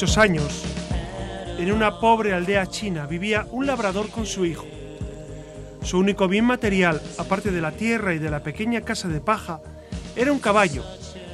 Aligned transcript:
Muchos 0.00 0.16
años, 0.16 0.64
en 1.58 1.70
una 1.70 2.00
pobre 2.00 2.32
aldea 2.32 2.66
china, 2.66 3.04
vivía 3.04 3.46
un 3.50 3.66
labrador 3.66 4.08
con 4.08 4.24
su 4.24 4.46
hijo. 4.46 4.64
Su 5.82 5.98
único 5.98 6.26
bien 6.26 6.46
material, 6.46 7.02
aparte 7.18 7.50
de 7.50 7.60
la 7.60 7.72
tierra 7.72 8.14
y 8.14 8.18
de 8.18 8.30
la 8.30 8.42
pequeña 8.42 8.80
casa 8.80 9.08
de 9.08 9.20
paja, 9.20 9.60
era 10.16 10.32
un 10.32 10.38
caballo 10.38 10.86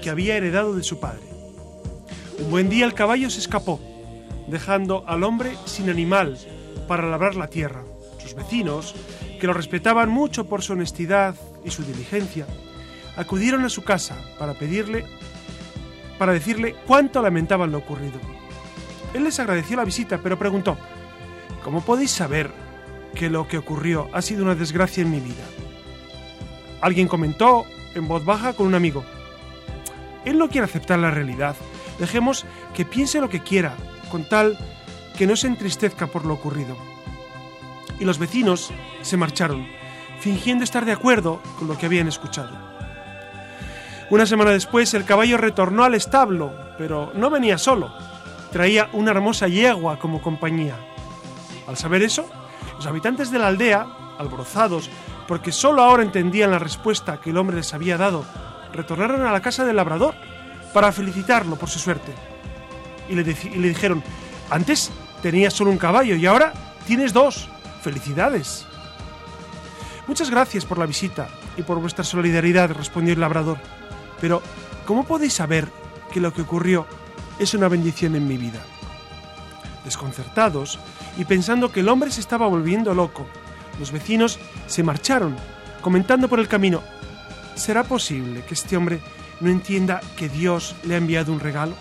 que 0.03 0.11
había 0.11 0.37
heredado 0.37 0.75
de 0.75 0.83
su 0.83 0.99
padre. 0.99 1.23
Un 2.41 2.51
buen 2.51 2.69
día 2.69 2.87
el 2.87 2.95
caballo 2.95 3.31
se 3.31 3.39
escapó, 3.39 3.79
dejando 4.49 5.05
al 5.07 5.23
hombre 5.23 5.53
sin 5.65 5.89
animal 5.89 6.37
para 6.89 7.09
labrar 7.09 7.37
la 7.37 7.47
tierra. 7.47 7.85
Sus 8.19 8.35
vecinos, 8.35 8.97
que 9.41 9.47
lo 9.47 9.53
respetaban 9.53 10.09
mucho 10.09 10.49
por 10.49 10.63
su 10.63 10.73
honestidad 10.73 11.37
y 11.65 11.71
su 11.71 11.85
diligencia, 11.85 12.49
acudieron 13.17 13.65
a 13.65 13.69
su 13.69 13.85
casa 13.85 14.17
para 14.41 14.55
pedirle 14.55 15.05
para 16.19 16.33
decirle 16.33 16.75
cuánto 16.87 17.23
lamentaban 17.23 17.71
lo 17.71 17.79
ocurrido. 17.79 18.19
Él 19.15 19.25
les 19.25 19.39
agradeció 19.39 19.77
la 19.77 19.85
visita, 19.85 20.19
pero 20.23 20.39
preguntó, 20.39 20.77
¿cómo 21.65 21.85
podéis 21.85 22.11
saber 22.11 22.51
que 23.15 23.31
lo 23.31 23.49
que 23.49 23.59
ocurrió 23.59 24.09
ha 24.13 24.23
sido 24.23 24.45
una 24.45 24.55
desgracia 24.55 25.03
en 25.03 25.11
mi 25.11 25.21
vida? 25.21 25.45
Alguien 26.81 27.09
comentó 27.09 27.65
en 27.95 28.07
voz 28.09 28.25
baja 28.25 28.53
con 28.53 28.67
un 28.67 28.75
amigo, 28.75 29.05
él 30.27 30.39
no 30.39 30.49
quiere 30.49 30.65
aceptar 30.65 30.99
la 30.99 31.13
realidad, 31.13 31.55
dejemos 32.01 32.45
que 32.75 32.85
piense 32.85 33.21
lo 33.21 33.31
que 33.31 33.43
quiera, 33.43 33.75
con 34.11 34.29
tal 34.29 34.59
que 35.17 35.27
no 35.27 35.37
se 35.37 35.47
entristezca 35.47 36.09
por 36.09 36.27
lo 36.27 36.35
ocurrido. 36.35 36.77
Y 38.01 38.05
los 38.05 38.19
vecinos 38.19 38.73
se 39.03 39.17
marcharon, 39.17 39.67
fingiendo 40.19 40.65
estar 40.65 40.85
de 40.85 40.93
acuerdo 40.93 41.41
con 41.59 41.69
lo 41.69 41.79
que 41.79 41.87
habían 41.87 42.09
escuchado. 42.09 42.51
Una 44.11 44.27
semana 44.27 44.51
después 44.51 44.93
el 44.95 45.05
caballo 45.05 45.37
retornó 45.37 45.85
al 45.85 45.95
establo, 45.95 46.53
pero 46.77 47.13
no 47.15 47.31
venía 47.31 47.57
solo. 47.57 47.93
Traía 48.57 48.89
una 48.95 49.11
hermosa 49.11 49.49
yegua 49.49 49.99
como 49.99 50.23
compañía. 50.23 50.77
Al 51.67 51.77
saber 51.77 52.03
eso, 52.03 52.27
los 52.77 52.87
habitantes 52.87 53.31
de 53.31 53.39
la 53.39 53.49
aldea, 53.49 53.87
alborozados, 54.19 54.89
porque 55.29 55.53
solo 55.53 55.83
ahora 55.83 56.03
entendían 56.03 56.53
la 56.53 56.59
respuesta 56.59 57.21
que 57.21 57.29
el 57.29 57.37
hombre 57.37 57.57
les 57.57 57.75
había 57.75 57.99
dado, 57.99 58.25
retornaron 58.73 59.27
a 59.27 59.31
la 59.31 59.43
casa 59.43 59.67
del 59.67 59.77
labrador 59.77 60.15
para 60.73 60.91
felicitarlo 60.91 61.57
por 61.57 61.69
su 61.69 61.79
suerte. 61.79 62.15
Y 63.11 63.15
le, 63.15 63.25
dijeron, 63.25 64.03
antes 64.49 64.91
tenías 65.21 65.53
solo 65.53 65.71
un 65.71 65.77
caballo 65.77 66.17
y 66.17 66.25
ahora 66.25 66.55
tienes 66.87 67.13
dos. 67.13 67.51
Felicidades. 67.83 68.65
Muchas 70.07 70.31
gracias 70.31 70.65
por 70.65 70.79
la 70.79 70.87
visita 70.87 71.29
y 71.59 71.63
por 71.63 71.79
vuestra 71.79 72.05
solidaridad, 72.05 72.71
respondió 72.71 73.13
el 73.13 73.21
labrador. 73.21 73.59
Pero, 74.19 74.41
¿cómo 74.87 75.05
podéis 75.05 75.35
saber 75.35 75.69
que 76.11 76.21
lo 76.21 76.33
que 76.33 76.41
ocurrió 76.41 76.87
es 77.39 77.55
una 77.55 77.69
bendición 77.69 78.17
en 78.17 78.27
mi 78.27 78.37
vida? 78.37 78.61
Desconcertados 79.85 80.79
y 81.19 81.25
pensando 81.25 81.71
que 81.71 81.81
el 81.81 81.89
hombre 81.89 82.11
se 82.11 82.21
estaba 82.21 82.47
volviendo 82.47 82.95
loco, 82.95 83.27
los 83.79 83.93
vecinos 83.93 84.39
se 84.67 84.83
marcharon, 84.83 85.37
comentando 85.81 86.29
por 86.29 86.41
el 86.41 86.49
camino, 86.49 86.83
¿será 87.55 87.85
posible 87.85 88.43
que 88.45 88.55
este 88.55 88.77
hombre 88.77 89.01
no 89.41 89.51
entienda 89.51 90.01
que 90.17 90.29
Dios 90.29 90.75
le 90.85 90.95
ha 90.95 90.99
enviado 90.99 91.33
un 91.33 91.41
regalo? 91.41 91.75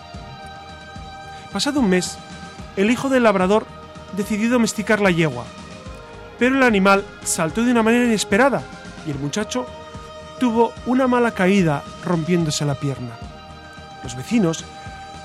Pasado 1.52 1.80
un 1.80 1.88
mes, 1.88 2.18
el 2.76 2.90
hijo 2.90 3.08
del 3.08 3.22
labrador 3.22 3.66
decidió 4.16 4.50
domesticar 4.50 5.00
la 5.00 5.10
yegua, 5.10 5.44
pero 6.38 6.56
el 6.56 6.62
animal 6.62 7.04
saltó 7.24 7.64
de 7.64 7.72
una 7.72 7.82
manera 7.82 8.04
inesperada 8.04 8.62
y 9.06 9.10
el 9.10 9.18
muchacho 9.18 9.66
tuvo 10.38 10.72
una 10.84 11.06
mala 11.06 11.32
caída 11.32 11.82
rompiéndose 12.04 12.64
la 12.64 12.74
pierna. 12.74 13.16
Los 14.02 14.16
vecinos 14.16 14.64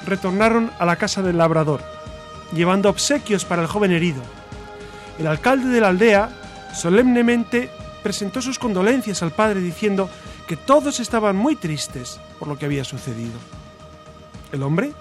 retornaron 0.06 0.72
a 0.80 0.86
la 0.86 0.96
casa 0.96 1.22
del 1.22 1.38
labrador, 1.38 1.82
llevando 2.54 2.90
obsequios 2.90 3.46
para 3.46 3.62
el 3.62 3.68
joven 3.68 3.92
herido. 3.92 4.22
El 5.20 5.28
alcalde 5.28 5.70
de 5.70 5.82
la 5.82 5.90
aldea 5.90 6.30
solemnemente 6.74 7.70
presentó 8.04 8.42
sus 8.42 8.60
condolencias 8.60 9.22
al 9.22 9.32
padre 9.32 9.60
diciendo 9.62 10.10
que 10.48 10.58
todos 10.58 11.00
estaban 11.00 11.36
muy 11.36 11.56
tristes 11.56 12.20
por 12.40 12.48
lo 12.48 12.58
que 12.58 12.66
había 12.66 12.84
sucedido. 12.84 13.40
El 14.52 14.64
hombre 14.64 14.92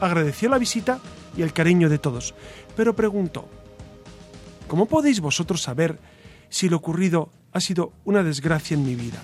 agradeció 0.00 0.48
la 0.48 0.58
visita 0.58 0.98
y 1.36 1.42
el 1.42 1.52
cariño 1.52 1.88
de 1.88 1.98
todos, 1.98 2.34
pero 2.76 2.94
preguntó, 2.94 3.48
¿Cómo 4.66 4.86
podéis 4.86 5.20
vosotros 5.20 5.62
saber 5.62 5.98
si 6.48 6.68
lo 6.68 6.78
ocurrido 6.78 7.30
ha 7.52 7.60
sido 7.60 7.92
una 8.04 8.22
desgracia 8.22 8.74
en 8.74 8.84
mi 8.84 8.94
vida? 8.94 9.22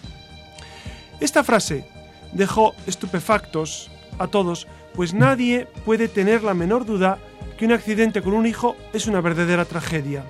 Esta 1.19 1.44
frase 1.44 1.86
dejó 2.32 2.74
estupefactos 2.86 3.90
a 4.20 4.28
todos, 4.28 4.69
pues 4.94 5.14
nadie 5.14 5.66
puede 5.84 6.06
tener 6.06 6.44
la 6.44 6.54
menor 6.54 6.84
duda 6.84 7.19
que 7.58 7.64
un 7.64 7.72
accidente 7.72 8.22
con 8.22 8.34
un 8.34 8.47
hijo 8.47 8.76
es 8.92 9.06
una 9.06 9.20
verdadera 9.20 9.64
tragedia. 9.64 10.25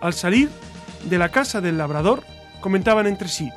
Al 0.00 0.14
salir 0.14 0.48
de 1.04 1.18
la 1.18 1.28
casa 1.28 1.60
del 1.60 1.78
labrador, 1.78 2.22
comentaban 2.60 3.06
entre 3.06 3.28
sí, 3.28 3.50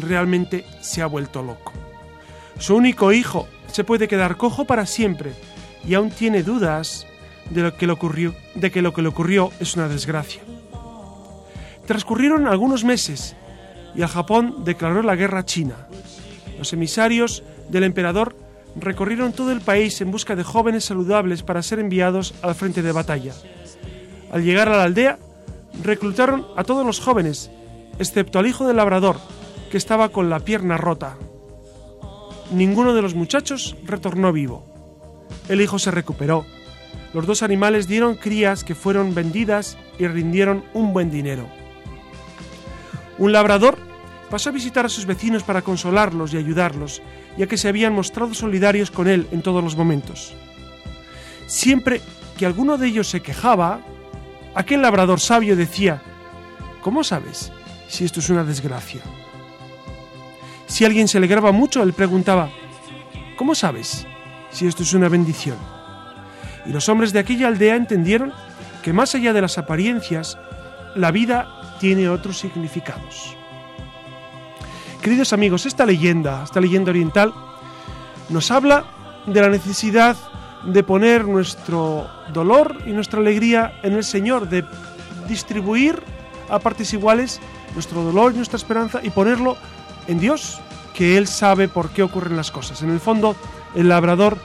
realmente 0.00 0.64
se 0.80 1.02
ha 1.02 1.06
vuelto 1.06 1.42
loco. 1.42 1.72
Su 2.58 2.76
único 2.76 3.12
hijo 3.12 3.48
se 3.72 3.84
puede 3.84 4.06
quedar 4.06 4.36
cojo 4.36 4.66
para 4.66 4.84
siempre 4.84 5.32
y 5.86 5.94
aún 5.94 6.10
tiene 6.10 6.42
dudas 6.42 7.06
de, 7.50 7.62
lo 7.62 7.76
que 7.76 7.86
le 7.86 7.92
ocurrió, 7.92 8.34
de 8.54 8.70
que 8.70 8.82
lo 8.82 8.92
que 8.92 9.02
le 9.02 9.08
ocurrió 9.08 9.50
es 9.60 9.76
una 9.76 9.88
desgracia. 9.88 10.42
Transcurrieron 11.86 12.46
algunos 12.48 12.84
meses 12.84 13.34
y 13.94 14.02
al 14.02 14.08
Japón 14.08 14.64
declaró 14.64 15.02
la 15.02 15.16
guerra 15.16 15.40
a 15.40 15.44
China. 15.46 15.88
Los 16.58 16.72
emisarios 16.74 17.42
del 17.68 17.84
emperador 17.84 18.36
recorrieron 18.76 19.32
todo 19.32 19.52
el 19.52 19.60
país 19.60 20.00
en 20.00 20.10
busca 20.10 20.36
de 20.36 20.44
jóvenes 20.44 20.84
saludables 20.84 21.42
para 21.42 21.62
ser 21.62 21.78
enviados 21.78 22.34
al 22.42 22.54
frente 22.54 22.82
de 22.82 22.92
batalla. 22.92 23.34
Al 24.30 24.44
llegar 24.44 24.68
a 24.68 24.76
la 24.76 24.84
aldea, 24.84 25.18
reclutaron 25.82 26.46
a 26.56 26.64
todos 26.64 26.84
los 26.84 27.00
jóvenes, 27.00 27.50
excepto 27.98 28.38
al 28.38 28.46
hijo 28.46 28.66
del 28.66 28.76
labrador, 28.76 29.16
que 29.70 29.78
estaba 29.78 30.10
con 30.10 30.30
la 30.30 30.40
pierna 30.40 30.76
rota. 30.76 31.16
Ninguno 32.52 32.94
de 32.94 33.02
los 33.02 33.14
muchachos 33.14 33.76
retornó 33.84 34.32
vivo. 34.32 34.64
El 35.48 35.60
hijo 35.60 35.78
se 35.78 35.90
recuperó. 35.90 36.46
Los 37.14 37.26
dos 37.26 37.42
animales 37.42 37.88
dieron 37.88 38.16
crías 38.16 38.64
que 38.64 38.74
fueron 38.74 39.14
vendidas 39.14 39.78
y 39.98 40.06
rindieron 40.06 40.64
un 40.74 40.92
buen 40.92 41.10
dinero. 41.10 41.48
Un 43.18 43.32
labrador 43.32 43.87
pasó 44.30 44.50
a 44.50 44.52
visitar 44.52 44.84
a 44.84 44.88
sus 44.88 45.06
vecinos 45.06 45.42
para 45.42 45.62
consolarlos 45.62 46.32
y 46.32 46.36
ayudarlos, 46.36 47.02
ya 47.36 47.46
que 47.46 47.56
se 47.56 47.68
habían 47.68 47.94
mostrado 47.94 48.34
solidarios 48.34 48.90
con 48.90 49.08
él 49.08 49.26
en 49.32 49.42
todos 49.42 49.62
los 49.62 49.76
momentos. 49.76 50.34
Siempre 51.46 52.00
que 52.36 52.46
alguno 52.46 52.76
de 52.76 52.88
ellos 52.88 53.08
se 53.08 53.20
quejaba, 53.20 53.80
aquel 54.54 54.82
labrador 54.82 55.20
sabio 55.20 55.56
decía, 55.56 56.02
¿Cómo 56.82 57.02
sabes 57.02 57.52
si 57.88 58.04
esto 58.04 58.20
es 58.20 58.30
una 58.30 58.44
desgracia? 58.44 59.00
Si 60.66 60.84
alguien 60.84 61.08
se 61.08 61.18
alegraba 61.18 61.52
mucho, 61.52 61.82
él 61.82 61.94
preguntaba, 61.94 62.50
¿Cómo 63.36 63.54
sabes 63.54 64.06
si 64.50 64.66
esto 64.66 64.82
es 64.82 64.92
una 64.92 65.08
bendición? 65.08 65.56
Y 66.66 66.70
los 66.70 66.88
hombres 66.88 67.12
de 67.12 67.20
aquella 67.20 67.48
aldea 67.48 67.76
entendieron 67.76 68.32
que 68.82 68.92
más 68.92 69.14
allá 69.14 69.32
de 69.32 69.40
las 69.40 69.56
apariencias, 69.56 70.36
la 70.94 71.10
vida 71.10 71.76
tiene 71.80 72.08
otros 72.08 72.38
significados. 72.38 73.37
Queridos 75.02 75.32
amigos, 75.32 75.64
esta 75.64 75.86
leyenda, 75.86 76.42
esta 76.42 76.60
leyenda 76.60 76.90
oriental, 76.90 77.32
nos 78.28 78.50
habla 78.50 78.84
de 79.26 79.40
la 79.40 79.48
necesidad 79.48 80.16
de 80.64 80.82
poner 80.82 81.24
nuestro 81.24 82.08
dolor 82.32 82.76
y 82.84 82.90
nuestra 82.90 83.20
alegría 83.20 83.78
en 83.82 83.92
el 83.92 84.02
Señor, 84.02 84.48
de 84.48 84.64
distribuir 85.28 86.02
a 86.50 86.58
partes 86.58 86.92
iguales 86.92 87.40
nuestro 87.74 88.02
dolor 88.02 88.32
y 88.32 88.36
nuestra 88.36 88.56
esperanza 88.56 89.00
y 89.02 89.10
ponerlo 89.10 89.56
en 90.08 90.18
Dios, 90.18 90.60
que 90.94 91.16
Él 91.16 91.28
sabe 91.28 91.68
por 91.68 91.90
qué 91.90 92.02
ocurren 92.02 92.36
las 92.36 92.50
cosas. 92.50 92.82
En 92.82 92.90
el 92.90 92.98
fondo, 92.98 93.36
el 93.76 93.88
labrador, 93.88 94.36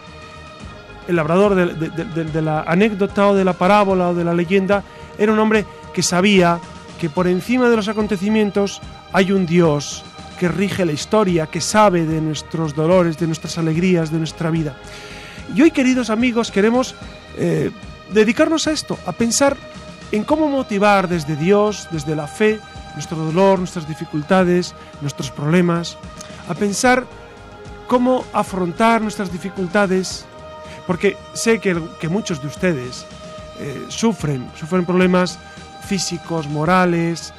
el 1.07 1.15
labrador 1.15 1.55
de, 1.55 2.41
la 2.41 2.61
anécdota 2.61 3.29
o 3.29 3.33
de 3.33 3.43
la 3.43 3.53
parábola 3.53 4.09
o 4.09 4.13
de 4.13 4.23
la 4.23 4.35
leyenda, 4.35 4.83
era 5.17 5.33
un 5.33 5.39
hombre 5.39 5.65
que 5.93 6.03
sabía 6.03 6.59
que 6.99 7.09
por 7.09 7.27
encima 7.27 7.69
de 7.69 7.75
los 7.75 7.87
acontecimientos 7.87 8.81
hay 9.13 9.31
un 9.31 9.47
Dios 9.47 10.05
que 10.39 10.47
rige 10.47 10.85
la 10.85 10.91
historia, 10.91 11.47
que 11.47 11.61
sabe 11.61 12.05
de 12.05 12.21
nuestros 12.21 12.75
dolores, 12.75 13.17
de 13.17 13.27
nuestras 13.27 13.57
alegrías, 13.57 14.11
de 14.11 14.17
nuestra 14.17 14.49
vida. 14.49 14.75
Y 15.55 15.61
hoy, 15.61 15.71
queridos 15.71 16.09
amigos, 16.09 16.51
queremos 16.51 16.95
eh, 17.37 17.71
dedicarnos 18.11 18.67
a 18.67 18.71
esto, 18.71 18.97
a 19.05 19.11
pensar 19.11 19.57
en 20.11 20.23
cómo 20.23 20.47
motivar 20.47 21.07
desde 21.07 21.35
Dios, 21.35 21.87
desde 21.91 22.15
la 22.15 22.27
fe, 22.27 22.59
nuestro 22.93 23.17
dolor, 23.17 23.59
nuestras 23.59 23.87
dificultades, 23.87 24.75
nuestros 25.01 25.31
problemas, 25.31 25.97
a 26.47 26.53
pensar 26.53 27.05
cómo 27.87 28.23
afrontar 28.33 29.01
nuestras 29.01 29.31
dificultades, 29.31 30.25
porque 30.85 31.17
sé 31.33 31.59
que, 31.59 31.75
muchos 32.09 32.41
de 32.41 32.47
ustedes 32.47 33.05
eh, 33.59 33.85
sufren, 33.89 34.49
sufren 34.55 34.85
problemas 34.85 35.39
físicos, 35.87 36.47
morales, 36.47 37.33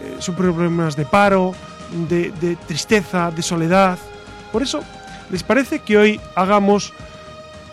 eh, 0.00 0.16
sufren 0.18 0.52
problemas 0.52 0.96
de 0.96 1.04
paro, 1.04 1.54
de, 2.08 2.56
tristeza, 2.66 3.30
de 3.30 3.42
soledad. 3.42 3.98
Por 4.52 4.62
eso, 4.62 4.80
¿les 5.30 5.42
parece 5.42 5.80
que 5.80 5.98
hoy 5.98 6.20
hagamos 6.34 6.92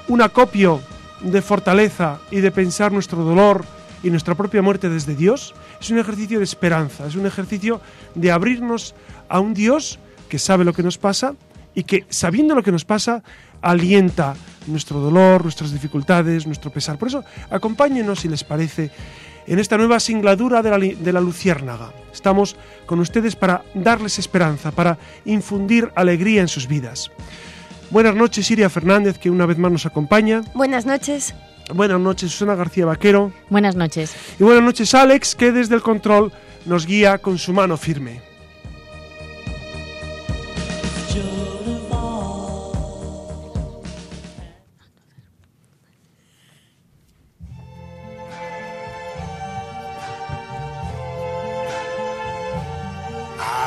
un 0.08 0.22
acopio 0.22 0.82
de 1.22 1.42
fortaleza 1.42 2.20
y 2.32 2.42
de 2.42 2.52
pensar 2.52 2.92
nuestro 2.92 3.24
dolor 3.24 3.66
y 4.04 4.10
nuestra 4.10 4.36
propia 4.36 4.62
muerte 4.62 4.90
desde 4.90 5.16
Dios? 5.16 5.54
Es 5.80 5.90
un 5.90 6.00
ejercicio 6.00 6.40
de 6.40 6.44
esperanza, 6.44 7.08
es 7.08 7.16
un 7.16 7.26
ejercicio 7.26 7.82
de 8.14 8.32
abrirnos 8.32 8.96
a 9.30 9.40
un 9.40 9.54
Dios 9.54 10.00
que 10.30 10.40
sabe 10.40 10.66
lo 10.66 10.74
que 10.74 10.84
nos 10.84 10.98
pasa 10.98 11.34
y 11.74 11.84
que, 11.84 12.06
sabiendo 12.10 12.56
lo 12.56 12.64
que 12.64 12.72
nos 12.72 12.86
pasa, 12.86 13.22
alienta 13.62 14.36
nuestro 14.68 15.00
dolor, 15.00 15.44
nuestras 15.44 15.72
dificultades, 15.72 16.48
nuestro 16.48 16.72
pesar. 16.72 16.98
Por 16.98 17.10
eso, 17.10 17.24
acompáñenos, 17.50 18.22
si 18.22 18.28
les 18.28 18.44
parece, 18.44 18.92
en 19.48 19.60
esta 19.60 19.78
nueva 19.78 20.00
singladura 20.00 20.62
de 20.62 20.70
la, 20.70 20.78
de 20.78 21.14
la 21.14 21.22
Luciérnaga. 21.22 21.94
Estamos 22.14 22.56
con 22.86 23.00
ustedes 23.00 23.36
para 23.36 23.64
darles 23.74 24.20
esperanza, 24.20 24.72
para 24.72 24.98
infundir 25.26 25.92
alegría 25.96 26.42
en 26.42 26.48
sus 26.48 26.68
vidas. 26.68 27.12
Buenas 27.90 28.16
noches, 28.16 28.50
Iria 28.50 28.70
Fernández, 28.70 29.18
que 29.18 29.30
una 29.30 29.46
vez 29.46 29.58
más 29.58 29.72
nos 29.72 29.86
acompaña. 29.86 30.42
Buenas 30.54 30.86
noches. 30.86 31.36
Buenas 31.74 32.00
noches, 32.00 32.32
Susana 32.32 32.56
García 32.56 32.86
Vaquero. 32.86 33.32
Buenas 33.50 33.76
noches. 33.76 34.16
Y 34.40 34.44
buenas 34.44 34.64
noches, 34.64 34.94
Alex, 34.94 35.36
que 35.36 35.52
desde 35.52 35.76
el 35.76 35.82
control 35.82 36.32
nos 36.66 36.86
guía 36.86 37.18
con 37.18 37.38
su 37.38 37.54
mano 37.54 37.78
firme. 37.78 38.22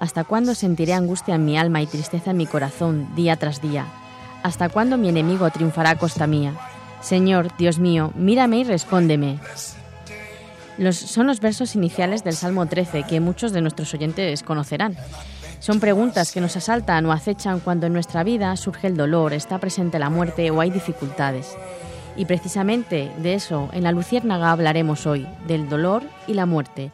¿Hasta 0.00 0.24
cuándo 0.24 0.54
sentiré 0.54 0.94
angustia 0.94 1.34
en 1.34 1.44
mi 1.44 1.58
alma 1.58 1.82
y 1.82 1.86
tristeza 1.86 2.30
en 2.30 2.38
mi 2.38 2.46
corazón 2.46 3.14
día 3.14 3.36
tras 3.36 3.60
día? 3.60 3.84
¿Hasta 4.42 4.70
cuándo 4.70 4.96
mi 4.96 5.10
enemigo 5.10 5.50
triunfará 5.50 5.90
a 5.90 5.98
costa 5.98 6.26
mía? 6.26 6.54
Señor, 7.02 7.54
Dios 7.58 7.78
mío, 7.78 8.10
mírame 8.16 8.60
y 8.60 8.64
respóndeme. 8.64 9.38
Los, 10.78 10.96
son 10.96 11.26
los 11.26 11.40
versos 11.40 11.76
iniciales 11.76 12.24
del 12.24 12.34
Salmo 12.34 12.64
13 12.64 13.02
que 13.02 13.20
muchos 13.20 13.52
de 13.52 13.60
nuestros 13.60 13.92
oyentes 13.92 14.42
conocerán. 14.42 14.96
Son 15.58 15.78
preguntas 15.78 16.32
que 16.32 16.40
nos 16.40 16.56
asaltan 16.56 17.04
o 17.04 17.12
acechan 17.12 17.60
cuando 17.60 17.86
en 17.86 17.92
nuestra 17.92 18.24
vida 18.24 18.56
surge 18.56 18.86
el 18.86 18.96
dolor, 18.96 19.34
está 19.34 19.58
presente 19.58 19.98
la 19.98 20.08
muerte 20.08 20.50
o 20.50 20.62
hay 20.62 20.70
dificultades. 20.70 21.54
Y 22.16 22.24
precisamente 22.24 23.12
de 23.18 23.34
eso 23.34 23.68
en 23.72 23.82
la 23.82 23.92
Luciérnaga 23.92 24.50
hablaremos 24.50 25.06
hoy, 25.06 25.26
del 25.46 25.68
dolor 25.68 26.02
y 26.26 26.32
la 26.32 26.46
muerte, 26.46 26.90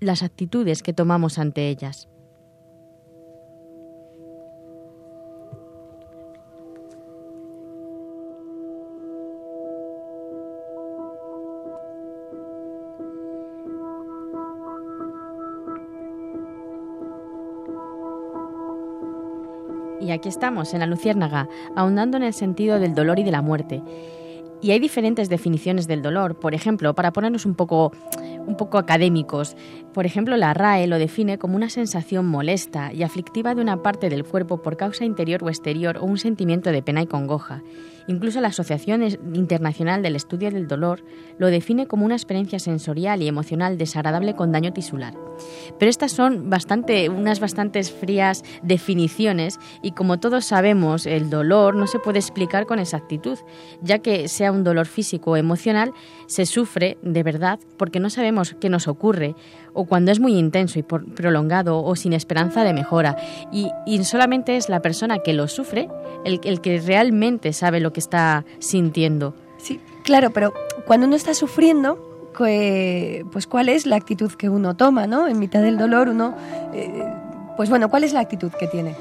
las 0.00 0.22
actitudes 0.22 0.82
que 0.82 0.92
tomamos 0.92 1.38
ante 1.38 1.70
ellas. 1.70 2.08
Y 20.08 20.10
aquí 20.10 20.30
estamos, 20.30 20.72
en 20.72 20.80
la 20.80 20.86
Luciérnaga, 20.86 21.50
ahondando 21.76 22.16
en 22.16 22.22
el 22.22 22.32
sentido 22.32 22.80
del 22.80 22.94
dolor 22.94 23.18
y 23.18 23.24
de 23.24 23.30
la 23.30 23.42
muerte. 23.42 23.82
Y 24.62 24.70
hay 24.70 24.78
diferentes 24.78 25.28
definiciones 25.28 25.86
del 25.86 26.00
dolor. 26.00 26.40
Por 26.40 26.54
ejemplo, 26.54 26.94
para 26.94 27.12
ponernos 27.12 27.44
un 27.44 27.54
poco, 27.54 27.92
un 28.46 28.56
poco 28.56 28.78
académicos, 28.78 29.54
por 29.98 30.06
ejemplo, 30.06 30.36
la 30.36 30.54
RAE 30.54 30.86
lo 30.86 30.96
define 30.96 31.38
como 31.38 31.56
una 31.56 31.70
sensación 31.70 32.24
molesta 32.24 32.92
y 32.92 33.02
aflictiva 33.02 33.56
de 33.56 33.62
una 33.62 33.82
parte 33.82 34.08
del 34.08 34.22
cuerpo 34.22 34.62
por 34.62 34.76
causa 34.76 35.04
interior 35.04 35.42
o 35.42 35.48
exterior 35.48 35.98
o 35.98 36.04
un 36.04 36.18
sentimiento 36.18 36.70
de 36.70 36.84
pena 36.84 37.02
y 37.02 37.08
congoja. 37.08 37.64
Incluso 38.06 38.40
la 38.40 38.48
Asociación 38.48 39.02
Internacional 39.34 40.02
del 40.02 40.16
Estudio 40.16 40.50
del 40.50 40.66
Dolor 40.66 41.04
lo 41.36 41.48
define 41.48 41.86
como 41.86 42.06
una 42.06 42.14
experiencia 42.14 42.58
sensorial 42.58 43.20
y 43.22 43.28
emocional 43.28 43.76
desagradable 43.76 44.34
con 44.34 44.50
daño 44.50 44.72
tisular. 44.72 45.12
Pero 45.78 45.90
estas 45.90 46.12
son 46.12 46.48
bastante, 46.48 47.10
unas 47.10 47.38
bastantes 47.38 47.92
frías 47.92 48.44
definiciones 48.62 49.58
y 49.82 49.92
como 49.92 50.18
todos 50.18 50.46
sabemos, 50.46 51.04
el 51.04 51.28
dolor 51.28 51.74
no 51.74 51.86
se 51.86 51.98
puede 51.98 52.18
explicar 52.18 52.64
con 52.64 52.78
exactitud, 52.78 53.38
ya 53.82 53.98
que 53.98 54.28
sea 54.28 54.52
un 54.52 54.64
dolor 54.64 54.86
físico 54.86 55.32
o 55.32 55.36
emocional, 55.36 55.92
se 56.26 56.46
sufre 56.46 56.96
de 57.02 57.22
verdad 57.22 57.60
porque 57.76 58.00
no 58.00 58.08
sabemos 58.08 58.56
qué 58.58 58.70
nos 58.70 58.88
ocurre 58.88 59.34
o 59.78 59.84
cuando 59.84 60.10
es 60.10 60.18
muy 60.18 60.36
intenso 60.36 60.80
y 60.80 60.82
prolongado 60.82 61.84
o 61.84 61.94
sin 61.94 62.12
esperanza 62.12 62.64
de 62.64 62.74
mejora. 62.74 63.16
Y, 63.52 63.70
solamente 64.02 64.56
es 64.56 64.68
la 64.68 64.80
persona 64.80 65.20
que 65.20 65.32
lo 65.32 65.46
sufre 65.46 65.88
el, 66.24 66.40
el 66.42 66.60
que 66.60 66.80
realmente 66.80 67.52
sabe 67.52 67.78
lo 67.78 67.92
que 67.92 68.00
está 68.00 68.44
sintiendo. 68.58 69.34
Sí, 69.58 69.80
claro, 70.02 70.30
pero 70.30 70.52
cuando 70.84 71.06
uno 71.06 71.14
está 71.14 71.32
sufriendo, 71.34 72.08
pues 72.38 73.46
cuál 73.48 73.68
es 73.68 73.86
la 73.86 73.96
actitud 73.96 74.32
que 74.32 74.48
uno 74.48 74.74
toma, 74.74 75.06
¿no? 75.06 75.26
En 75.26 75.38
mitad 75.38 75.62
del 75.62 75.76
dolor 75.78 76.08
uno, 76.08 76.34
eh, 76.72 77.04
pues 77.56 77.68
bueno, 77.68 77.88
¿cuál 77.88 78.04
es 78.04 78.12
la 78.12 78.20
actitud 78.20 78.50
que 78.52 78.68
tiene? 78.68 78.96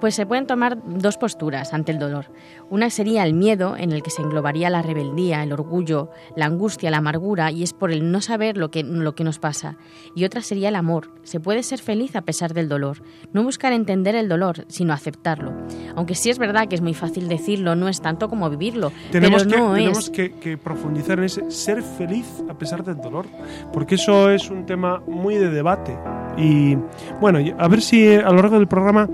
Pues 0.00 0.14
se 0.14 0.24
pueden 0.24 0.46
tomar 0.46 0.78
dos 0.84 1.18
posturas 1.18 1.74
ante 1.74 1.92
el 1.92 1.98
dolor. 1.98 2.26
Una 2.70 2.90
sería 2.90 3.24
el 3.24 3.34
miedo, 3.34 3.76
en 3.76 3.92
el 3.92 4.02
que 4.02 4.10
se 4.10 4.22
englobaría 4.22 4.70
la 4.70 4.82
rebeldía, 4.82 5.42
el 5.42 5.52
orgullo, 5.52 6.10
la 6.36 6.46
angustia, 6.46 6.90
la 6.90 6.98
amargura, 6.98 7.50
y 7.50 7.62
es 7.62 7.72
por 7.72 7.90
el 7.90 8.10
no 8.10 8.20
saber 8.20 8.56
lo 8.56 8.70
que, 8.70 8.82
lo 8.82 9.14
que 9.14 9.24
nos 9.24 9.38
pasa. 9.38 9.76
Y 10.14 10.24
otra 10.24 10.42
sería 10.42 10.68
el 10.68 10.76
amor. 10.76 11.12
Se 11.22 11.40
puede 11.40 11.62
ser 11.62 11.80
feliz 11.80 12.16
a 12.16 12.22
pesar 12.22 12.54
del 12.54 12.68
dolor. 12.68 13.02
No 13.32 13.42
buscar 13.42 13.72
entender 13.72 14.14
el 14.14 14.28
dolor, 14.28 14.64
sino 14.68 14.92
aceptarlo. 14.92 15.52
Aunque 15.96 16.14
sí 16.14 16.30
es 16.30 16.38
verdad 16.38 16.68
que 16.68 16.76
es 16.76 16.80
muy 16.80 16.94
fácil 16.94 17.28
decirlo, 17.28 17.74
no 17.74 17.88
es 17.88 18.00
tanto 18.00 18.28
como 18.28 18.48
vivirlo. 18.48 18.92
Tenemos, 19.10 19.44
pero 19.44 19.58
no 19.58 19.74
que, 19.74 19.80
tenemos 19.80 20.10
que, 20.10 20.32
que 20.32 20.56
profundizar 20.56 21.18
en 21.18 21.24
ese 21.24 21.50
ser 21.50 21.82
feliz 21.82 22.42
a 22.48 22.56
pesar 22.56 22.84
del 22.84 22.96
dolor, 22.96 23.26
porque 23.72 23.96
eso 23.96 24.30
es 24.30 24.50
un 24.50 24.66
tema 24.66 25.02
muy 25.06 25.36
de 25.36 25.50
debate. 25.50 25.96
Y 26.36 26.76
bueno, 27.20 27.38
a 27.58 27.68
ver 27.68 27.82
si 27.82 28.14
a 28.14 28.30
lo 28.30 28.36
largo 28.36 28.56
del 28.56 28.68
programa 28.68 29.08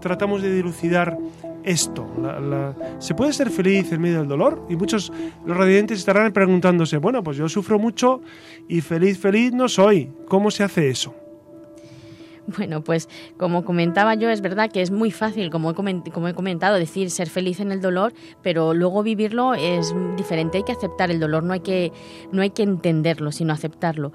tratamos 0.00 0.42
de 0.42 0.54
dilucidar 0.54 1.18
esto. 1.64 2.06
¿Se 2.98 3.14
puede 3.14 3.32
ser 3.32 3.50
feliz 3.50 3.92
en 3.92 4.00
medio 4.00 4.18
del 4.18 4.28
dolor? 4.28 4.66
Y 4.68 4.76
muchos 4.76 5.12
los 5.44 5.56
radiantes 5.56 5.98
estarán 5.98 6.32
preguntándose, 6.32 6.96
bueno, 6.98 7.22
pues 7.22 7.36
yo 7.36 7.48
sufro 7.48 7.78
mucho 7.78 8.20
y 8.68 8.80
feliz, 8.80 9.18
feliz 9.18 9.52
no 9.52 9.68
soy. 9.68 10.10
¿Cómo 10.28 10.50
se 10.50 10.64
hace 10.64 10.88
eso? 10.88 11.14
Bueno, 12.56 12.82
pues 12.82 13.08
como 13.36 13.64
comentaba 13.64 14.14
yo, 14.14 14.28
es 14.28 14.40
verdad 14.40 14.70
que 14.70 14.82
es 14.82 14.90
muy 14.90 15.10
fácil, 15.10 15.50
como 15.50 15.70
he, 15.70 15.74
como 16.10 16.28
he 16.28 16.34
comentado, 16.34 16.76
decir 16.76 17.10
ser 17.10 17.28
feliz 17.28 17.60
en 17.60 17.70
el 17.70 17.80
dolor, 17.80 18.12
pero 18.42 18.74
luego 18.74 19.02
vivirlo 19.02 19.54
es 19.54 19.94
diferente. 20.16 20.58
Hay 20.58 20.64
que 20.64 20.72
aceptar 20.72 21.10
el 21.10 21.20
dolor, 21.20 21.44
no 21.44 21.52
hay 21.52 21.60
que, 21.60 21.92
no 22.32 22.42
hay 22.42 22.50
que 22.50 22.62
entenderlo, 22.62 23.30
sino 23.30 23.52
aceptarlo. 23.52 24.12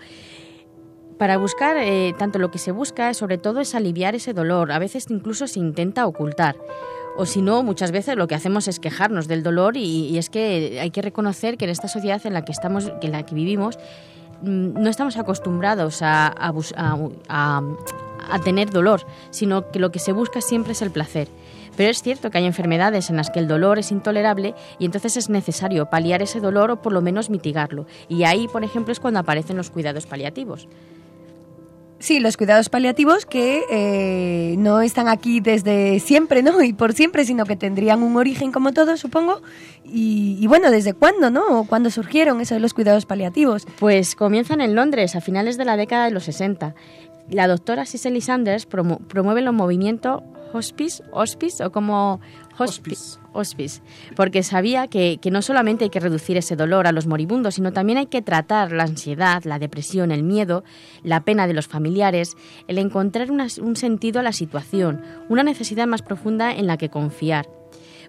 Para 1.17 1.38
buscar, 1.38 1.77
eh, 1.77 2.13
tanto 2.17 2.39
lo 2.39 2.51
que 2.51 2.57
se 2.57 2.72
busca, 2.72 3.13
sobre 3.13 3.38
todo, 3.38 3.62
es 3.62 3.74
aliviar 3.74 4.15
ese 4.15 4.34
dolor. 4.34 4.72
A 4.72 4.79
veces 4.79 5.05
incluso 5.10 5.48
se 5.48 5.60
intenta 5.60 6.05
ocultar. 6.05 6.57
O 7.15 7.25
si 7.25 7.41
no, 7.41 7.63
muchas 7.63 7.91
veces 7.91 8.17
lo 8.17 8.27
que 8.27 8.36
hacemos 8.36 8.67
es 8.67 8.79
quejarnos 8.79 9.27
del 9.27 9.41
dolor 9.41 9.77
y, 9.77 10.17
es 10.17 10.29
que 10.29 10.79
hay 10.81 10.91
que 10.91 11.01
reconocer 11.01 11.57
que 11.57 11.63
en 11.63 11.72
esta 11.72 11.88
sociedad 11.88 12.22
en 12.25 12.34
la 12.34 12.43
que 12.43 12.51
estamos, 12.51 12.91
en 13.01 13.12
la 13.13 13.25
que 13.25 13.34
vivimos, 13.34 13.79
mm, 14.41 14.81
no 14.81 14.89
estamos 14.89 15.15
acostumbrados 15.15 16.01
a, 16.01 16.34
a 17.29 18.39
tener 18.39 18.69
dolor, 18.69 19.05
sino 19.29 19.72
que 19.72 19.79
lo 19.79 19.91
que 19.91 20.00
se 20.00 20.12
busca 20.12 20.41
siempre 20.41 20.74
es 20.74 20.81
el 20.81 20.91
placer. 20.91 21.29
Pero 21.77 21.91
es 21.91 22.01
cierto 22.01 22.29
que 22.29 22.38
hay 22.38 22.45
enfermedades 22.45 23.10
en 23.10 23.17
las 23.17 23.29
que 23.29 23.39
el 23.39 23.48
dolor 23.48 23.79
es 23.79 23.91
intolerable 23.91 24.53
y 24.79 24.86
entonces 24.86 25.17
es 25.17 25.29
necesario 25.29 25.89
paliar 25.89 26.22
ese 26.22 26.39
dolor 26.39 26.72
o 26.72 26.81
por 26.81 26.93
lo 26.93 27.01
menos 27.01 27.29
mitigarlo. 27.29 27.86
Y 28.07 28.24
ahí, 28.24 28.48
por 28.48 28.63
ejemplo, 28.63 28.91
es 28.91 29.00
cuando 29.00 29.19
aparecen 29.19 29.57
los 29.57 29.69
cuidados 29.69 30.05
paliativos. 30.05 30.67
Sí, 32.00 32.20
los 32.20 32.36
cuidados 32.36 32.70
paliativos 32.70 33.25
que 33.25 33.64
eh, 33.72 34.56
no 34.58 34.82
están 34.82 35.08
aquí 35.08 35.40
desde 35.40 36.00
siempre, 36.00 36.44
¿no? 36.44 36.62
Y 36.64 36.74
por 36.74 36.94
siempre, 36.94 37.25
sino 37.25 37.46
que 37.46 37.56
tendrían 37.56 38.04
un 38.04 38.18
origen 38.18 38.52
como 38.52 38.74
todos, 38.74 39.00
supongo. 39.00 39.42
Y, 39.84 40.46
bueno, 40.48 40.72
¿desde 40.72 40.94
cuándo, 40.94 41.30
no? 41.30 41.66
¿Cuándo 41.68 41.90
surgieron 41.90 42.42
esos 42.42 42.60
los 42.60 42.74
cuidados 42.74 43.06
paliativos? 43.06 43.66
Pues 43.80 44.16
comienzan 44.16 44.62
en 44.62 44.75
Londres 44.75 45.16
a 45.16 45.22
finales 45.22 45.58
de 45.58 45.66
la 45.66 45.78
década 45.78 46.06
de 46.06 46.12
los 46.12 46.24
60. 46.24 46.75
La 47.30 47.48
doctora 47.48 47.86
Cicely 47.86 48.22
Sanders 48.22 48.66
promueve 48.66 49.42
los 49.42 49.54
movimientos 49.54 50.22
hospice, 50.56 51.04
hospice 51.12 51.64
o 51.64 51.72
como 51.72 52.20
hospice, 52.57 53.19
hospice 53.33 53.81
porque 54.15 54.43
sabía 54.43 54.88
que, 54.88 55.19
no 55.31 55.41
solamente 55.41 55.85
hay 55.85 55.89
que 55.89 56.00
reducir 56.00 56.38
ese 56.38 56.55
dolor 56.55 56.88
a 56.88 56.91
los 56.91 57.07
moribundos, 57.07 57.55
sino 57.55 57.74
también 57.74 57.97
hay 57.97 58.07
que 58.07 58.21
tratar 58.21 58.71
la 58.71 58.83
ansiedad, 58.83 59.43
la 59.43 59.59
depresión, 59.59 60.12
el 60.12 60.24
miedo, 60.24 60.63
la 61.03 61.24
pena 61.24 61.47
de 61.47 61.53
los 61.53 61.67
familiares, 61.67 62.35
el 62.67 62.77
encontrar 62.77 63.29
un 63.31 63.75
sentido 63.75 64.19
a 64.19 64.24
la 64.24 64.31
situación, 64.31 65.01
una 65.29 65.43
necesidad 65.43 65.88
más 65.88 66.01
profunda 66.01 66.53
en 66.55 66.67
la 66.67 66.77
que 66.77 66.89
confiar. 66.89 67.47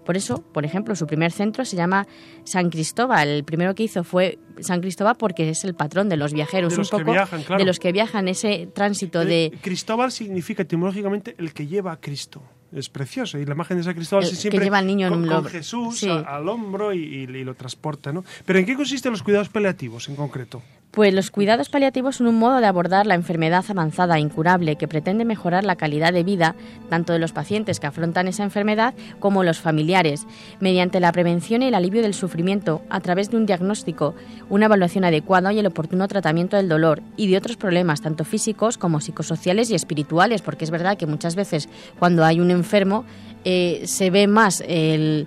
Por 0.06 0.16
eso, 0.16 0.40
por 0.52 0.64
ejemplo, 0.64 0.94
su 0.94 1.06
primer 1.06 1.32
centro 1.32 1.64
se 1.64 1.76
llama 1.76 2.06
San 2.44 2.70
Cristóbal. 2.70 3.28
El 3.28 3.44
primero 3.44 3.74
que 3.74 3.82
hizo 3.82 4.04
fue 4.04 4.38
San 4.60 4.80
Cristóbal 4.80 5.16
porque 5.16 5.50
es 5.50 5.64
el 5.64 5.74
patrón 5.74 6.08
de 6.08 6.16
los 6.16 6.32
viajeros, 6.32 6.72
de 6.72 6.78
los 6.78 6.92
un 6.92 6.98
poco 7.00 7.06
que 7.06 7.10
viajan, 7.10 7.42
claro. 7.42 7.58
de 7.58 7.66
los 7.66 7.80
que 7.80 7.90
viajan 7.90 8.28
ese 8.28 8.68
tránsito 8.72 9.24
de 9.24 9.52
Cristóbal 9.60 10.12
significa 10.12 10.62
etimológicamente 10.62 11.34
el 11.38 11.52
que 11.52 11.66
lleva 11.66 11.90
a 11.90 12.00
Cristo 12.00 12.40
es 12.72 12.88
precioso. 12.88 13.38
Y 13.38 13.44
la 13.44 13.54
imagen 13.54 13.78
de 13.78 13.84
San 13.84 13.94
Cristóbal 13.94 14.26
se 14.26 14.36
siempre 14.36 14.58
que 14.58 14.64
lleva 14.64 14.78
al 14.78 14.86
niño 14.86 15.08
con, 15.08 15.24
en 15.24 15.28
un 15.30 15.42
con 15.42 15.44
Jesús 15.46 16.04
al 16.04 16.48
hombro 16.48 16.92
y, 16.92 17.26
lo 17.26 17.54
transporta. 17.54 18.12
¿no? 18.12 18.24
Pero 18.44 18.58
¿en 18.58 18.66
qué 18.66 18.74
consisten 18.74 19.12
los 19.12 19.22
cuidados 19.22 19.48
paliativos 19.48 20.08
en 20.08 20.16
concreto? 20.16 20.62
Pues 20.96 21.12
los 21.12 21.30
cuidados 21.30 21.68
paliativos 21.68 22.16
son 22.16 22.26
un 22.26 22.38
modo 22.38 22.56
de 22.58 22.64
abordar 22.64 23.06
la 23.06 23.16
enfermedad 23.16 23.62
avanzada 23.68 24.16
e 24.16 24.20
incurable 24.20 24.76
que 24.76 24.88
pretende 24.88 25.26
mejorar 25.26 25.62
la 25.62 25.76
calidad 25.76 26.10
de 26.10 26.24
vida 26.24 26.56
tanto 26.88 27.12
de 27.12 27.18
los 27.18 27.32
pacientes 27.32 27.78
que 27.78 27.86
afrontan 27.86 28.28
esa 28.28 28.44
enfermedad 28.44 28.94
como 29.18 29.44
los 29.44 29.60
familiares, 29.60 30.26
mediante 30.58 30.98
la 30.98 31.12
prevención 31.12 31.60
y 31.60 31.66
el 31.66 31.74
alivio 31.74 32.00
del 32.00 32.14
sufrimiento 32.14 32.80
a 32.88 33.00
través 33.00 33.30
de 33.30 33.36
un 33.36 33.44
diagnóstico, 33.44 34.14
una 34.48 34.64
evaluación 34.64 35.04
adecuada 35.04 35.52
y 35.52 35.58
el 35.58 35.66
oportuno 35.66 36.08
tratamiento 36.08 36.56
del 36.56 36.70
dolor 36.70 37.02
y 37.18 37.28
de 37.28 37.36
otros 37.36 37.58
problemas 37.58 38.00
tanto 38.00 38.24
físicos 38.24 38.78
como 38.78 39.02
psicosociales 39.02 39.68
y 39.68 39.74
espirituales, 39.74 40.40
porque 40.40 40.64
es 40.64 40.70
verdad 40.70 40.96
que 40.96 41.04
muchas 41.04 41.36
veces 41.36 41.68
cuando 41.98 42.24
hay 42.24 42.40
un 42.40 42.50
enfermo 42.50 43.04
eh, 43.44 43.82
se 43.84 44.08
ve 44.08 44.28
más 44.28 44.64
el 44.66 45.26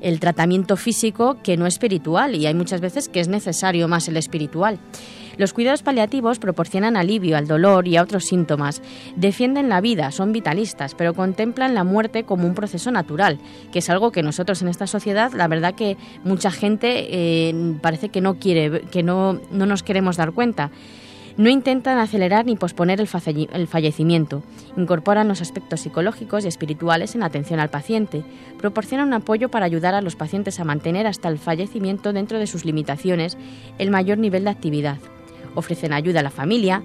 el 0.00 0.20
tratamiento 0.20 0.76
físico 0.76 1.38
que 1.42 1.56
no 1.56 1.66
espiritual 1.66 2.34
y 2.34 2.46
hay 2.46 2.54
muchas 2.54 2.80
veces 2.80 3.08
que 3.08 3.20
es 3.20 3.28
necesario 3.28 3.88
más 3.88 4.08
el 4.08 4.16
espiritual. 4.16 4.78
Los 5.36 5.54
cuidados 5.54 5.82
paliativos 5.82 6.38
proporcionan 6.38 6.96
alivio 6.96 7.36
al 7.36 7.46
dolor 7.46 7.88
y 7.88 7.96
a 7.96 8.02
otros 8.02 8.26
síntomas, 8.26 8.82
defienden 9.16 9.70
la 9.70 9.80
vida, 9.80 10.10
son 10.10 10.32
vitalistas, 10.32 10.94
pero 10.94 11.14
contemplan 11.14 11.74
la 11.74 11.82
muerte 11.82 12.24
como 12.24 12.46
un 12.46 12.54
proceso 12.54 12.90
natural, 12.90 13.38
que 13.72 13.78
es 13.78 13.88
algo 13.88 14.12
que 14.12 14.22
nosotros 14.22 14.60
en 14.60 14.68
esta 14.68 14.86
sociedad, 14.86 15.32
la 15.32 15.48
verdad 15.48 15.74
que 15.74 15.96
mucha 16.24 16.50
gente 16.50 17.06
eh, 17.10 17.74
parece 17.80 18.10
que 18.10 18.20
no 18.20 18.38
quiere, 18.38 18.82
que 18.82 19.02
no, 19.02 19.40
no 19.50 19.64
nos 19.64 19.82
queremos 19.82 20.18
dar 20.18 20.32
cuenta. 20.32 20.70
No 21.40 21.48
intentan 21.48 21.96
acelerar 21.96 22.44
ni 22.44 22.54
posponer 22.54 23.00
el 23.00 23.66
fallecimiento, 23.66 24.42
incorporan 24.76 25.26
los 25.26 25.40
aspectos 25.40 25.80
psicológicos 25.80 26.44
y 26.44 26.48
espirituales 26.48 27.14
en 27.14 27.20
la 27.20 27.28
atención 27.28 27.60
al 27.60 27.70
paciente, 27.70 28.22
proporcionan 28.58 29.08
un 29.08 29.14
apoyo 29.14 29.48
para 29.48 29.64
ayudar 29.64 29.94
a 29.94 30.02
los 30.02 30.16
pacientes 30.16 30.60
a 30.60 30.64
mantener 30.64 31.06
hasta 31.06 31.30
el 31.30 31.38
fallecimiento 31.38 32.12
dentro 32.12 32.38
de 32.38 32.46
sus 32.46 32.66
limitaciones 32.66 33.38
el 33.78 33.90
mayor 33.90 34.18
nivel 34.18 34.44
de 34.44 34.50
actividad, 34.50 34.98
ofrecen 35.54 35.94
ayuda 35.94 36.20
a 36.20 36.24
la 36.24 36.30
familia 36.30 36.82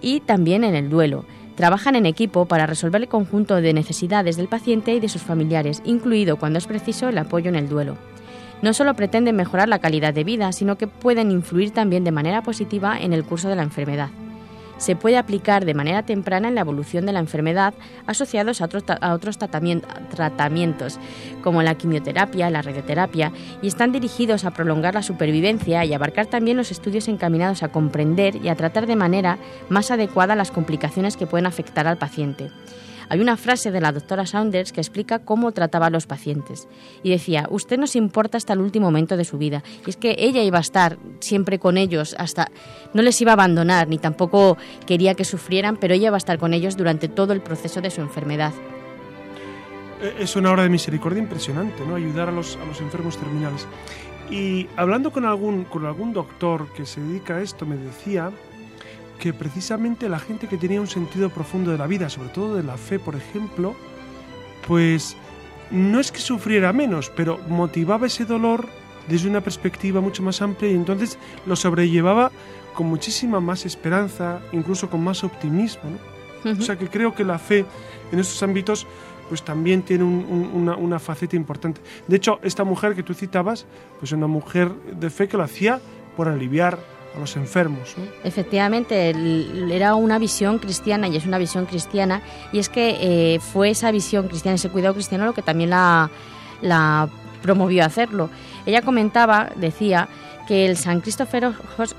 y 0.00 0.18
también 0.18 0.64
en 0.64 0.74
el 0.74 0.90
duelo, 0.90 1.24
Trabajan 1.54 1.96
en 1.96 2.04
equipo 2.04 2.44
para 2.44 2.66
resolver 2.66 3.00
el 3.00 3.08
conjunto 3.08 3.56
de 3.62 3.72
necesidades 3.72 4.36
del 4.36 4.46
paciente 4.46 4.92
y 4.92 5.00
de 5.00 5.08
sus 5.08 5.22
familiares, 5.22 5.80
incluido 5.86 6.36
cuando 6.36 6.58
es 6.58 6.66
preciso 6.66 7.08
el 7.08 7.16
apoyo 7.16 7.48
en 7.48 7.56
el 7.56 7.70
duelo 7.70 7.96
no 8.62 8.72
solo 8.72 8.94
pretenden 8.94 9.36
mejorar 9.36 9.68
la 9.68 9.78
calidad 9.78 10.14
de 10.14 10.24
vida, 10.24 10.52
sino 10.52 10.76
que 10.76 10.86
pueden 10.86 11.30
influir 11.30 11.72
también 11.72 12.04
de 12.04 12.12
manera 12.12 12.42
positiva 12.42 12.98
en 12.98 13.12
el 13.12 13.24
curso 13.24 13.48
de 13.48 13.56
la 13.56 13.62
enfermedad. 13.62 14.10
Se 14.78 14.94
puede 14.94 15.16
aplicar 15.16 15.64
de 15.64 15.72
manera 15.72 16.02
temprana 16.02 16.48
en 16.48 16.54
la 16.54 16.60
evolución 16.60 17.06
de 17.06 17.12
la 17.12 17.20
enfermedad 17.20 17.72
asociados 18.06 18.60
a 18.60 18.66
otros, 19.14 19.38
tratamientos, 19.38 20.98
como 21.42 21.62
la 21.62 21.76
quimioterapia, 21.76 22.50
la 22.50 22.60
radioterapia, 22.60 23.32
y 23.62 23.68
están 23.68 23.92
dirigidos 23.92 24.44
a 24.44 24.50
prolongar 24.50 24.92
la 24.92 25.02
supervivencia 25.02 25.84
y 25.86 25.94
abarcar 25.94 26.26
también 26.26 26.58
los 26.58 26.70
estudios 26.70 27.08
encaminados 27.08 27.62
a 27.62 27.68
comprender 27.68 28.36
y 28.36 28.48
a 28.48 28.54
tratar 28.54 28.86
de 28.86 28.96
manera 28.96 29.38
más 29.70 29.90
adecuada 29.90 30.36
las 30.36 30.50
complicaciones 30.50 31.16
que 31.16 31.26
pueden 31.26 31.46
afectar 31.46 31.86
al 31.86 31.96
paciente. 31.96 32.50
Hay 33.08 33.20
una 33.20 33.36
frase 33.36 33.70
de 33.70 33.80
la 33.80 33.92
doctora 33.92 34.26
Saunders 34.26 34.72
que 34.72 34.80
explica 34.80 35.20
cómo 35.20 35.52
trataba 35.52 35.86
a 35.86 35.90
los 35.90 36.06
pacientes. 36.06 36.68
Y 37.02 37.10
decía, 37.10 37.46
usted 37.50 37.78
nos 37.78 37.96
importa 37.96 38.36
hasta 38.36 38.52
el 38.52 38.60
último 38.60 38.86
momento 38.86 39.16
de 39.16 39.24
su 39.24 39.38
vida. 39.38 39.62
Y 39.86 39.90
es 39.90 39.96
que 39.96 40.16
ella 40.18 40.42
iba 40.42 40.58
a 40.58 40.62
estar 40.62 40.98
siempre 41.20 41.58
con 41.58 41.76
ellos, 41.78 42.14
hasta 42.18 42.50
no 42.94 43.02
les 43.02 43.20
iba 43.20 43.32
a 43.32 43.34
abandonar, 43.34 43.88
ni 43.88 43.98
tampoco 43.98 44.56
quería 44.86 45.14
que 45.14 45.24
sufrieran, 45.24 45.76
pero 45.76 45.94
ella 45.94 46.08
iba 46.08 46.16
a 46.16 46.18
estar 46.18 46.38
con 46.38 46.54
ellos 46.54 46.76
durante 46.76 47.08
todo 47.08 47.32
el 47.32 47.40
proceso 47.40 47.80
de 47.80 47.90
su 47.90 48.00
enfermedad. 48.00 48.52
Eh, 50.02 50.16
es 50.20 50.36
una 50.36 50.50
obra 50.50 50.62
de 50.62 50.68
misericordia 50.68 51.22
impresionante, 51.22 51.84
¿no? 51.86 51.94
Ayudar 51.94 52.28
a 52.28 52.32
los, 52.32 52.56
a 52.56 52.64
los 52.64 52.80
enfermos 52.80 53.16
terminales. 53.16 53.66
Y 54.30 54.68
hablando 54.76 55.12
con 55.12 55.24
algún, 55.24 55.64
con 55.64 55.86
algún 55.86 56.12
doctor 56.12 56.66
que 56.74 56.84
se 56.84 57.00
dedica 57.00 57.36
a 57.36 57.42
esto, 57.42 57.64
me 57.64 57.76
decía 57.76 58.32
que 59.18 59.32
precisamente 59.32 60.08
la 60.08 60.18
gente 60.18 60.48
que 60.48 60.56
tenía 60.56 60.80
un 60.80 60.86
sentido 60.86 61.30
profundo 61.30 61.70
de 61.70 61.78
la 61.78 61.86
vida, 61.86 62.08
sobre 62.08 62.28
todo 62.28 62.56
de 62.56 62.62
la 62.62 62.76
fe, 62.76 62.98
por 62.98 63.16
ejemplo, 63.16 63.74
pues 64.66 65.16
no 65.70 66.00
es 66.00 66.12
que 66.12 66.18
sufriera 66.18 66.72
menos, 66.72 67.10
pero 67.14 67.38
motivaba 67.48 68.06
ese 68.06 68.24
dolor 68.24 68.66
desde 69.08 69.28
una 69.28 69.40
perspectiva 69.40 70.00
mucho 70.00 70.22
más 70.22 70.42
amplia 70.42 70.70
y 70.70 70.74
entonces 70.74 71.18
lo 71.46 71.56
sobrellevaba 71.56 72.30
con 72.74 72.86
muchísima 72.88 73.40
más 73.40 73.64
esperanza, 73.64 74.40
incluso 74.52 74.90
con 74.90 75.02
más 75.02 75.24
optimismo. 75.24 75.90
O 76.44 76.62
sea 76.62 76.76
que 76.76 76.88
creo 76.88 77.12
que 77.12 77.24
la 77.24 77.38
fe 77.38 77.64
en 78.12 78.18
estos 78.20 78.40
ámbitos 78.42 78.86
pues 79.28 79.42
también 79.42 79.82
tiene 79.82 80.04
una, 80.04 80.76
una, 80.76 80.98
faceta 81.00 81.34
importante. 81.34 81.80
De 82.06 82.16
hecho, 82.16 82.38
esta 82.44 82.62
mujer 82.62 82.94
que 82.94 83.02
tú 83.02 83.12
citabas, 83.14 83.66
pues 83.98 84.12
una 84.12 84.28
mujer 84.28 84.70
de 84.70 85.10
fe 85.10 85.26
que 85.26 85.36
lo 85.36 85.42
hacía 85.42 85.80
por 86.16 86.28
aliviar 86.28 86.78
a 87.16 87.20
los 87.20 87.36
enfermos. 87.36 87.94
Efectivamente, 88.24 89.14
era 89.70 89.94
una 89.94 90.18
visión 90.18 90.58
cristiana 90.58 91.08
y 91.08 91.16
es 91.16 91.26
una 91.26 91.38
visión 91.38 91.66
cristiana 91.66 92.22
y 92.52 92.58
es 92.58 92.68
que 92.68 92.98
eh, 93.00 93.40
fue 93.40 93.70
esa 93.70 93.90
visión 93.90 94.28
cristiana, 94.28 94.56
ese 94.56 94.68
cuidado 94.68 94.94
cristiano 94.94 95.24
lo 95.24 95.34
que 95.34 95.42
también 95.42 95.70
la, 95.70 96.10
la 96.62 97.08
promovió 97.42 97.82
a 97.82 97.86
hacerlo. 97.86 98.30
Ella 98.66 98.82
comentaba, 98.82 99.50
decía, 99.56 100.08
que 100.46 100.66
el 100.66 100.76
San 100.76 101.00
Christopher 101.00 101.52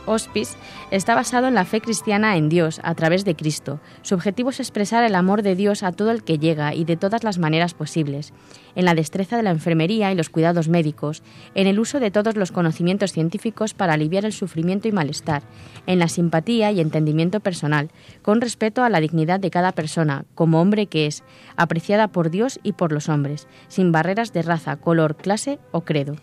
Hospice 0.06 0.58
está 0.89 1.16
basado 1.16 1.48
en 1.48 1.54
la 1.54 1.66
fe 1.66 1.82
cristiana 1.82 2.38
en 2.38 2.50
Dios 2.50 2.80
a 2.84 2.96
través 2.96 3.25
de 3.25 3.36
Cristo. 3.36 3.80
Su 4.01 4.16
objetivo 4.16 4.50
es 4.50 4.60
expresar 4.60 5.04
el 5.04 5.16
amor 5.16 5.44
de 5.44 5.56
Dios 5.56 5.84
a 5.84 5.92
todo 5.92 6.12
el 6.12 6.24
que 6.24 6.39
llega 6.39 6.74
y 6.74 6.86
de 6.86 6.98
todas 6.98 7.24
las 7.24 7.38
maneras 7.38 7.74
posibles, 7.74 8.34
en 8.75 8.86
la 8.86 8.96
destreza 8.96 9.38
de 9.38 9.44
la 9.44 9.51
enfermería 9.51 10.12
y 10.12 10.16
los 10.16 10.30
cuidados 10.30 10.70
médicos, 10.70 11.24
en 11.56 11.68
el 11.68 11.80
uso 11.80 12.00
de 12.00 12.12
todos 12.12 12.36
los 12.36 12.51
conocimientos 12.51 13.12
científicos 13.12 13.74
para 13.74 13.94
aliviar 13.94 14.24
el 14.24 14.34
sufrimiento 14.34 14.88
y 14.88 14.92
malestar, 14.94 15.44
en 15.86 16.00
la 16.00 16.08
simpatía 16.08 16.72
y 16.72 16.80
entendimiento 16.80 17.42
personal, 17.42 17.89
con 18.22 18.39
respeto 18.39 18.84
a 18.84 18.89
la 18.89 19.01
dignidad 19.01 19.39
de 19.39 19.51
cada 19.51 19.74
persona, 19.74 20.25
como 20.36 20.62
hombre 20.62 20.88
que 20.88 21.06
es, 21.06 21.24
apreciada 21.58 22.08
por 22.08 22.30
Dios 22.30 22.60
y 22.63 22.74
por 22.74 22.92
los 22.94 23.10
hombres, 23.10 23.48
sin 23.68 23.92
barreras 23.92 24.32
de 24.32 24.42
raza, 24.42 24.77
color, 24.77 25.18
clase 25.18 25.60
o 25.72 25.82
credo. 25.82 26.16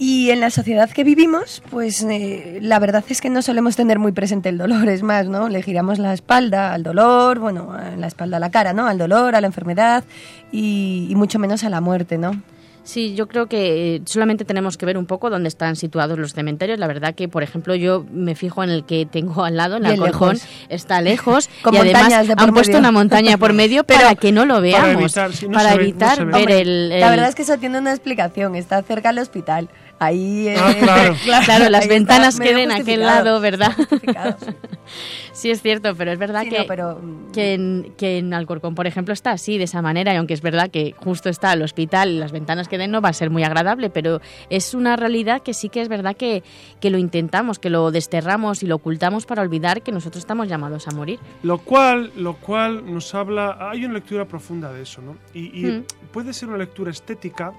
Y 0.00 0.30
en 0.30 0.38
la 0.38 0.50
sociedad 0.50 0.88
que 0.90 1.02
vivimos, 1.02 1.60
pues 1.70 2.04
eh, 2.04 2.60
la 2.62 2.78
verdad 2.78 3.04
es 3.08 3.20
que 3.20 3.30
no 3.30 3.42
solemos 3.42 3.74
tener 3.74 3.98
muy 3.98 4.12
presente 4.12 4.48
el 4.48 4.56
dolor, 4.56 4.88
es 4.88 5.02
más, 5.02 5.26
¿no? 5.26 5.48
Le 5.48 5.60
giramos 5.60 5.98
la 5.98 6.12
espalda 6.12 6.72
al 6.72 6.84
dolor, 6.84 7.40
bueno, 7.40 7.76
la 7.96 8.06
espalda 8.06 8.36
a 8.36 8.40
la 8.40 8.50
cara, 8.50 8.72
¿no? 8.72 8.86
Al 8.86 8.96
dolor, 8.96 9.34
a 9.34 9.40
la 9.40 9.48
enfermedad 9.48 10.04
y, 10.52 11.08
y 11.10 11.14
mucho 11.16 11.40
menos 11.40 11.64
a 11.64 11.68
la 11.68 11.80
muerte, 11.80 12.16
¿no? 12.16 12.40
Sí, 12.88 13.14
yo 13.14 13.28
creo 13.28 13.48
que 13.48 13.96
eh, 13.96 14.02
solamente 14.06 14.46
tenemos 14.46 14.78
que 14.78 14.86
ver 14.86 14.96
un 14.96 15.04
poco 15.04 15.28
dónde 15.28 15.48
están 15.48 15.76
situados 15.76 16.18
los 16.18 16.32
cementerios. 16.32 16.78
La 16.78 16.86
verdad 16.86 17.14
que, 17.14 17.28
por 17.28 17.42
ejemplo, 17.42 17.74
yo 17.74 18.06
me 18.10 18.34
fijo 18.34 18.64
en 18.64 18.70
el 18.70 18.86
que 18.86 19.04
tengo 19.04 19.44
al 19.44 19.58
lado, 19.58 19.76
en 19.76 19.84
el 19.84 20.02
Alcorcón, 20.02 20.36
lejos. 20.36 20.48
está 20.70 21.02
lejos 21.02 21.50
Con 21.62 21.74
y 21.74 21.76
además 21.76 22.04
montañas 22.04 22.28
de 22.28 22.34
por 22.34 22.44
han 22.44 22.54
puesto 22.54 22.78
una 22.78 22.90
montaña 22.90 23.36
por 23.36 23.52
medio 23.52 23.84
para 23.86 24.14
que 24.14 24.32
no 24.32 24.46
lo 24.46 24.62
veamos, 24.62 25.02
evitar, 25.02 25.34
sí, 25.34 25.48
no 25.48 25.52
para 25.52 25.76
ve, 25.76 25.82
evitar 25.82 26.24
ver 26.24 26.34
Hombre, 26.34 26.60
el, 26.62 26.88
La 27.00 27.10
verdad 27.10 27.28
es 27.28 27.34
que 27.34 27.42
eso 27.42 27.58
tiene 27.58 27.78
una 27.78 27.90
explicación, 27.90 28.56
está 28.56 28.82
cerca 28.82 29.10
del 29.10 29.18
hospital. 29.18 29.68
Ahí 30.00 30.48
eh, 30.48 30.56
Ah, 30.58 30.72
claro. 30.80 31.14
Claro, 31.44 31.68
las 31.70 31.82
ahí 31.82 31.88
está 31.88 31.94
ventanas 31.94 32.38
que 32.38 32.44
medio 32.54 32.56
ven 32.58 32.70
a 32.72 32.76
aquel 32.76 33.00
lado, 33.00 33.40
¿verdad? 33.40 33.72
Sí, 35.32 35.50
es 35.52 35.62
cierto, 35.62 35.94
pero 35.94 36.10
es 36.10 36.18
verdad 36.18 36.42
Sí, 36.42 36.48
que, 36.50 36.58
no, 36.60 36.64
pero, 36.66 36.98
mm, 37.00 37.30
que, 37.32 37.54
en, 37.54 37.94
que 37.96 38.18
en 38.18 38.34
Alcorcón, 38.34 38.74
por 38.74 38.86
ejemplo, 38.88 39.12
está 39.14 39.30
así, 39.30 39.56
de 39.56 39.64
esa 39.64 39.82
manera, 39.82 40.12
y 40.12 40.16
aunque 40.16 40.34
es 40.34 40.40
verdad 40.40 40.68
que 40.70 40.94
justo 40.96 41.28
está 41.28 41.52
el 41.52 41.62
hospital 41.62 42.10
y 42.10 42.18
las 42.18 42.32
ventanas 42.32 42.66
que 42.66 42.76
den, 42.78 42.90
no 42.90 43.00
va 43.00 43.10
a 43.10 43.12
ser 43.12 43.30
muy 43.30 43.44
agradable, 43.44 43.88
pero 43.90 44.20
es 44.50 44.74
una 44.74 44.96
realidad 44.96 45.42
que 45.42 45.54
sí 45.54 45.68
que 45.68 45.80
es 45.80 45.88
verdad 45.88 46.16
que, 46.16 46.42
que 46.80 46.90
lo 46.90 46.98
intentamos, 46.98 47.60
que 47.60 47.70
lo 47.70 47.90
desterramos 47.92 48.62
y 48.64 48.66
lo 48.66 48.76
ocultamos 48.76 49.26
para 49.26 49.42
olvidar 49.42 49.82
que 49.82 49.92
nosotros 49.92 50.22
estamos 50.22 50.48
llamados 50.48 50.88
a 50.88 50.90
morir. 50.90 51.20
Lo 51.44 51.58
cual, 51.58 52.10
lo 52.16 52.34
cual 52.34 52.92
nos 52.92 53.14
habla, 53.14 53.58
hay 53.70 53.84
una 53.84 53.94
lectura 53.94 54.24
profunda 54.24 54.72
de 54.72 54.82
eso, 54.82 55.02
¿no? 55.02 55.16
Y, 55.34 55.66
y 55.66 55.70
Mm. 55.70 55.84
puede 56.12 56.32
ser 56.32 56.48
una 56.48 56.58
lectura 56.58 56.90
estética, 56.90 57.52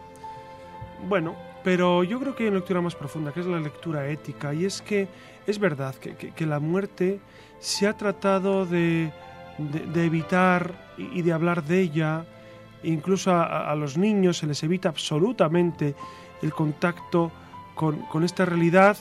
bueno, 1.08 1.36
pero 1.64 2.04
yo 2.04 2.20
creo 2.20 2.36
que 2.36 2.44
hay 2.44 2.50
una 2.50 2.58
lectura 2.60 2.82
más 2.82 2.96
profunda, 2.96 3.32
que 3.32 3.42
es 3.42 3.46
la 3.46 3.60
lectura 3.60 4.08
ética, 4.08 4.54
y 4.54 4.66
es 4.66 4.82
que 4.82 5.08
es 5.48 5.60
verdad 5.60 5.96
que, 5.96 6.46
la 6.46 6.60
muerte 6.60 7.20
se 7.60 7.88
ha 7.88 7.98
tratado 7.98 8.66
de, 8.66 9.12
de- 9.58 10.06
evitar 10.06 10.74
y 10.98 11.22
de 11.22 11.34
hablar 11.34 11.64
de 11.64 11.82
ella, 11.82 12.26
incluso 12.84 13.32
a, 13.32 13.70
a 13.72 13.76
los 13.76 13.98
niños 13.98 14.38
se 14.38 14.48
les 14.48 14.62
evita 14.64 14.90
absolutamente 14.90 15.96
el 16.42 16.54
contacto 16.54 17.32
con, 17.76 17.98
con 18.04 18.24
esta 18.24 18.46
realidad 18.46 18.98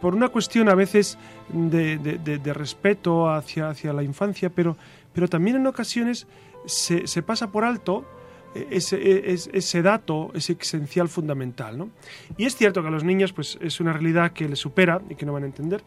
por 0.00 0.14
una 0.14 0.28
cuestión 0.28 0.70
a 0.70 0.74
veces 0.74 1.18
de- 1.50 1.98
de 1.98 2.52
respeto 2.54 3.28
hacia, 3.30 3.68
hacia 3.68 3.92
la 3.92 4.02
infancia, 4.02 4.48
pero, 4.48 4.76
pero 5.12 5.28
también 5.28 5.56
en 5.56 5.66
ocasiones 5.66 6.26
se, 6.64 7.06
se 7.06 7.22
pasa 7.22 7.50
por 7.52 7.64
alto 7.64 8.04
eh, 8.54 8.66
ese, 8.70 9.32
es- 9.32 9.50
ese 9.52 9.82
dato, 9.82 10.30
ese 10.34 10.56
esencial 10.60 11.08
fundamental. 11.08 11.76
¿no? 11.78 11.90
Y 12.36 12.44
es 12.44 12.56
cierto 12.56 12.82
que 12.82 12.88
a 12.88 12.90
los 12.90 13.04
niños 13.04 13.32
pues, 13.32 13.58
es 13.60 13.80
una 13.80 13.92
realidad 13.92 14.32
que 14.32 14.48
les 14.48 14.58
supera 14.58 15.00
y 15.10 15.14
que 15.14 15.26
no 15.26 15.32
van 15.32 15.42
a 15.44 15.46
entender, 15.46 15.82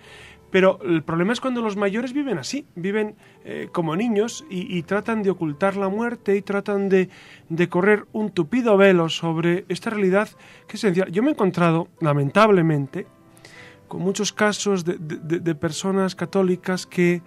pero 0.52 0.80
el 0.84 1.04
problema 1.04 1.32
es 1.32 1.40
cuando 1.42 1.62
los 1.62 1.78
mayores 1.78 2.12
viven 2.12 2.40
así, 2.40 2.66
viven 2.76 3.16
eh, 3.46 3.70
como 3.72 3.96
niños 3.96 4.46
y, 4.50 4.82
tratan 4.82 5.22
de 5.22 5.30
ocultar 5.30 5.76
la 5.76 5.90
muerte 5.90 6.36
y 6.36 6.42
tratan 6.42 6.90
de, 6.90 7.10
de 7.50 7.70
correr 7.70 8.08
un 8.14 8.32
tupido 8.32 8.76
velo 8.76 9.10
sobre 9.10 9.66
esta 9.70 9.92
realidad 9.92 10.28
que 10.68 10.76
es 10.78 10.84
esencial. 10.84 11.12
Yo 11.12 11.22
me 11.22 11.30
he 11.30 11.34
encontrado, 11.34 11.88
lamentablemente, 12.02 13.06
con 13.88 14.02
muchos 14.02 14.34
casos 14.34 14.86
de, 14.86 14.98
de- 15.00 15.54
personas 15.56 16.16
católicas 16.16 16.88
que, 16.88 17.22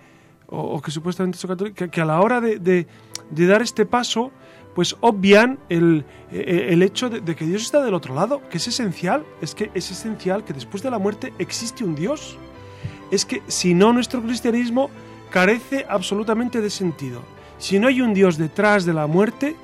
o, 0.49 0.83
que 0.83 0.91
supuestamente 0.91 1.39
son 1.39 1.49
católicas, 1.51 1.77
que, 1.89 1.91
que 1.91 2.01
a 2.01 2.05
la 2.05 2.21
hora 2.21 2.41
de 2.41 2.87
dar 3.31 3.63
este 3.63 3.87
paso, 3.87 4.33
pues 4.75 4.97
obvian 5.01 5.59
el, 5.69 6.05
eh, 6.31 6.69
el 6.71 6.83
hecho 6.83 7.11
de, 7.11 7.21
de 7.21 7.37
que 7.37 7.47
Dios 7.47 7.63
está 7.63 7.83
del 7.83 7.95
otro 7.95 8.15
lado, 8.15 8.41
que 8.51 8.59
es 8.59 8.69
esencial, 8.69 9.25
es 9.41 9.55
que 9.55 9.71
es 9.75 9.91
esencial 9.91 10.45
que 10.45 10.53
después 10.53 10.83
de 10.83 10.91
la 10.91 10.99
muerte 10.99 11.33
existe 11.39 11.85
un 11.85 11.95
Dios. 11.95 12.37
Es 13.11 13.27
que 13.27 13.43
si 13.47 13.75
no, 13.75 13.93
nuestro 13.93 14.23
cristianismo 14.23 14.91
carece 15.31 15.85
absolutamente 15.89 16.61
de 16.61 16.71
sentido. 16.71 17.23
Si 17.59 17.79
no 17.79 17.89
hay 17.89 18.01
un 18.01 18.15
Dios 18.15 18.39
detrás 18.39 18.85
de 18.85 18.95
la 18.95 19.07
muerte, 19.07 19.55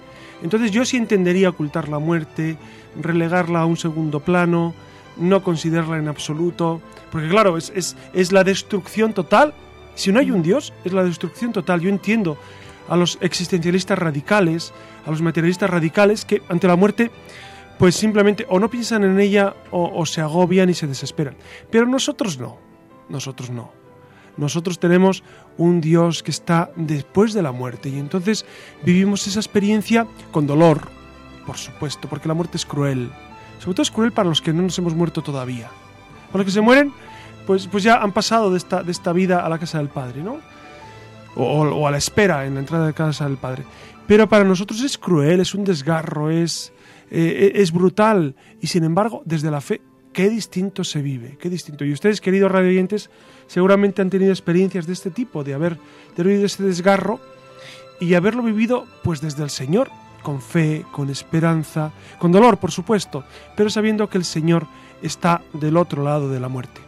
entonces 0.42 0.71
yo 0.71 0.85
sí 0.85 0.97
entendería 0.97 1.51
ocultar 1.51 1.88
la 1.88 1.99
muerte, 1.99 2.57
relegarla 3.01 3.61
a 3.61 3.66
un 3.66 3.77
segundo 3.77 4.21
plano, 4.21 4.75
no 5.16 5.42
considerarla 5.42 5.99
en 5.99 6.09
absoluto, 6.09 6.81
porque 7.11 7.29
claro, 7.29 7.57
es, 7.57 7.73
es, 7.75 7.97
es 8.12 8.33
la 8.33 8.44
destrucción 8.44 9.12
total. 9.14 9.55
Si 9.94 10.12
no 10.12 10.21
hay 10.21 10.31
un 10.31 10.42
Dios, 10.42 10.73
es 10.85 10.92
la 10.92 11.03
destrucción 11.03 11.53
total. 11.53 11.81
Yo 11.81 11.88
entiendo 11.88 12.38
a 12.88 12.96
los 12.96 13.18
existencialistas 13.20 13.98
radicales, 13.98 14.72
a 15.07 15.11
los 15.11 15.22
materialistas 15.22 15.70
radicales, 15.70 16.24
que 16.24 16.42
ante 16.48 16.66
la 16.66 16.77
muerte, 16.77 17.11
pues 17.79 17.94
simplemente 17.94 18.46
o 18.48 18.59
no 18.59 18.68
piensan 18.68 19.05
en 19.05 19.20
ella 19.20 19.55
o, 19.70 20.05
se 20.05 20.20
agobian 20.20 20.68
y 20.68 20.74
se 20.74 20.87
desesperan. 20.87 21.37
Pero 21.70 21.87
nosotros 21.87 22.38
no, 22.38 22.59
nosotros 23.09 23.51
no. 23.51 23.72
Nosotros 24.37 24.79
tenemos 24.79 25.24
un 25.57 25.81
Dios 25.81 26.22
que 26.22 26.31
está 26.31 26.70
después 26.77 27.35
de 27.35 27.42
la 27.42 27.51
muerte 27.51 27.88
y 27.88 27.98
entonces 27.98 28.46
vivimos 28.85 29.27
esa 29.27 29.40
experiencia 29.40 30.07
con 30.31 30.46
dolor, 30.46 30.88
por 31.44 31.57
supuesto, 31.57 32.09
porque 32.09 32.29
la 32.29 32.35
muerte 32.35 32.57
es 32.57 32.64
cruel. 32.64 33.11
Sobre 33.59 33.74
todo 33.74 33.83
es 33.83 33.90
cruel 33.90 34.12
para 34.12 34.29
los 34.29 34.40
que 34.40 34.53
no 34.53 34.62
nos 34.62 34.79
hemos 34.79 34.94
muerto 34.94 35.22
todavía. 35.22 35.68
Para 36.31 36.38
los 36.38 36.46
que 36.46 36.53
se 36.53 36.61
mueren, 36.61 36.92
pues, 37.46 37.66
pues 37.66 37.83
ya 37.83 37.96
han 37.96 38.12
pasado 38.12 38.51
de 38.51 38.59
esta, 38.59 38.83
de 38.83 38.92
esta 38.92 39.12
vida 39.12 39.44
a 39.44 39.48
la 39.48 39.59
casa 39.59 39.79
del 39.79 39.88
Padre, 39.88 40.22
¿no? 40.22 40.38
O, 41.37 41.87
a 41.87 41.91
la 41.91 41.99
espera 41.99 42.47
en 42.47 42.55
la 42.55 42.61
entrada 42.61 42.87
de 42.87 42.95
casa 42.95 43.25
del 43.25 43.37
Padre. 43.37 43.64
Pero 44.07 44.29
para 44.29 44.45
nosotros 44.45 44.83
es 44.83 44.99
cruel, 44.99 45.41
es 45.41 45.55
un 45.55 45.64
desgarro, 45.64 46.31
es, 46.31 46.73
eh, 47.11 47.53
es 47.55 47.73
brutal. 47.73 48.35
Y 48.61 48.67
sin 48.67 48.85
embargo, 48.85 49.23
desde 49.25 49.51
la 49.51 49.61
fe, 49.61 49.81
qué 50.12 50.29
distinto 50.29 50.83
se 50.83 51.01
vive, 51.01 51.37
qué 51.41 51.49
distinto. 51.49 51.85
Y 51.85 51.93
ustedes, 51.93 52.21
queridos 52.21 52.51
radioyentes, 52.51 53.11
seguramente 53.47 54.03
han 54.03 54.11
tenido 54.11 54.33
experiencias 54.33 54.87
de 54.87 54.93
este 54.93 55.11
tipo, 55.11 55.45
de 55.45 55.55
haber, 55.55 55.79
vivido 56.17 56.45
este 56.45 56.64
desgarro 56.64 57.21
y 58.01 58.14
haberlo 58.14 58.43
vivido 58.43 58.87
pues 59.05 59.21
desde 59.21 59.45
el 59.45 59.51
Señor, 59.51 59.91
con 60.23 60.43
fe, 60.43 60.85
con 60.91 61.11
esperanza, 61.11 61.93
con 62.19 62.33
dolor, 62.33 62.59
por 62.59 62.73
supuesto, 62.73 63.23
pero 63.57 63.71
sabiendo 63.71 64.09
que 64.09 64.19
el 64.19 64.25
Señor 64.25 64.67
está 65.03 65.43
del 65.53 65.77
otro 65.77 66.03
lado 66.03 66.29
de 66.29 66.41
la 66.41 66.49
muerte. 66.49 66.88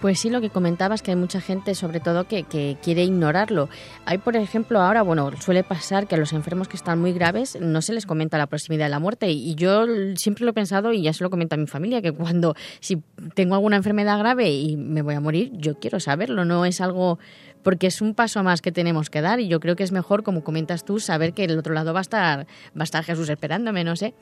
Pues 0.00 0.20
sí, 0.20 0.30
lo 0.30 0.40
que 0.40 0.48
comentabas, 0.48 1.02
que 1.02 1.10
hay 1.10 1.16
mucha 1.16 1.40
gente, 1.40 1.74
sobre 1.74 1.98
todo, 1.98 2.28
que, 2.28 2.44
que 2.44 2.76
quiere 2.80 3.02
ignorarlo. 3.02 3.68
Hay, 4.04 4.18
por 4.18 4.36
ejemplo, 4.36 4.80
ahora, 4.80 5.02
bueno, 5.02 5.32
suele 5.40 5.64
pasar 5.64 6.06
que 6.06 6.14
a 6.14 6.18
los 6.18 6.32
enfermos 6.32 6.68
que 6.68 6.76
están 6.76 7.00
muy 7.00 7.12
graves 7.12 7.58
no 7.60 7.82
se 7.82 7.92
les 7.92 8.06
comenta 8.06 8.38
la 8.38 8.46
proximidad 8.46 8.86
de 8.86 8.90
la 8.90 9.00
muerte. 9.00 9.28
Y 9.30 9.56
yo 9.56 9.86
siempre 10.14 10.44
lo 10.44 10.52
he 10.52 10.54
pensado, 10.54 10.92
y 10.92 11.02
ya 11.02 11.12
se 11.12 11.24
lo 11.24 11.30
comento 11.30 11.56
a 11.56 11.58
mi 11.58 11.66
familia, 11.66 12.00
que 12.00 12.12
cuando, 12.12 12.54
si 12.78 13.02
tengo 13.34 13.56
alguna 13.56 13.76
enfermedad 13.76 14.20
grave 14.20 14.52
y 14.52 14.76
me 14.76 15.02
voy 15.02 15.16
a 15.16 15.20
morir, 15.20 15.50
yo 15.54 15.80
quiero 15.80 15.98
saberlo. 15.98 16.44
No 16.44 16.64
es 16.64 16.80
algo, 16.80 17.18
porque 17.64 17.88
es 17.88 18.00
un 18.00 18.14
paso 18.14 18.44
más 18.44 18.62
que 18.62 18.70
tenemos 18.70 19.10
que 19.10 19.20
dar. 19.20 19.40
Y 19.40 19.48
yo 19.48 19.58
creo 19.58 19.74
que 19.74 19.82
es 19.82 19.90
mejor, 19.90 20.22
como 20.22 20.44
comentas 20.44 20.84
tú, 20.84 21.00
saber 21.00 21.32
que 21.32 21.48
del 21.48 21.58
otro 21.58 21.74
lado 21.74 21.92
va 21.92 21.98
a 21.98 22.02
estar, 22.02 22.46
va 22.46 22.80
a 22.80 22.84
estar 22.84 23.02
Jesús 23.02 23.28
esperándome, 23.30 23.82
no 23.82 23.96
sé. 23.96 24.14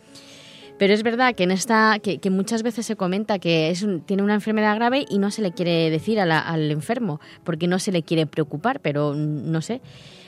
Pero 0.78 0.92
es 0.92 1.02
verdad 1.02 1.34
que 1.34 1.44
en 1.44 1.50
esta 1.52 1.98
que, 2.02 2.18
que 2.18 2.28
muchas 2.30 2.62
veces 2.62 2.84
se 2.84 2.96
comenta 2.96 3.38
que 3.38 3.70
es 3.70 3.82
un- 3.82 4.00
tiene 4.02 4.22
una 4.22 4.34
enfermedad 4.34 4.74
grave 4.76 5.06
y 5.08 5.18
no 5.18 5.30
se 5.30 5.40
le 5.42 5.52
quiere 5.52 5.88
decir 5.90 6.20
a 6.20 6.26
la- 6.26 6.40
al 6.40 6.70
enfermo 6.70 7.20
porque 7.44 7.66
no 7.66 7.78
se 7.78 7.92
le 7.92 8.02
quiere 8.02 8.26
preocupar, 8.26 8.80
pero 8.80 9.14
no 9.14 9.62
sé. 9.62 9.80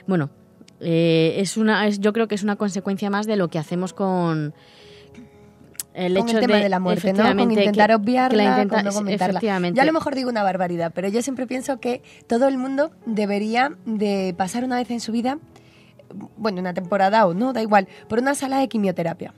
Bueno, 0.06 0.30
eh, 0.80 1.34
es 1.38 1.56
una 1.58 1.86
es, 1.86 2.00
yo 2.00 2.12
creo 2.14 2.28
que 2.28 2.34
es 2.34 2.42
una 2.42 2.56
consecuencia 2.56 3.10
más 3.10 3.26
de 3.26 3.36
lo 3.36 3.48
que 3.48 3.58
hacemos 3.58 3.92
con 3.92 4.54
el 5.94 6.14
con 6.16 6.28
hecho 6.28 6.38
el 6.38 6.46
tema 6.46 6.58
de, 6.58 6.68
la 6.68 6.78
muerte, 6.78 7.12
¿no? 7.12 7.16
Con 7.36 7.48
que- 7.48 7.54
intentar 7.64 7.90
que 7.90 7.96
obviarla, 7.96 8.44
la 8.44 8.50
intenta- 8.62 8.76
con 8.76 8.84
no 8.84 8.90
comentarla. 8.92 9.40
Yo 9.76 9.82
a 9.82 9.84
lo 9.84 9.92
mejor 9.92 10.14
digo 10.14 10.30
una 10.30 10.42
barbaridad, 10.44 10.92
pero 10.94 11.08
yo 11.08 11.20
siempre 11.22 11.46
pienso 11.46 11.78
que 11.80 12.02
todo 12.26 12.46
el 12.48 12.56
mundo 12.56 12.92
debería 13.04 13.72
de 13.84 14.34
pasar 14.38 14.64
una 14.64 14.76
vez 14.76 14.90
en 14.92 15.00
su 15.00 15.12
vida, 15.12 15.38
bueno, 16.36 16.60
una 16.60 16.72
temporada 16.72 17.26
o 17.26 17.34
no, 17.34 17.52
da 17.52 17.60
igual, 17.60 17.88
por 18.08 18.20
una 18.20 18.34
sala 18.34 18.60
de 18.60 18.68
quimioterapia. 18.68 19.34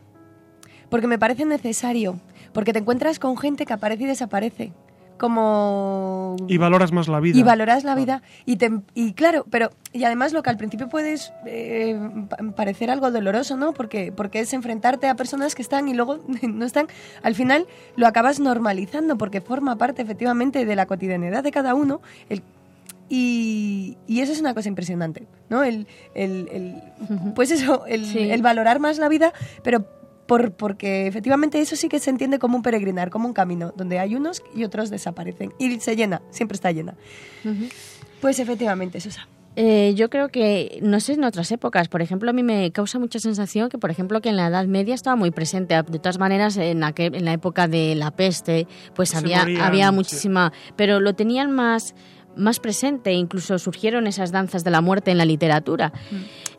Porque 0.91 1.07
me 1.07 1.19
parece 1.19 1.45
necesario, 1.45 2.19
porque 2.53 2.73
te 2.73 2.81
encuentras 2.81 3.19
con 3.19 3.37
gente 3.37 3.65
que 3.65 3.73
aparece 3.73 4.03
y 4.05 4.07
desaparece. 4.07 4.73
Como 5.19 6.37
Y 6.49 6.57
valoras 6.57 6.93
más 6.93 7.07
la 7.07 7.21
vida. 7.21 7.39
y 7.39 7.43
valoras 7.43 7.85
la 7.85 7.95
vida 7.95 8.23
y, 8.47 8.57
te, 8.57 8.71
y 8.95 9.13
claro, 9.13 9.45
pero 9.51 9.71
y 9.93 10.05
además 10.05 10.33
lo 10.33 10.43
que 10.43 10.49
al 10.51 10.57
principio 10.57 10.89
puedes 10.89 11.33
eh, 11.47 11.99
pa- 12.31 12.39
parecer 12.57 12.91
algo 12.91 13.11
doloroso, 13.11 13.57
¿no? 13.57 13.73
Porque, 13.75 14.13
porque 14.13 14.41
es 14.41 14.53
enfrentarte 14.55 15.09
a 15.09 15.17
personas 15.17 15.55
que 15.55 15.61
están 15.63 15.89
y 15.89 15.95
luego 15.95 16.21
no 16.43 16.65
están, 16.65 16.87
al 17.23 17.35
final 17.35 17.67
lo 17.97 18.07
acabas 18.07 18.41
normalizando 18.41 19.19
porque 19.19 19.41
forma 19.43 19.77
parte 19.77 20.01
efectivamente 20.03 20.65
de 20.65 20.75
la 20.77 20.87
cotidianidad 20.87 21.45
de 21.45 21.53
cada 21.53 21.75
uno. 21.75 22.01
El, 22.31 22.43
y, 23.11 23.97
y 24.07 24.21
eso 24.21 24.33
es 24.33 24.41
una 24.41 24.55
cosa 24.55 24.69
impresionante, 24.69 25.27
¿no? 25.49 25.63
El, 25.65 25.87
el- 26.15 26.83
pues 27.35 27.51
eso, 27.51 27.85
el, 27.87 28.07
Sí. 28.07 28.31
el 28.31 28.41
valorar 28.43 28.79
más 28.81 28.99
la 28.99 29.09
vida, 29.09 29.33
pero 29.63 29.85
por, 30.31 30.53
porque 30.53 31.09
efectivamente 31.09 31.61
eso 31.61 31.75
sí 31.75 31.89
que 31.89 31.99
se 31.99 32.09
entiende 32.09 32.39
como 32.39 32.57
un 32.57 32.63
peregrinar, 32.63 33.11
como 33.11 33.27
un 33.27 33.35
camino, 33.35 33.73
donde 33.77 33.99
hay 33.99 34.15
unos 34.15 34.45
y 34.55 34.63
otros 34.63 34.89
desaparecen. 34.89 35.53
Y 35.59 35.81
se 35.81 35.97
llena, 35.97 36.23
siempre 36.31 36.55
está 36.55 36.71
llena. 36.71 36.95
Pues 38.21 38.39
efectivamente, 38.39 39.01
Susa. 39.01 39.27
Eh, 39.57 39.93
yo 39.97 40.09
creo 40.09 40.29
que, 40.29 40.79
no 40.83 41.01
sé, 41.01 41.15
en 41.15 41.25
otras 41.25 41.51
épocas, 41.51 41.89
por 41.89 42.01
ejemplo, 42.01 42.31
a 42.31 42.33
mí 42.33 42.45
me 42.45 42.71
causa 42.71 43.01
mucha 43.01 43.19
sensación 43.19 43.71
que, 43.71 43.79
por 43.79 43.91
ejemplo, 43.91 44.21
que 44.21 44.29
en 44.29 44.37
la 44.37 44.47
Edad 44.47 44.67
Media 44.67 44.95
estaba 44.95 45.17
muy 45.17 45.33
presente. 45.33 45.75
De 45.75 45.99
todas 45.99 46.21
maneras, 46.21 46.57
en 46.57 46.79
la, 46.79 46.95
en 46.97 47.25
la 47.25 47.33
época 47.33 47.67
de 47.67 47.97
la 47.97 48.13
peste, 48.13 48.69
pues 48.95 49.17
había, 49.17 49.45
había 49.61 49.91
muchísima, 49.91 50.53
pero 50.77 51.01
lo 51.01 51.15
tenían 51.15 51.51
más 51.51 51.97
más 52.37 52.61
presente, 52.61 53.13
incluso 53.13 53.59
surgieron 53.59 54.07
esas 54.07 54.33
danzas 54.33 54.65
de 54.65 54.71
la 54.71 54.81
muerte 54.81 55.11
en 55.11 55.19
la 55.19 55.25
literatura. 55.25 55.93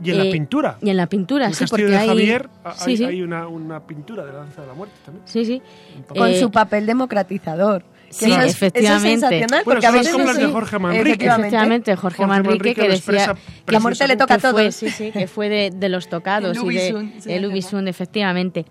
Y 0.03 0.11
en 0.11 0.17
la 0.17 0.25
eh, 0.25 0.31
pintura. 0.31 0.77
Y 0.81 0.89
en 0.89 0.97
la 0.97 1.07
pintura, 1.07 1.47
en 1.47 1.53
sí, 1.53 1.65
porque 1.69 1.85
de 1.85 2.07
Javier 2.07 2.49
hay, 2.63 3.03
hay 3.03 3.21
una, 3.21 3.47
una, 3.47 3.85
pintura 3.85 4.25
de 4.25 4.33
la 4.33 4.39
danza 4.39 4.61
de 4.61 4.67
la 4.67 4.73
muerte 4.73 4.95
también. 5.05 5.25
Sí, 5.27 5.45
sí. 5.45 5.61
Con 6.07 6.33
su 6.35 6.45
eh, 6.45 6.49
papel 6.49 6.85
democratizador. 6.85 7.83
Sí, 8.09 8.31
efectivamente. 8.31 9.47
porque 9.63 9.85
a 9.85 9.91
veces 9.91 10.11
como 10.11 10.25
las 10.25 10.37
de 10.37 10.47
Jorge 10.47 10.79
Manrique. 10.79 11.25
Efectivamente, 11.25 11.95
Jorge, 11.95 12.25
Manrique, 12.25 12.75
que 12.75 12.89
decía 12.89 13.35
que 13.65 13.71
la 13.71 13.79
muerte 13.79 14.05
le 14.07 14.17
toca 14.17 14.33
a 14.33 14.37
todos. 14.37 14.75
sí, 14.75 14.89
sí, 14.89 15.11
que 15.11 15.27
fue 15.27 15.47
de, 15.47 15.71
de 15.73 15.89
los 15.89 16.09
tocados 16.09 16.57
el 16.57 16.71
y 16.71 16.75
de 16.75 17.11
el 17.27 17.45
Ubisund, 17.45 17.87
efectivamente. 17.87 18.65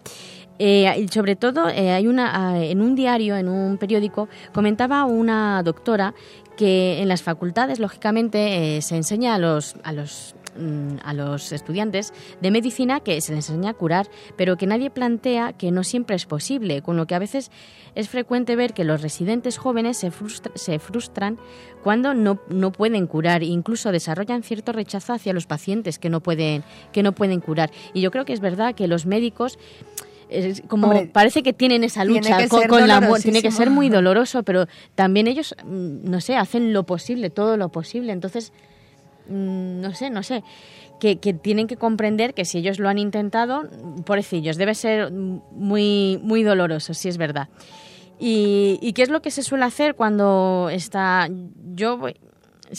Eh, 0.63 1.07
sobre 1.11 1.37
todo, 1.37 1.71
eh, 1.71 1.91
hay 1.91 2.07
una, 2.07 2.51
ah, 2.51 2.63
en 2.63 2.83
un 2.83 2.95
diario, 2.95 3.35
en 3.39 3.49
un 3.49 3.79
periódico, 3.79 4.29
comentaba 4.53 5.05
una 5.05 5.63
doctora 5.63 6.13
que 6.61 7.01
en 7.01 7.09
las 7.09 7.23
facultades, 7.23 7.79
lógicamente, 7.79 8.77
eh, 8.77 8.83
se 8.83 8.95
enseña 8.95 9.35
a 9.35 9.39
los, 9.39 9.77
a 9.83 9.95
los 9.95 10.35
mm, 10.59 10.97
a 11.03 11.15
los 11.15 11.53
estudiantes 11.53 12.13
de 12.43 12.51
medicina 12.51 13.01
que 13.01 13.19
se 13.23 13.35
les 13.35 13.49
enseña 13.49 13.71
a 13.71 13.75
curar, 13.75 14.11
pero 14.37 14.59
que 14.59 14.67
nadie 14.67 14.91
plantea 14.91 15.55
que 15.55 15.71
no 15.71 15.85
siempre 15.85 16.17
es 16.17 16.27
posible, 16.27 16.83
con 16.83 16.99
lo 16.99 17.07
que 17.07 17.15
a 17.15 17.19
veces 17.19 17.51
es 17.95 18.11
frecuente 18.11 18.57
ver 18.57 18.75
que 18.75 18.85
los 18.85 19.01
residentes 19.01 19.57
jóvenes 19.57 19.97
se, 19.97 20.13
se 20.55 20.79
frustran 20.79 21.39
cuando 21.83 22.13
no, 22.13 22.39
no, 22.51 22.73
pueden 22.73 23.07
curar, 23.07 23.43
incluso 23.43 23.91
desarrollan 23.91 24.43
cierto 24.43 24.73
rechazo 24.73 25.15
hacia 25.15 25.33
los 25.33 25.47
pacientes 25.47 25.99
que 25.99 26.11
no 26.11 26.21
pueden, 26.21 26.63
que 26.93 27.03
no 27.03 27.13
pueden 27.13 27.41
curar. 27.41 27.71
Y 27.95 28.03
yo 28.03 28.11
creo 28.11 28.27
que 28.27 28.35
es 28.35 28.41
verdad 28.41 28.75
que 28.75 28.87
los 28.87 29.07
médicos 29.07 29.59
como 30.69 31.07
parece 31.13 31.43
que 31.43 31.53
tienen 31.53 31.85
esa 31.85 32.05
lucha 32.05 32.49
con, 32.49 32.87
la 32.87 33.01
muerte, 33.01 33.25
tiene 33.25 33.43
que 33.43 33.51
ser 33.51 33.71
muy 33.71 33.89
doloroso, 33.89 34.43
pero 34.43 34.67
también 34.95 35.27
ellos, 35.27 35.55
mm, 35.65 36.11
no 36.11 36.21
sé, 36.21 36.37
hacen 36.37 36.73
lo 36.73 36.85
posible, 36.85 37.31
todo 37.31 37.57
lo 37.57 37.71
posible. 37.71 38.13
Entonces, 38.13 38.53
mm, 39.29 39.81
no 39.81 39.95
sé, 39.95 40.11
no 40.11 40.23
sé, 40.23 40.43
que, 41.01 41.17
tienen 41.17 41.67
que 41.67 41.77
comprender 41.77 42.35
que 42.35 42.45
si 42.45 42.59
ellos 42.59 42.79
lo 42.79 42.89
han 42.89 42.99
intentado, 42.99 43.69
pobrecillos, 44.05 44.57
debe 44.57 44.75
ser 44.75 45.11
muy, 45.11 46.21
muy 46.23 46.43
doloroso, 46.43 46.95
si 46.95 47.09
es 47.09 47.17
verdad. 47.17 47.49
Y, 48.19 48.79
y, 48.83 48.93
qué 48.93 49.03
es 49.03 49.09
lo 49.09 49.23
que 49.23 49.31
se 49.31 49.43
suele 49.43 49.65
hacer 49.65 49.95
cuando 49.95 50.69
está... 50.71 51.29
Yo 51.75 51.99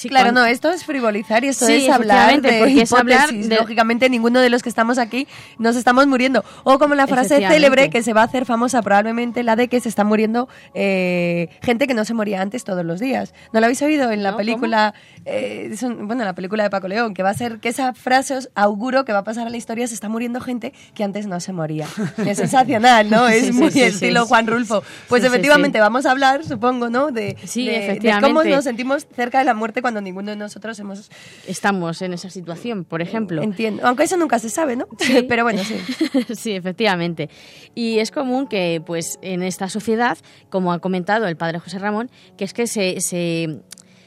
claro, 0.10 0.32
no, 0.32 0.46
esto 0.46 0.72
es 0.72 0.86
frivolizar 0.86 1.44
y 1.44 1.50
esto 1.50 1.68
es 1.68 1.90
hablar 1.90 2.42
de 2.42 2.60
porque 2.60 2.82
es 2.82 2.94
hablar 2.94 3.32
Lógicamente, 3.34 4.10
ninguno 4.10 4.40
de 4.40 4.50
los 4.50 4.64
que 4.64 4.70
estamos 4.70 4.98
aquí 4.98 5.28
nos 5.58 5.76
estamos 5.76 6.08
muriendo. 6.08 6.44
O 6.64 6.80
como 6.80 6.96
la 6.96 7.08
frase 7.08 7.46
célebre 7.48 7.90
que 7.90 8.04
se 8.04 8.14
va 8.14 8.22
a 8.22 8.26
hacer 8.26 8.46
famosa 8.46 8.82
probablemente, 8.82 9.44
la 9.44 9.56
de 9.56 9.68
que 9.68 9.80
se 9.80 9.90
está 9.90 10.04
muriendo 10.04 10.48
eh, 10.74 11.50
gente 11.62 11.88
que 11.88 11.94
no 11.94 12.06
se 12.06 12.14
moría 12.14 12.42
antes 12.42 12.64
todos 12.64 12.86
los 12.86 13.00
días. 13.00 13.34
¿No 13.54 13.60
lo 13.60 13.66
habéis 13.66 13.82
oído 13.82 14.12
en 14.12 14.24
la 14.24 14.36
película, 14.36 14.94
eh, 15.26 15.76
bueno, 16.00 16.24
la 16.24 16.34
película 16.34 16.64
de 16.64 16.70
Paco 16.70 16.88
León, 16.88 17.14
que 17.14 17.24
va 17.24 17.30
a 17.30 17.34
ser 17.34 17.60
que 17.60 17.70
esa 17.70 17.94
frase 17.94 18.36
os 18.36 18.50
auguro 18.56 19.06
que 19.06 19.14
va 19.14 19.20
a 19.20 19.24
pasar 19.24 19.48
a 19.48 19.50
la 19.50 19.58
historia, 19.58 19.88
se 19.88 19.94
está 19.94 20.10
muriendo 20.10 20.42
gente 20.42 20.74
que 20.94 21.04
antes 21.04 21.28
no 21.28 21.40
se 21.40 21.54
moría. 21.54 21.88
es 22.26 22.38
sensacional, 22.38 23.10
¿no? 23.10 23.28
Es 23.28 23.54
muy 23.54 23.68
estilo 23.80 24.26
Juan 24.26 24.48
Rulfo. 24.48 24.84
Pues 25.08 25.24
efectivamente 25.24 25.80
vamos 25.80 26.06
a 26.06 26.12
hablar, 26.12 26.44
supongo, 26.44 26.90
¿no? 26.90 27.12
De, 27.12 27.36
de 27.56 28.18
cómo 28.22 28.44
nos 28.44 28.64
sentimos 28.64 29.08
cerca 29.16 29.40
de 29.40 29.46
la 29.46 29.54
muerte 29.54 29.81
cuando 29.82 30.02
ninguno 30.02 30.32
de 30.32 30.38
nosotros 30.38 30.80
hemos... 30.80 31.10
Estamos 31.48 32.02
en 32.02 32.14
esa 32.14 32.30
situación, 32.30 32.84
por 32.84 33.02
ejemplo. 33.02 33.42
Entiendo, 33.42 33.86
aunque 33.86 34.04
eso 34.04 34.18
nunca 34.18 34.40
se 34.40 34.50
sabe, 34.50 34.76
¿no? 34.76 34.88
Sí. 35.00 35.24
Pero 35.30 35.44
bueno, 35.44 35.64
sí. 35.64 35.76
sí, 36.36 36.52
efectivamente. 36.52 37.30
Y 37.76 38.00
es 38.00 38.12
común 38.12 38.48
que, 38.48 38.82
pues, 38.86 39.20
en 39.22 39.44
esta 39.44 39.70
sociedad, 39.70 40.18
como 40.50 40.74
ha 40.74 40.80
comentado 40.80 41.28
el 41.28 41.38
padre 41.38 41.60
José 41.60 41.80
Ramón, 41.80 42.10
que 42.38 42.46
es 42.46 42.54
que 42.54 42.68
se, 42.68 43.02
se, 43.02 43.62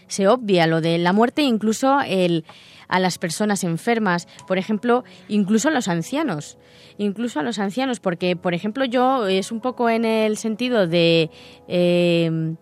se 0.06 0.28
obvia 0.28 0.66
lo 0.66 0.80
de 0.80 0.98
la 0.98 1.12
muerte, 1.12 1.42
incluso 1.42 2.00
el 2.00 2.44
a 2.88 3.00
las 3.00 3.18
personas 3.18 3.64
enfermas, 3.64 4.28
por 4.46 4.58
ejemplo, 4.58 5.04
incluso 5.28 5.68
a 5.68 5.70
los 5.72 5.88
ancianos, 5.88 6.58
incluso 6.98 7.40
a 7.40 7.42
los 7.42 7.58
ancianos, 7.58 8.00
porque, 8.00 8.36
por 8.36 8.54
ejemplo, 8.54 8.84
yo 8.84 9.26
es 9.26 9.52
un 9.52 9.60
poco 9.60 9.88
en 9.88 10.04
el 10.04 10.36
sentido 10.36 10.86
de 10.86 11.30
eh, 11.66 12.54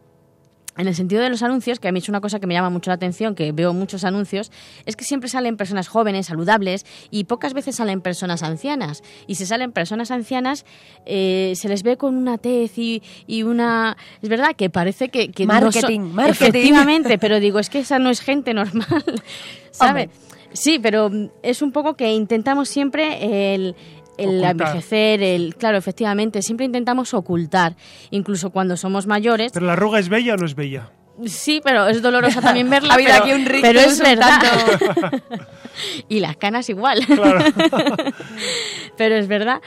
en 0.77 0.89
el 0.89 0.95
sentido 0.95 1.23
de 1.23 1.31
los 1.31 1.43
anuncios, 1.43 1.81
que 1.81 1.89
a 1.89 1.93
mí 1.93 1.99
es 1.99 2.09
una 2.09 2.21
cosa 2.21 2.41
que 2.41 2.47
me 2.47 2.55
llama 2.55 2.71
mucho 2.71 2.91
la 2.91 2.95
atención, 2.95 3.35
que 3.35 3.53
veo 3.53 3.73
muchos 3.75 4.05
anuncios, 4.05 4.51
es 4.87 4.97
que 4.97 5.05
siempre 5.05 5.29
salen 5.29 5.57
personas 5.57 5.89
jóvenes, 5.89 6.27
saludables, 6.27 6.87
y 7.11 7.25
pocas 7.25 7.53
veces 7.53 7.77
salen 7.77 8.01
personas 8.01 8.43
ancianas. 8.43 9.03
Y 9.27 9.35
si 9.35 9.47
salen 9.47 9.73
personas 9.73 10.11
ancianas, 10.11 10.65
eh, 11.05 11.53
se 11.57 11.69
les 11.69 11.83
ve 11.83 11.97
con 11.97 12.17
una 12.17 12.39
tez 12.39 12.79
y, 12.79 13.03
una... 13.43 13.97
Es 14.23 14.29
verdad 14.29 14.55
que 14.57 14.71
parece 14.71 15.09
que... 15.09 15.31
que 15.31 15.47
marketing, 15.47 16.01
marketing. 16.01 16.49
Efectivamente, 16.49 17.19
pero 17.19 17.41
digo, 17.41 17.59
es 17.59 17.69
que 17.69 17.81
esa 17.81 17.99
no 17.99 18.11
es 18.11 18.21
gente 18.21 18.55
normal, 18.55 19.05
¿sabe? 19.71 20.11
Sí, 20.53 20.79
pero 20.79 21.11
es 21.43 21.63
un 21.63 21.73
poco 21.73 21.95
que 21.95 22.13
intentamos 22.13 22.69
siempre 22.69 23.55
el, 23.55 23.75
el 24.19 24.43
envejecer, 24.43 25.23
el 25.23 25.55
claro, 25.57 25.79
efectivamente, 25.79 26.43
siempre 26.43 26.67
intentamos 26.67 27.15
ocultar, 27.15 27.77
incluso 28.11 28.51
cuando 28.51 28.77
somos 28.77 29.07
mayores. 29.07 29.53
¿Pero 29.53 29.67
la 29.67 29.73
arruga 29.73 29.99
es 29.99 30.09
bella 30.09 30.35
o 30.35 30.37
no 30.37 30.47
es 30.47 30.55
bella? 30.55 30.91
Sí, 31.27 31.61
pero 31.63 31.89
es 31.89 32.03
dolorosa 32.03 32.41
también 32.41 32.71
verla, 32.71 32.95
pero, 32.97 33.15
aquí 33.15 33.33
un 33.33 33.45
pero 33.45 33.81
es 33.81 33.99
verdad. 33.99 34.41
y 36.09 36.21
las 36.21 36.37
canas 36.37 36.69
igual. 36.69 37.05
Claro. 37.07 37.45
pero 38.97 39.17
es 39.17 39.29
verdad. 39.29 39.61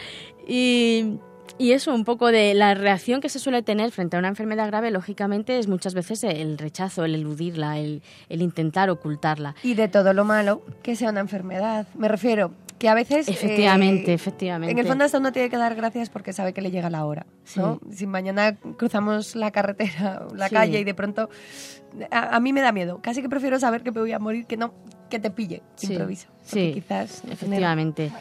Y, 0.48 1.18
y 1.58 1.72
eso, 1.72 1.94
un 1.94 2.04
poco 2.04 2.32
de 2.32 2.54
la 2.54 2.74
reacción 2.74 3.22
que 3.22 3.30
se 3.30 3.39
suele 3.39 3.62
tener 3.62 3.91
frente 3.91 4.15
a 4.15 4.20
una 4.20 4.28
enfermedad 4.28 4.68
grave, 4.68 4.91
lógicamente, 4.91 5.58
es 5.60 5.68
muchas 5.68 5.94
veces 5.94 6.24
el 6.24 6.58
rechazo, 6.58 7.06
el 7.06 7.15
eludirla, 7.15 7.80
el, 7.80 8.02
el 8.30 8.41
intentar 8.41 8.89
ocultarla. 8.89 9.56
Y 9.63 9.74
de 9.74 9.88
todo 9.88 10.13
lo 10.13 10.26
malo 10.26 10.63
que 10.84 10.96
sea 10.96 11.10
una 11.10 11.22
enfermedad. 11.22 11.88
Me 11.96 12.08
refiero, 12.08 12.52
que 12.78 12.89
a 12.89 12.94
veces... 12.94 13.28
Efectivamente, 13.28 14.12
eh, 14.12 14.15
efectivamente. 14.15 14.72
En 14.72 14.80
el 14.80 14.86
fondo 14.86 15.06
hasta 15.06 15.18
uno 15.18 15.32
tiene 15.32 15.50
que 15.50 15.58
dar 15.58 15.76
gracias 15.76 16.10
porque 16.10 16.34
sabe 16.34 16.54
que 16.54 16.62
le 16.62 16.72
llega 16.72 16.89
la 16.89 17.06
hora, 17.06 17.26
¿no? 17.56 17.80
Si 17.91 18.06
mañana 18.06 18.58
cruzamos 18.78 19.36
la 19.36 19.52
carretera, 19.52 20.28
la 20.36 20.50
calle 20.50 20.80
y 20.80 20.84
de 20.84 20.94
pronto... 20.94 21.30
A, 22.12 22.41
mí 22.41 22.52
me 22.52 22.60
da 22.60 22.74
miedo. 22.74 23.00
Casi 23.02 23.22
que 23.22 23.30
prefiero 23.30 23.58
saber 23.58 23.82
que 23.82 23.91
me 23.91 24.02
voy 24.02 24.12
a 24.12 24.20
morir 24.20 24.46
que 24.46 24.58
no 24.58 24.74
que 25.10 25.20
te 25.20 25.30
pille 25.30 25.63
improviso. 25.82 26.28
Sí, 26.44 26.72
quizás... 26.74 27.24
Efectivamente. 27.30 28.12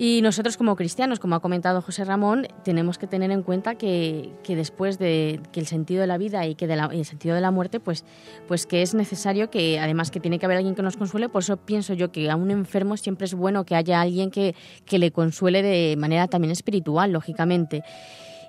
Y 0.00 0.22
nosotros 0.22 0.56
como 0.56 0.76
cristianos, 0.76 1.18
como 1.18 1.34
ha 1.34 1.40
comentado 1.40 1.82
José 1.82 2.04
Ramón, 2.04 2.46
tenemos 2.62 2.98
que 2.98 3.08
tener 3.08 3.32
en 3.32 3.42
cuenta 3.42 3.74
que, 3.74 4.30
después 4.46 4.96
de 5.00 5.40
que 5.50 5.58
el 5.58 5.66
sentido 5.66 6.02
de 6.02 6.06
la 6.06 6.18
vida 6.18 6.46
y 6.46 6.54
que 6.54 6.68
de 6.68 6.74
el 6.74 7.04
sentido 7.04 7.34
de 7.34 7.40
la 7.40 7.50
muerte, 7.50 7.80
pues, 7.80 8.04
pues 8.46 8.64
que 8.66 8.82
es 8.82 8.94
necesario 8.94 9.50
que 9.50 9.80
además 9.80 10.12
que 10.12 10.20
tiene 10.20 10.38
que 10.38 10.46
haber 10.46 10.58
alguien 10.58 10.76
que 10.76 10.82
nos 10.82 10.96
consuele, 10.96 11.28
por 11.28 11.42
eso 11.42 11.56
pienso 11.56 11.94
yo 11.94 12.12
que 12.12 12.30
a 12.30 12.36
un 12.36 12.52
enfermo 12.52 12.96
siempre 12.96 13.24
es 13.24 13.34
bueno 13.34 13.64
que 13.64 13.74
haya 13.74 14.00
alguien 14.00 14.30
que, 14.30 14.54
que 14.86 15.00
le 15.00 15.10
consuele 15.10 15.62
de 15.62 15.96
manera 15.96 16.28
también 16.28 16.52
espiritual, 16.52 17.10
lógicamente. 17.10 17.82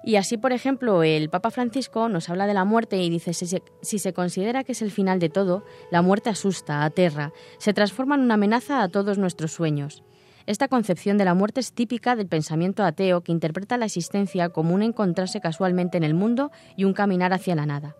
Y 0.03 0.17
así, 0.17 0.37
por 0.37 0.53
ejemplo, 0.53 1.01
el 1.01 1.29
Papa 1.29 1.49
Francisco 1.49 2.09
nos 2.09 2.29
habla 2.29 2.45
de 2.45 2.53
la 2.53 2.63
muerte 2.63 3.01
y 3.01 3.09
dice, 3.09 3.33
si 3.33 3.47
se, 3.47 3.63
si 3.81 3.97
se, 3.97 4.13
considera 4.13 4.63
que 4.63 4.73
es 4.73 4.83
el 4.83 4.91
final 4.91 5.17
de 5.17 5.29
todo, 5.29 5.65
la 5.89 6.03
muerte 6.03 6.29
asusta, 6.29 6.85
aterra, 6.85 7.33
se 7.57 7.73
transforma 7.73 8.15
en 8.15 8.21
una 8.21 8.35
amenaza 8.35 8.83
a 8.83 8.89
todos 8.89 9.17
nuestros 9.17 9.51
sueños. 9.51 10.03
Esta 10.49 10.67
concepción 10.67 11.19
de 11.19 11.25
la 11.25 11.35
muerte 11.35 11.59
es 11.59 11.73
típica 11.73 12.15
del 12.15 12.25
pensamiento 12.25 12.83
ateo 12.83 13.21
que 13.21 13.31
interpreta 13.31 13.77
la 13.77 13.85
existencia 13.85 14.49
como 14.49 14.73
un 14.73 14.81
encontrarse 14.81 15.41
casualmente 15.41 15.95
en 15.95 16.03
el 16.03 16.15
mundo 16.15 16.49
y 16.75 16.85
un 16.85 16.93
caminar 16.93 17.33
hacia 17.33 17.53
la 17.53 17.67
nada. 17.67 17.95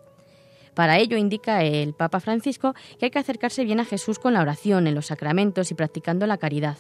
Para 0.74 0.98
ello 0.98 1.16
indica 1.16 1.64
el 1.64 1.94
Papa 1.94 2.20
Francisco 2.20 2.74
que 2.98 3.06
hay 3.06 3.12
que 3.12 3.20
acercarse 3.20 3.64
bien 3.66 3.80
a 3.80 3.86
Jesús 3.86 4.18
con 4.18 4.34
la 4.34 4.42
oración, 4.42 4.88
en 4.88 4.96
los 4.96 5.06
sacramentos 5.06 5.70
y 5.70 5.76
practicando 5.76 6.26
la 6.26 6.40
caridad. 6.40 6.78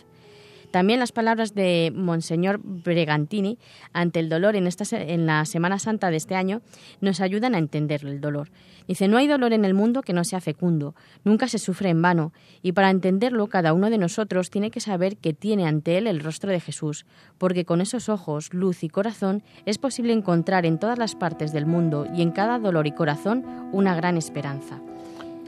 También 0.72 1.00
las 1.00 1.12
palabras 1.12 1.56
de 1.56 1.92
Monseñor 1.96 2.60
Bregantini 2.64 3.58
ante 3.94 4.20
el 4.20 4.30
dolor 4.30 4.56
en, 4.56 4.68
esta, 4.68 4.84
en 4.98 5.26
la 5.26 5.46
Semana 5.46 5.80
Santa 5.80 6.12
de 6.12 6.18
este 6.18 6.36
año 6.36 6.62
nos 7.02 7.22
ayudan 7.22 7.56
a 7.56 7.58
entender 7.58 8.06
el 8.06 8.22
dolor. 8.22 8.52
Dice, 8.88 9.08
no 9.08 9.18
hay 9.18 9.28
dolor 9.28 9.54
en 9.54 9.66
el 9.66 9.74
mundo 9.74 10.02
que 10.02 10.14
no 10.14 10.24
sea 10.24 10.42
fecundo, 10.42 10.96
nunca 11.24 11.48
se 11.48 11.60
sufre 11.60 11.90
en 11.90 12.02
vano, 12.02 12.34
y 12.64 12.72
para 12.72 12.90
entenderlo 12.90 13.48
cada 13.48 13.74
uno 13.74 13.90
de 13.90 14.00
nosotros 14.00 14.50
tiene 14.50 14.72
que 14.72 14.80
saber 14.80 15.18
que 15.18 15.34
tiene 15.34 15.68
ante 15.68 15.98
él 15.98 16.08
el 16.08 16.20
rostro 16.22 16.52
de 16.52 16.60
Jesús, 16.60 17.06
porque 17.38 17.66
con 17.66 17.82
esos 17.82 18.10
ojos, 18.10 18.54
luz 18.54 18.84
y 18.84 18.90
corazón 18.90 19.44
es 19.66 19.78
posible 19.78 20.14
encontrar 20.14 20.66
en 20.66 20.80
todas 20.80 20.98
las 20.98 21.16
partes 21.16 21.52
del 21.52 21.66
mundo 21.66 22.08
y 22.16 22.22
en 22.22 22.32
cada 22.32 22.58
dolor 22.58 22.88
y 22.88 22.92
corazón 22.92 23.46
una 23.72 23.96
gran 23.96 24.18
esperanza. 24.18 24.82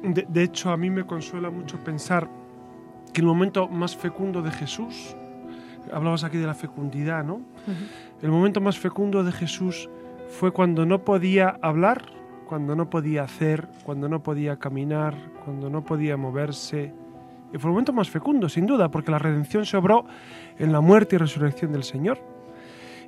De, 0.03 0.43
hecho, 0.43 0.71
a 0.71 0.77
mí 0.77 0.89
me 0.89 1.05
consuela 1.05 1.51
mucho 1.51 1.77
pensar 1.83 2.27
que 3.13 3.21
el 3.21 3.27
momento 3.27 3.67
más 3.67 3.95
fecundo 3.95 4.41
de 4.41 4.51
Jesús, 4.51 5.15
hablabas 5.91 6.23
aquí 6.23 6.37
de 6.37 6.47
la 6.47 6.53
fecundidad, 6.53 7.23
¿no? 7.23 7.41
El 8.21 8.31
momento 8.31 8.61
más 8.61 8.77
fecundo 8.77 9.23
de 9.23 9.31
Jesús 9.31 9.89
fue 10.29 10.51
cuando 10.51 10.85
no 10.85 11.03
podía 11.03 11.57
hablar, 11.61 12.05
cuando 12.47 12.75
no 12.75 12.89
podía 12.89 13.23
hacer, 13.23 13.67
cuando 13.83 14.09
no 14.09 14.23
podía 14.23 14.57
caminar, 14.57 15.15
cuando 15.43 15.69
no 15.69 15.83
podía 15.83 16.17
moverse. 16.17 16.93
Y 17.53 17.57
fue 17.57 17.69
el 17.69 17.73
momento 17.73 17.93
más 17.93 18.09
fecundo, 18.09 18.47
sin 18.47 18.65
duda, 18.65 18.89
porque 18.89 19.11
la 19.11 19.19
redención 19.19 19.65
se 19.65 19.77
obró 19.77 20.05
en 20.57 20.71
la 20.71 20.81
muerte 20.81 21.15
y 21.15 21.19
resurrección 21.19 21.71
del 21.71 21.83
Señor. 21.83 22.19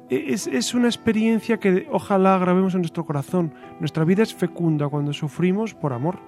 E, 0.10 0.34
es, 0.34 0.74
una 0.74 0.88
experiencia 0.88 1.60
que 1.60 1.88
ojalá 1.92 2.38
grabemos 2.38 2.74
en 2.74 2.82
nuestro 2.82 3.06
corazón. 3.06 3.54
Nuestra 3.80 4.04
vida 4.04 4.24
es 4.24 4.34
fecunda 4.34 4.90
cuando 4.90 5.14
sufrimos 5.14 5.74
por 5.74 5.94
amor, 5.94 6.20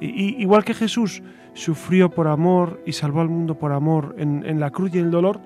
Y, 0.00 0.42
igual 0.42 0.64
que 0.64 0.74
Jesús 0.74 1.22
sufrió 1.54 2.10
por 2.10 2.28
amor 2.28 2.82
y 2.86 2.92
salvó 2.92 3.20
al 3.20 3.28
mundo 3.28 3.58
por 3.58 3.72
amor 3.72 4.14
en, 4.18 4.44
en 4.46 4.60
la 4.60 4.70
cruz 4.70 4.94
y 4.94 4.98
en 4.98 5.06
el 5.06 5.10
dolor, 5.10 5.40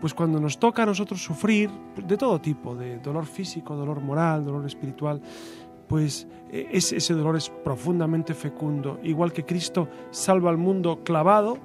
pues 0.00 0.14
cuando 0.14 0.40
nos 0.40 0.58
toca 0.58 0.82
a 0.82 0.86
nosotros 0.86 1.22
sufrir 1.22 1.70
de 1.96 2.16
todo 2.16 2.40
tipo, 2.40 2.74
de 2.74 2.98
dolor 2.98 3.24
físico, 3.24 3.76
dolor 3.76 4.00
moral, 4.00 4.44
dolor 4.44 4.66
espiritual, 4.66 5.20
pues 5.86 6.26
e, 6.50 6.68
ese 6.72 7.14
dolor 7.14 7.36
es 7.36 7.50
profundamente 7.50 8.34
fecundo. 8.34 8.98
Igual 9.02 9.32
que 9.32 9.44
Cristo 9.44 9.88
salva 10.10 10.50
al 10.50 10.56
mundo 10.56 11.04
clavado, 11.04 11.58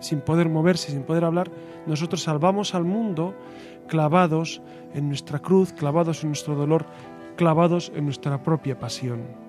sin 0.00 0.20
poder 0.20 0.48
moverse, 0.48 0.90
sin 0.90 1.04
poder 1.04 1.24
hablar, 1.24 1.50
nosotros 1.86 2.22
salvamos 2.22 2.74
al 2.74 2.84
mundo 2.84 3.34
clavados 3.86 4.60
en 4.92 5.08
nuestra 5.08 5.38
cruz, 5.38 5.72
clavados 5.72 6.22
en 6.22 6.30
nuestro 6.30 6.54
dolor, 6.54 6.84
clavados 7.36 7.92
en 7.94 8.04
nuestra 8.04 8.42
propia 8.42 8.78
pasión. 8.78 9.43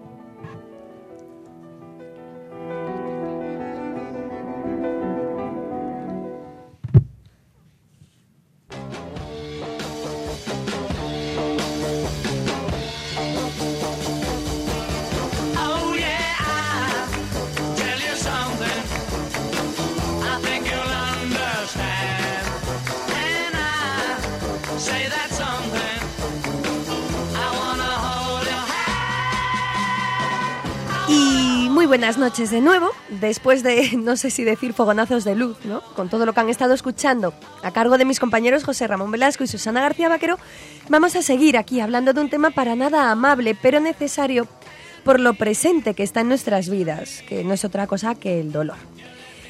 Buenas 31.87 32.17
noches 32.17 32.49
de 32.49 32.61
nuevo, 32.61 32.89
después 33.09 33.61
de, 33.61 33.91
no 33.97 34.17
sé 34.17 34.31
si 34.31 34.43
decir 34.43 34.73
fogonazos 34.73 35.23
de 35.23 35.35
luz, 35.35 35.57
¿no? 35.65 35.81
Con 35.81 36.09
todo 36.09 36.25
lo 36.25 36.33
que 36.33 36.39
han 36.39 36.49
estado 36.49 36.73
escuchando 36.73 37.33
a 37.63 37.71
cargo 37.71 37.97
de 37.97 38.05
mis 38.05 38.19
compañeros 38.19 38.63
José 38.63 38.87
Ramón 38.87 39.11
Velasco 39.11 39.43
y 39.43 39.47
Susana 39.47 39.81
García 39.81 40.09
Vaquero, 40.09 40.39
vamos 40.89 41.15
a 41.15 41.21
seguir 41.21 41.57
aquí 41.57 41.79
hablando 41.79 42.13
de 42.13 42.21
un 42.21 42.29
tema 42.29 42.49
para 42.49 42.75
nada 42.75 43.11
amable, 43.11 43.55
pero 43.61 43.79
necesario 43.79 44.47
por 45.03 45.19
lo 45.19 45.35
presente 45.35 45.93
que 45.93 46.03
está 46.03 46.21
en 46.21 46.29
nuestras 46.29 46.69
vidas, 46.69 47.23
que 47.27 47.43
no 47.43 47.53
es 47.53 47.63
otra 47.63 47.85
cosa 47.85 48.15
que 48.15 48.39
el 48.39 48.51
dolor. 48.51 48.77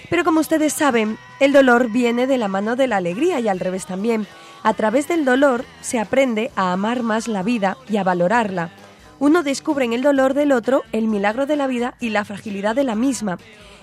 Pero 0.10 0.26
como 0.26 0.42
ustedes 0.42 0.74
saben, 0.74 1.18
el 1.40 1.54
dolor 1.54 1.90
viene 1.90 2.28
de 2.28 2.38
la 2.38 2.50
mano 2.50 2.76
de 2.76 2.88
la 2.88 2.98
alegría 2.98 3.40
y 3.40 3.48
al 3.48 3.60
revés 3.60 3.86
también. 3.86 4.28
A 4.62 4.74
través 4.74 5.08
del 5.08 5.26
dolor 5.26 5.64
se 5.82 6.00
aprende 6.00 6.52
a 6.56 6.74
amar 6.74 7.02
más 7.02 7.28
la 7.28 7.44
vida 7.44 7.78
y 7.88 7.98
a 7.98 8.04
valorarla 8.04 8.72
uno 9.20 9.44
descubre 9.44 9.86
en 9.86 9.94
el 9.94 10.02
dolor 10.02 10.34
del 10.34 10.52
otro 10.52 10.84
el 10.92 11.08
milagro 11.08 11.46
de 11.46 11.56
la 11.56 11.68
vida 11.68 11.96
y 12.00 12.10
la 12.10 12.26
fragilidad 12.26 12.76
de 12.76 12.84
la 12.84 12.96
misma. 12.96 13.38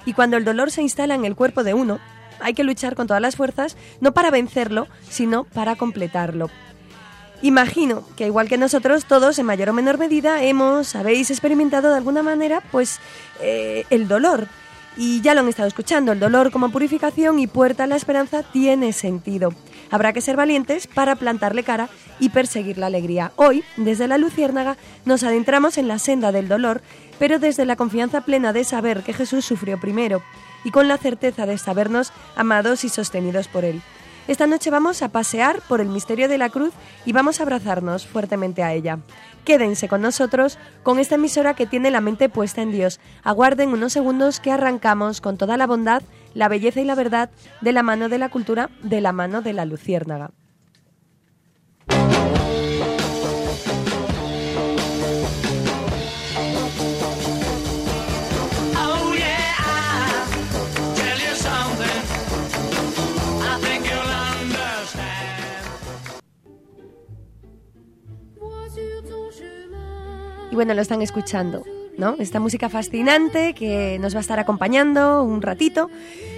Y 0.04 0.12
cuando 0.12 0.36
el 0.36 0.44
dolor 0.44 0.70
se 0.70 0.82
instala 0.82 1.14
en 1.14 1.24
el 1.24 1.36
cuerpo 1.36 1.64
de 1.64 1.74
uno, 1.74 2.00
hay 2.40 2.54
que 2.54 2.64
luchar 2.64 2.96
con 2.96 3.06
todas 3.06 3.22
las 3.22 3.36
fuerzas, 3.36 3.76
no 4.00 4.12
para 4.12 4.30
vencerlo, 4.30 4.88
sino 5.08 5.44
para 5.44 5.76
completarlo. 5.76 6.50
Imagino 7.40 8.04
que 8.16 8.26
igual 8.26 8.48
que 8.48 8.56
nosotros, 8.56 9.04
todos 9.04 9.38
en 9.38 9.46
mayor 9.46 9.70
o 9.70 9.72
menor 9.72 9.98
medida 9.98 10.42
hemos, 10.42 10.94
habéis 10.94 11.30
experimentado 11.30 11.90
de 11.90 11.96
alguna 11.96 12.22
manera, 12.22 12.62
pues 12.70 13.00
eh, 13.40 13.84
el 13.90 14.06
dolor. 14.06 14.46
Y 14.96 15.22
ya 15.22 15.34
lo 15.34 15.40
han 15.40 15.48
estado 15.48 15.66
escuchando, 15.66 16.12
el 16.12 16.20
dolor 16.20 16.52
como 16.52 16.70
purificación 16.70 17.38
y 17.38 17.46
puerta 17.46 17.84
a 17.84 17.86
la 17.86 17.96
esperanza 17.96 18.42
tiene 18.42 18.92
sentido. 18.92 19.52
Habrá 19.92 20.14
que 20.14 20.22
ser 20.22 20.36
valientes 20.36 20.86
para 20.86 21.16
plantarle 21.16 21.62
cara 21.62 21.90
y 22.18 22.30
perseguir 22.30 22.78
la 22.78 22.86
alegría. 22.86 23.30
Hoy, 23.36 23.62
desde 23.76 24.08
la 24.08 24.16
Luciérnaga, 24.16 24.78
nos 25.04 25.22
adentramos 25.22 25.76
en 25.76 25.86
la 25.86 25.98
senda 25.98 26.32
del 26.32 26.48
dolor, 26.48 26.80
pero 27.18 27.38
desde 27.38 27.66
la 27.66 27.76
confianza 27.76 28.22
plena 28.22 28.54
de 28.54 28.64
saber 28.64 29.02
que 29.02 29.12
Jesús 29.12 29.44
sufrió 29.44 29.78
primero 29.78 30.22
y 30.64 30.70
con 30.70 30.88
la 30.88 30.96
certeza 30.96 31.44
de 31.44 31.58
sabernos 31.58 32.10
amados 32.36 32.84
y 32.84 32.88
sostenidos 32.88 33.48
por 33.48 33.66
Él. 33.66 33.82
Esta 34.28 34.46
noche 34.46 34.70
vamos 34.70 35.02
a 35.02 35.10
pasear 35.10 35.60
por 35.68 35.80
el 35.80 35.88
misterio 35.88 36.28
de 36.28 36.38
la 36.38 36.48
cruz 36.48 36.72
y 37.04 37.12
vamos 37.12 37.40
a 37.40 37.42
abrazarnos 37.42 38.06
fuertemente 38.06 38.62
a 38.62 38.72
ella. 38.72 39.00
Quédense 39.44 39.88
con 39.88 40.00
nosotros 40.00 40.58
con 40.84 41.00
esta 41.00 41.16
emisora 41.16 41.54
que 41.54 41.66
tiene 41.66 41.90
la 41.90 42.00
mente 42.00 42.28
puesta 42.28 42.62
en 42.62 42.70
Dios. 42.70 43.00
Aguarden 43.24 43.70
unos 43.70 43.92
segundos 43.92 44.38
que 44.38 44.52
arrancamos 44.52 45.20
con 45.20 45.36
toda 45.36 45.56
la 45.56 45.66
bondad 45.66 46.02
la 46.34 46.48
belleza 46.48 46.80
y 46.80 46.84
la 46.84 46.94
verdad 46.94 47.30
de 47.60 47.72
la 47.72 47.82
mano 47.82 48.08
de 48.08 48.18
la 48.18 48.28
cultura, 48.28 48.70
de 48.82 49.00
la 49.00 49.12
mano 49.12 49.42
de 49.42 49.52
la 49.52 49.64
luciérnaga. 49.64 50.30
Y 70.50 70.54
bueno, 70.54 70.74
lo 70.74 70.82
están 70.82 71.00
escuchando. 71.00 71.64
¿No? 71.96 72.16
Esta 72.18 72.40
música 72.40 72.68
fascinante 72.68 73.54
que 73.54 73.98
nos 74.00 74.14
va 74.14 74.18
a 74.18 74.20
estar 74.20 74.38
acompañando 74.38 75.22
un 75.22 75.42
ratito, 75.42 75.90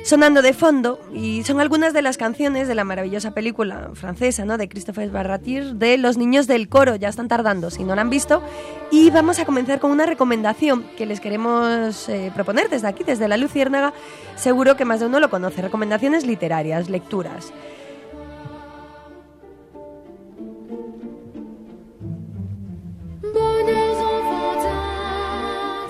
sonando 0.04 0.42
de 0.42 0.52
fondo, 0.52 1.00
y 1.14 1.44
son 1.44 1.60
algunas 1.60 1.92
de 1.92 2.02
las 2.02 2.16
canciones 2.16 2.68
de 2.68 2.74
la 2.74 2.84
maravillosa 2.84 3.32
película 3.32 3.90
francesa, 3.94 4.44
¿no? 4.44 4.58
De 4.58 4.68
Christophe 4.68 5.08
Barratir, 5.08 5.74
de 5.74 5.96
Los 5.96 6.16
niños 6.16 6.46
del 6.46 6.68
coro, 6.68 6.96
ya 6.96 7.08
están 7.08 7.28
tardando, 7.28 7.70
si 7.70 7.84
no 7.84 7.94
la 7.94 8.02
han 8.02 8.10
visto, 8.10 8.42
y 8.90 9.10
vamos 9.10 9.38
a 9.38 9.44
comenzar 9.44 9.80
con 9.80 9.90
una 9.90 10.06
recomendación 10.06 10.84
que 10.96 11.06
les 11.06 11.20
queremos 11.20 12.08
eh, 12.08 12.32
proponer 12.34 12.68
desde 12.68 12.88
aquí, 12.88 13.04
desde 13.04 13.28
la 13.28 13.36
Luciérnaga, 13.36 13.92
seguro 14.36 14.76
que 14.76 14.84
más 14.84 15.00
de 15.00 15.06
uno 15.06 15.20
lo 15.20 15.30
conoce, 15.30 15.62
recomendaciones 15.62 16.26
literarias, 16.26 16.88
lecturas. 16.88 17.52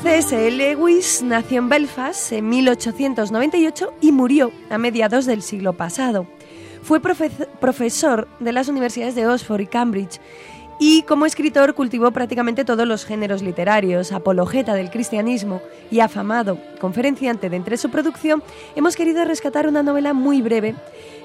C.S. 0.05 0.51
Lewis 0.51 1.23
nació 1.23 1.61
en 1.61 1.71
Belfast 1.71 2.31
en 2.33 2.47
1898 2.51 3.95
y 4.03 4.13
murió 4.13 4.53
a 4.69 4.77
mediados 4.77 5.25
del 5.25 5.41
siglo 5.41 5.73
pasado. 5.73 6.27
Fue 6.83 7.01
profesor 7.01 8.29
de 8.39 8.53
las 8.53 8.69
universidades 8.69 9.15
de 9.15 9.27
Oxford 9.27 9.63
y 9.63 9.67
Cambridge 9.67 10.21
y 10.79 11.05
como 11.05 11.25
escritor 11.25 11.75
cultivó 11.75 12.11
prácticamente 12.11 12.67
todos 12.67 12.87
los 12.87 13.07
géneros 13.07 13.41
literarios, 13.41 14.13
apologeta 14.13 14.75
del 14.75 14.91
cristianismo 14.91 15.63
y 15.91 16.01
afamado 16.01 16.59
conferenciante 16.83 17.49
de 17.49 17.57
entre 17.57 17.79
su 17.79 17.89
producción, 17.89 18.43
hemos 18.77 18.97
querido 18.97 19.25
rescatar 19.25 19.67
una 19.67 19.83
novela 19.83 20.13
muy 20.13 20.43
breve 20.43 20.75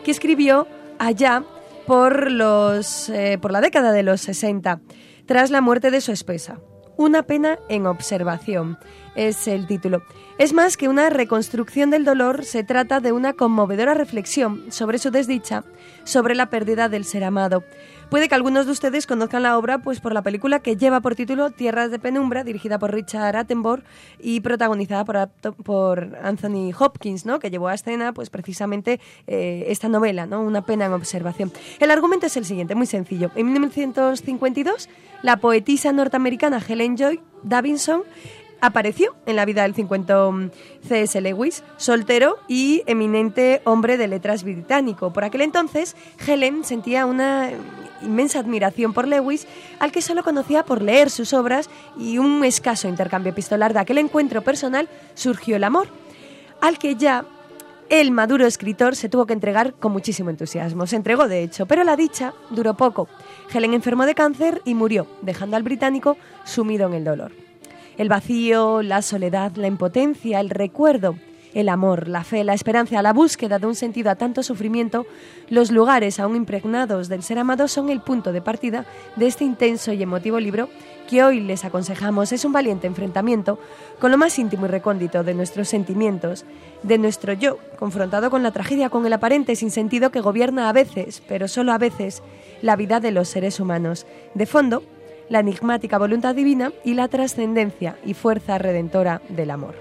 que 0.06 0.12
escribió 0.12 0.68
allá 1.00 1.44
por, 1.86 2.32
los, 2.32 3.10
eh, 3.10 3.38
por 3.42 3.52
la 3.52 3.60
década 3.60 3.92
de 3.92 4.04
los 4.04 4.22
60, 4.22 4.80
tras 5.26 5.52
la 5.52 5.60
muerte 5.60 5.92
de 5.92 6.00
su 6.00 6.14
esposa. 6.14 6.60
Una 7.00 7.24
pena 7.24 7.58
en 7.70 7.86
observación 7.86 8.78
es 9.16 9.48
el 9.48 9.68
título. 9.68 10.04
Es 10.38 10.52
más 10.52 10.76
que 10.76 10.90
una 10.90 11.10
reconstrucción 11.10 11.92
del 11.92 12.04
dolor, 12.04 12.44
se 12.44 12.66
trata 12.66 13.00
de 13.00 13.14
una 13.14 13.32
conmovedora 13.32 13.94
reflexión 13.94 14.70
sobre 14.70 14.98
su 14.98 15.10
desdicha, 15.10 15.64
sobre 16.04 16.36
la 16.36 16.50
pérdida 16.50 16.90
del 16.90 17.06
ser 17.06 17.24
amado. 17.24 17.64
Puede 18.10 18.28
que 18.28 18.34
algunos 18.34 18.66
de 18.66 18.72
ustedes 18.72 19.06
conozcan 19.06 19.44
la 19.44 19.56
obra 19.56 19.78
pues 19.78 20.00
por 20.00 20.14
la 20.14 20.24
película 20.24 20.60
que 20.60 20.76
lleva 20.76 21.00
por 21.00 21.16
título 21.16 21.52
Tierras 21.52 21.92
de 21.92 22.00
Penumbra, 22.00 22.44
dirigida 22.44 22.80
por 22.80 22.92
Richard 22.92 23.36
Attenborough 23.36 23.84
y 24.20 24.40
protagonizada 24.40 25.06
por, 25.06 26.18
Anthony 26.24 26.72
Hopkins, 26.78 27.28
¿no? 27.28 27.38
que 27.40 27.52
llevó 27.52 27.68
a 27.68 27.76
escena 27.76 28.12
pues 28.12 28.32
precisamente 28.32 29.00
eh, 29.28 29.66
esta 29.68 29.90
novela, 29.90 30.26
¿no? 30.26 30.42
Una 30.42 30.64
pena 30.64 30.86
en 30.86 30.94
observación. 30.94 31.52
El 31.80 31.92
argumento 31.92 32.26
es 32.26 32.36
el 32.36 32.46
siguiente, 32.46 32.74
muy 32.74 32.88
sencillo. 32.88 33.30
En 33.36 33.52
1952 33.52 34.90
la 35.22 35.38
poetisa 35.38 35.92
norteamericana 35.92 36.62
Helen 36.68 36.98
Joy 36.98 37.20
Davidson 37.44 38.04
apareció 38.62 39.16
en 39.26 39.36
la 39.36 39.46
vida 39.46 39.64
del 39.64 39.76
50 39.76 40.32
C.S. 40.88 41.22
Lewis, 41.22 41.64
soltero 41.78 42.38
y 42.48 42.84
eminente 42.88 43.62
hombre 43.66 43.98
de 43.98 44.08
letras 44.08 44.44
británico. 44.44 45.14
Por 45.14 45.24
aquel 45.24 45.42
entonces, 45.42 45.96
Helen 46.26 46.64
sentía 46.64 47.06
una 47.06 47.52
inmensa 48.02 48.40
admiración 48.40 48.94
por 48.94 49.08
Lewis, 49.08 49.48
al 49.80 49.92
que 49.92 50.02
solo 50.02 50.24
conocía 50.24 50.64
por 50.64 50.82
leer 50.82 51.10
sus 51.10 51.34
obras 51.34 51.70
y 51.98 52.18
un 52.18 52.44
escaso 52.44 52.88
intercambio 52.88 53.32
epistolar. 53.32 53.74
De 53.74 53.80
aquel 53.80 53.98
encuentro 53.98 54.42
personal 54.42 54.90
surgió 55.14 55.56
el 55.56 55.64
amor, 55.64 55.88
al 56.62 56.78
que 56.78 56.96
ya 56.96 57.26
el 57.90 58.12
maduro 58.12 58.46
escritor 58.46 58.96
se 58.96 59.10
tuvo 59.10 59.26
que 59.26 59.34
entregar 59.34 59.74
con 59.74 59.92
muchísimo 59.92 60.30
entusiasmo. 60.30 60.86
Se 60.86 60.96
entregó, 60.96 61.28
de 61.28 61.42
hecho, 61.42 61.66
pero 61.66 61.84
la 61.84 61.96
dicha 61.96 62.34
duró 62.52 62.76
poco. 62.76 63.08
Helen 63.52 63.74
enfermó 63.74 64.06
de 64.06 64.14
cáncer 64.14 64.62
y 64.64 64.76
murió, 64.76 65.08
dejando 65.22 65.58
al 65.58 65.64
británico 65.64 66.16
sumido 66.44 66.88
en 66.88 66.94
el 66.94 67.04
dolor. 67.04 67.32
El 67.98 68.08
vacío, 68.08 68.82
la 68.82 69.02
soledad, 69.02 69.54
la 69.56 69.68
impotencia, 69.68 70.40
el 70.40 70.52
recuerdo, 70.52 71.16
el 71.54 71.70
amor, 71.70 72.08
la 72.08 72.24
fe, 72.24 72.44
la 72.44 72.54
esperanza, 72.54 73.02
la 73.02 73.14
búsqueda 73.14 73.60
de 73.60 73.68
un 73.68 73.76
sentido 73.76 74.12
a 74.12 74.16
tanto 74.16 74.44
sufrimiento, 74.44 75.06
los 75.50 75.72
lugares 75.72 76.20
aún 76.20 76.36
impregnados 76.36 77.10
del 77.10 77.24
ser 77.24 77.40
amado 77.40 77.68
son 77.68 77.90
el 77.90 78.02
punto 78.02 78.32
de 78.32 78.42
partida 78.42 78.86
de 79.16 79.28
este 79.28 79.44
intenso 79.44 79.92
y 79.94 80.04
emotivo 80.04 80.40
libro 80.40 80.70
que 81.10 81.24
hoy 81.24 81.40
les 81.40 81.66
aconsejamos 81.66 82.32
es 82.32 82.46
un 82.46 82.54
valiente 82.54 82.86
enfrentamiento 82.86 83.60
con 84.00 84.12
lo 84.12 84.18
más 84.18 84.38
íntimo 84.38 84.68
y 84.68 84.70
recóndito 84.70 85.24
de 85.24 85.34
nuestros 85.34 85.68
sentimientos, 85.68 86.46
de 86.84 87.00
nuestro 87.00 87.34
yo, 87.34 87.58
confrontado 87.80 88.30
con 88.30 88.44
la 88.44 88.52
tragedia, 88.52 88.92
con 88.92 89.06
el 89.08 89.14
aparente 89.14 89.56
sinsentido 89.56 90.12
que 90.12 90.22
gobierna 90.22 90.70
a 90.70 90.74
veces, 90.74 91.24
pero 91.28 91.48
solo 91.48 91.72
a 91.72 91.80
veces, 91.80 92.22
la 92.62 92.76
vida 92.76 93.00
de 93.00 93.12
los 93.12 93.28
seres 93.28 93.60
humanos. 93.60 94.06
De 94.36 94.46
fondo, 94.46 94.84
la 95.30 95.40
enigmática 95.40 95.98
voluntad 95.98 96.36
divina 96.36 96.72
y 96.84 96.94
la 96.94 97.08
trascendencia 97.08 97.98
y 98.06 98.14
fuerza 98.14 98.60
redentora 98.60 99.22
del 99.30 99.50
amor. 99.50 99.76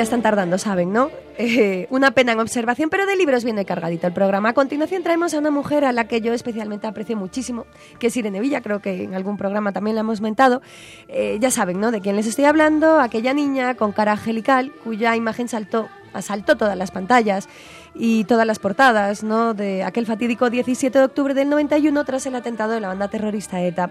Ya 0.00 0.04
están 0.04 0.22
tardando, 0.22 0.56
saben, 0.56 0.94
¿no? 0.94 1.10
Eh, 1.36 1.86
una 1.90 2.12
pena 2.12 2.32
en 2.32 2.40
observación, 2.40 2.88
pero 2.88 3.04
de 3.04 3.16
libros 3.16 3.44
viene 3.44 3.66
cargadito 3.66 4.06
el 4.06 4.14
programa. 4.14 4.48
A 4.48 4.52
continuación 4.54 5.02
traemos 5.02 5.34
a 5.34 5.38
una 5.38 5.50
mujer 5.50 5.84
a 5.84 5.92
la 5.92 6.08
que 6.08 6.22
yo 6.22 6.32
especialmente 6.32 6.86
aprecio 6.86 7.18
muchísimo, 7.18 7.66
que 7.98 8.06
es 8.06 8.16
Irene 8.16 8.40
Villa, 8.40 8.62
creo 8.62 8.80
que 8.80 9.02
en 9.02 9.14
algún 9.14 9.36
programa 9.36 9.72
también 9.72 9.96
la 9.96 10.00
hemos 10.00 10.22
mentado. 10.22 10.62
Eh, 11.08 11.36
ya 11.38 11.50
saben, 11.50 11.80
¿no? 11.80 11.90
De 11.90 12.00
quién 12.00 12.16
les 12.16 12.26
estoy 12.26 12.46
hablando, 12.46 12.98
aquella 12.98 13.34
niña 13.34 13.74
con 13.74 13.92
cara 13.92 14.12
angelical 14.12 14.72
cuya 14.82 15.14
imagen 15.16 15.48
saltó, 15.48 15.90
asaltó 16.14 16.56
todas 16.56 16.78
las 16.78 16.90
pantallas 16.90 17.46
y 17.94 18.24
todas 18.24 18.46
las 18.46 18.58
portadas, 18.58 19.22
¿no? 19.22 19.52
De 19.52 19.84
aquel 19.84 20.06
fatídico 20.06 20.48
17 20.48 20.98
de 20.98 21.04
octubre 21.04 21.34
del 21.34 21.50
91 21.50 22.02
tras 22.06 22.24
el 22.24 22.36
atentado 22.36 22.72
de 22.72 22.80
la 22.80 22.88
banda 22.88 23.08
terrorista 23.08 23.60
ETA, 23.60 23.90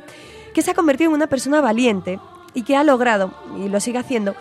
que 0.55 0.63
se 0.63 0.71
ha 0.71 0.73
convertido 0.73 1.11
en 1.11 1.17
una 1.17 1.27
persona 1.27 1.61
valiente 1.61 2.19
y 2.55 2.63
que 2.63 2.75
ha 2.75 2.83
logrado, 2.83 3.31
y 3.63 3.69
lo 3.69 3.79
sigue 3.79 3.99
haciendo, 3.99 4.33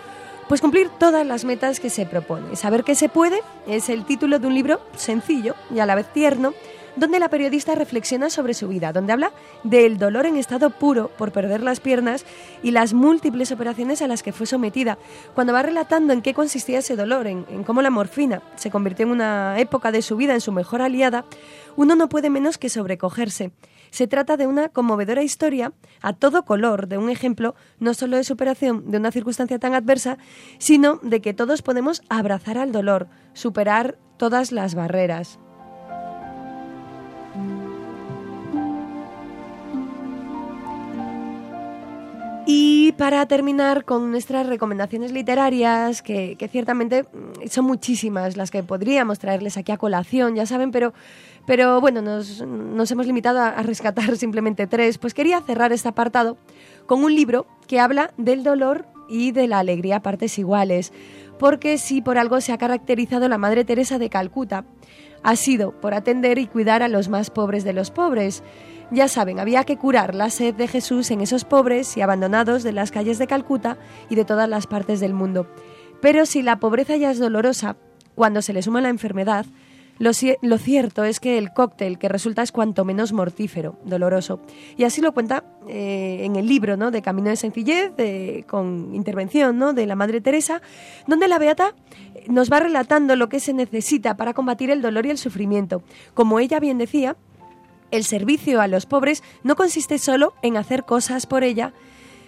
pues 0.49 0.63
cumplir 0.63 0.89
todas 0.99 1.27
las 1.27 1.45
metas 1.45 1.79
que 1.79 1.91
se 1.91 2.07
propone. 2.07 2.57
Saber 2.57 2.83
que 2.83 2.95
se 2.95 3.09
puede 3.09 3.41
es 3.67 3.91
el 3.91 4.07
título 4.07 4.39
de 4.39 4.47
un 4.47 4.55
libro 4.55 4.81
sencillo 4.97 5.55
y 5.75 5.79
a 5.81 5.87
la 5.87 5.95
vez 5.95 6.11
tierno, 6.13 6.55
donde 6.97 7.21
la 7.21 7.29
periodista 7.29 7.75
reflexiona 7.75 8.31
sobre 8.31 8.55
su 8.55 8.67
vida, 8.67 8.93
donde 8.93 9.13
habla 9.13 9.31
del 9.63 9.99
dolor 9.99 10.27
en 10.27 10.37
estado 10.37 10.71
puro 10.71 11.09
por 11.17 11.33
perder 11.33 11.63
las 11.63 11.81
piernas 11.81 12.25
y 12.63 12.71
las 12.71 12.95
múltiples 12.95 13.53
operaciones 13.53 14.03
a 14.03 14.09
las 14.09 14.23
que 14.23 14.33
fue 14.33 14.47
sometida, 14.47 14.99
cuando 15.35 15.53
va 15.53 15.63
relatando 15.63 16.13
en 16.13 16.23
qué 16.23 16.35
consistía 16.35 16.79
ese 16.79 16.97
dolor, 16.97 17.27
en, 17.27 17.45
en 17.51 17.63
cómo 17.63 17.83
la 17.83 17.91
morfina 17.91 18.43
se 18.57 18.71
convirtió 18.71 19.05
en 19.05 19.13
una 19.13 19.61
época 19.61 19.93
de 19.93 20.03
su 20.03 20.17
vida 20.17 20.35
en 20.35 20.41
su 20.41 20.51
mejor 20.51 20.83
aliada, 20.83 21.25
uno 21.77 21.95
no 21.95 22.09
puede 22.09 22.31
menos 22.31 22.59
que 22.59 22.71
sobrecogerse 22.71 23.53
se 23.90 24.07
trata 24.07 24.37
de 24.37 24.46
una 24.46 24.68
conmovedora 24.68 25.22
historia 25.22 25.72
a 26.03 26.12
todo 26.12 26.44
color, 26.44 26.88
de 26.88 26.98
un 26.98 27.11
ejemplo 27.11 27.55
no 27.79 27.94
solo 27.94 28.16
de 28.16 28.24
superación 28.24 28.90
de 28.90 28.98
una 28.98 29.12
circunstancia 29.12 29.59
tan 29.59 29.74
adversa, 29.74 30.18
sino 30.59 30.96
de 31.03 31.20
que 31.20 31.35
todos 31.35 31.62
podemos 31.62 32.03
abrazar 32.09 32.59
al 32.59 32.72
dolor, 32.72 33.09
superar 33.33 33.98
todas 34.16 34.53
las 34.53 34.74
barreras. 34.74 35.38
Y 42.51 42.92
para 42.92 43.27
terminar 43.27 43.85
con 43.85 44.11
nuestras 44.11 44.46
recomendaciones 44.46 45.12
literarias, 45.12 46.01
que, 46.01 46.35
que, 46.38 46.48
ciertamente 46.48 47.03
mm, 47.03 47.48
son 47.51 47.66
muchísimas 47.66 48.38
las 48.38 48.51
que 48.51 48.62
podríamos 48.62 49.18
traerles 49.18 49.59
aquí 49.59 49.70
a 49.70 49.77
colación, 49.77 50.35
ya 50.35 50.46
saben, 50.46 50.70
pero 50.70 50.94
pero 51.49 51.81
bueno, 51.81 52.03
nos, 52.03 52.43
hemos 52.91 53.07
limitado 53.07 53.41
a, 53.41 53.63
rescatar 53.63 54.17
simplemente 54.19 54.67
tres. 54.67 54.99
Pues 54.99 55.15
quería 55.15 55.41
cerrar 55.41 55.73
este 55.73 55.89
apartado 55.89 56.37
con 56.85 57.03
un 57.03 57.15
libro 57.15 57.47
que 57.67 57.81
habla 57.81 58.13
del 58.19 58.43
dolor 58.43 58.85
y 59.09 59.33
de 59.33 59.49
la 59.49 59.61
alegría 59.61 59.97
a 59.97 60.03
partes 60.03 60.39
iguales. 60.39 60.93
Porque 61.39 61.79
si 61.79 62.03
por 62.03 62.19
algo 62.19 62.43
se 62.43 62.53
ha 62.53 62.59
caracterizado 62.59 63.31
la 63.31 63.39
Madre 63.39 63.65
Teresa 63.65 63.99
de 63.99 64.11
Calcuta, 64.11 64.67
ha 65.23 65.37
sido 65.37 65.73
por 65.73 65.95
atender 65.95 66.39
y 66.39 66.49
cuidar 66.49 66.83
a 66.83 66.89
los 66.89 67.09
más 67.09 67.31
pobres 67.31 67.65
de 67.65 67.73
los 67.73 67.91
pobres. 67.91 68.43
Ya 68.91 69.09
saben, 69.09 69.41
había 69.41 69.65
que 69.65 69.79
curar 69.79 70.15
la 70.15 70.29
sed 70.29 70.55
de 70.55 70.69
Jesús 70.69 71.11
en 71.11 71.23
esos 71.23 71.47
pobres 71.47 71.97
y 71.97 72.03
abandonados 72.03 72.63
de 72.63 72.73
las 72.73 72.91
calles 72.91 73.19
de 73.19 73.27
Calcuta 73.27 73.79
y 74.11 74.17
de 74.17 74.27
todas 74.27 74.51
las 74.51 74.67
partes 74.67 75.01
del 75.01 75.15
mundo. 75.15 75.47
Pero 76.03 76.27
si 76.27 76.43
la 76.43 76.61
pobreza 76.61 76.99
ya 76.99 77.11
es 77.11 77.19
dolorosa, 77.19 77.79
cuando 78.15 78.43
se 78.43 78.53
le 78.53 78.61
suma 78.61 78.83
la 78.83 78.91
enfermedad, 78.91 79.47
lo, 79.99 80.59
cierto 80.59 81.05
es 81.05 81.21
que 81.21 81.39
el 81.39 81.53
cóctel 81.53 81.99
que 81.99 82.09
resulta 82.09 82.43
es 82.43 82.53
cuanto 82.53 82.85
menos 82.85 83.13
mortífero, 83.13 83.77
doloroso. 83.85 84.41
Y 84.77 84.85
así 84.85 85.01
lo 85.01 85.13
cuenta 85.13 85.45
eh, 85.69 86.21
en 86.23 86.37
el 86.37 86.47
libro 86.47 86.77
¿no? 86.77 86.91
de 86.91 87.03
Camino 87.03 87.31
de 87.31 87.37
Sencillez, 87.37 87.93
con 88.47 88.95
intervención 88.95 89.59
¿no? 89.59 89.73
de 89.73 89.87
la 89.87 89.97
Madre 89.97 90.21
Teresa, 90.21 90.63
donde 91.07 91.29
la 91.29 91.39
Beata 91.39 91.75
nos 92.29 92.51
va 92.51 92.61
relatando 92.61 93.17
lo 93.17 93.29
que 93.29 93.41
se 93.41 93.53
necesita 93.53 94.17
para 94.17 94.35
combatir 94.35 94.71
el 94.71 94.83
dolor 94.83 95.07
y 95.07 95.11
el 95.11 95.19
sufrimiento. 95.19 95.83
Como 96.15 96.39
ella 96.39 96.61
bien 96.61 96.79
decía, 96.79 97.17
el 97.91 98.05
servicio 98.05 98.61
a 98.61 98.69
los 98.69 98.87
pobres 98.87 99.23
no 99.43 99.57
consiste 99.57 99.99
solo 99.99 100.35
en 100.43 100.57
hacer 100.57 100.85
cosas 100.85 101.27
por 101.27 101.43
ella, 101.43 101.73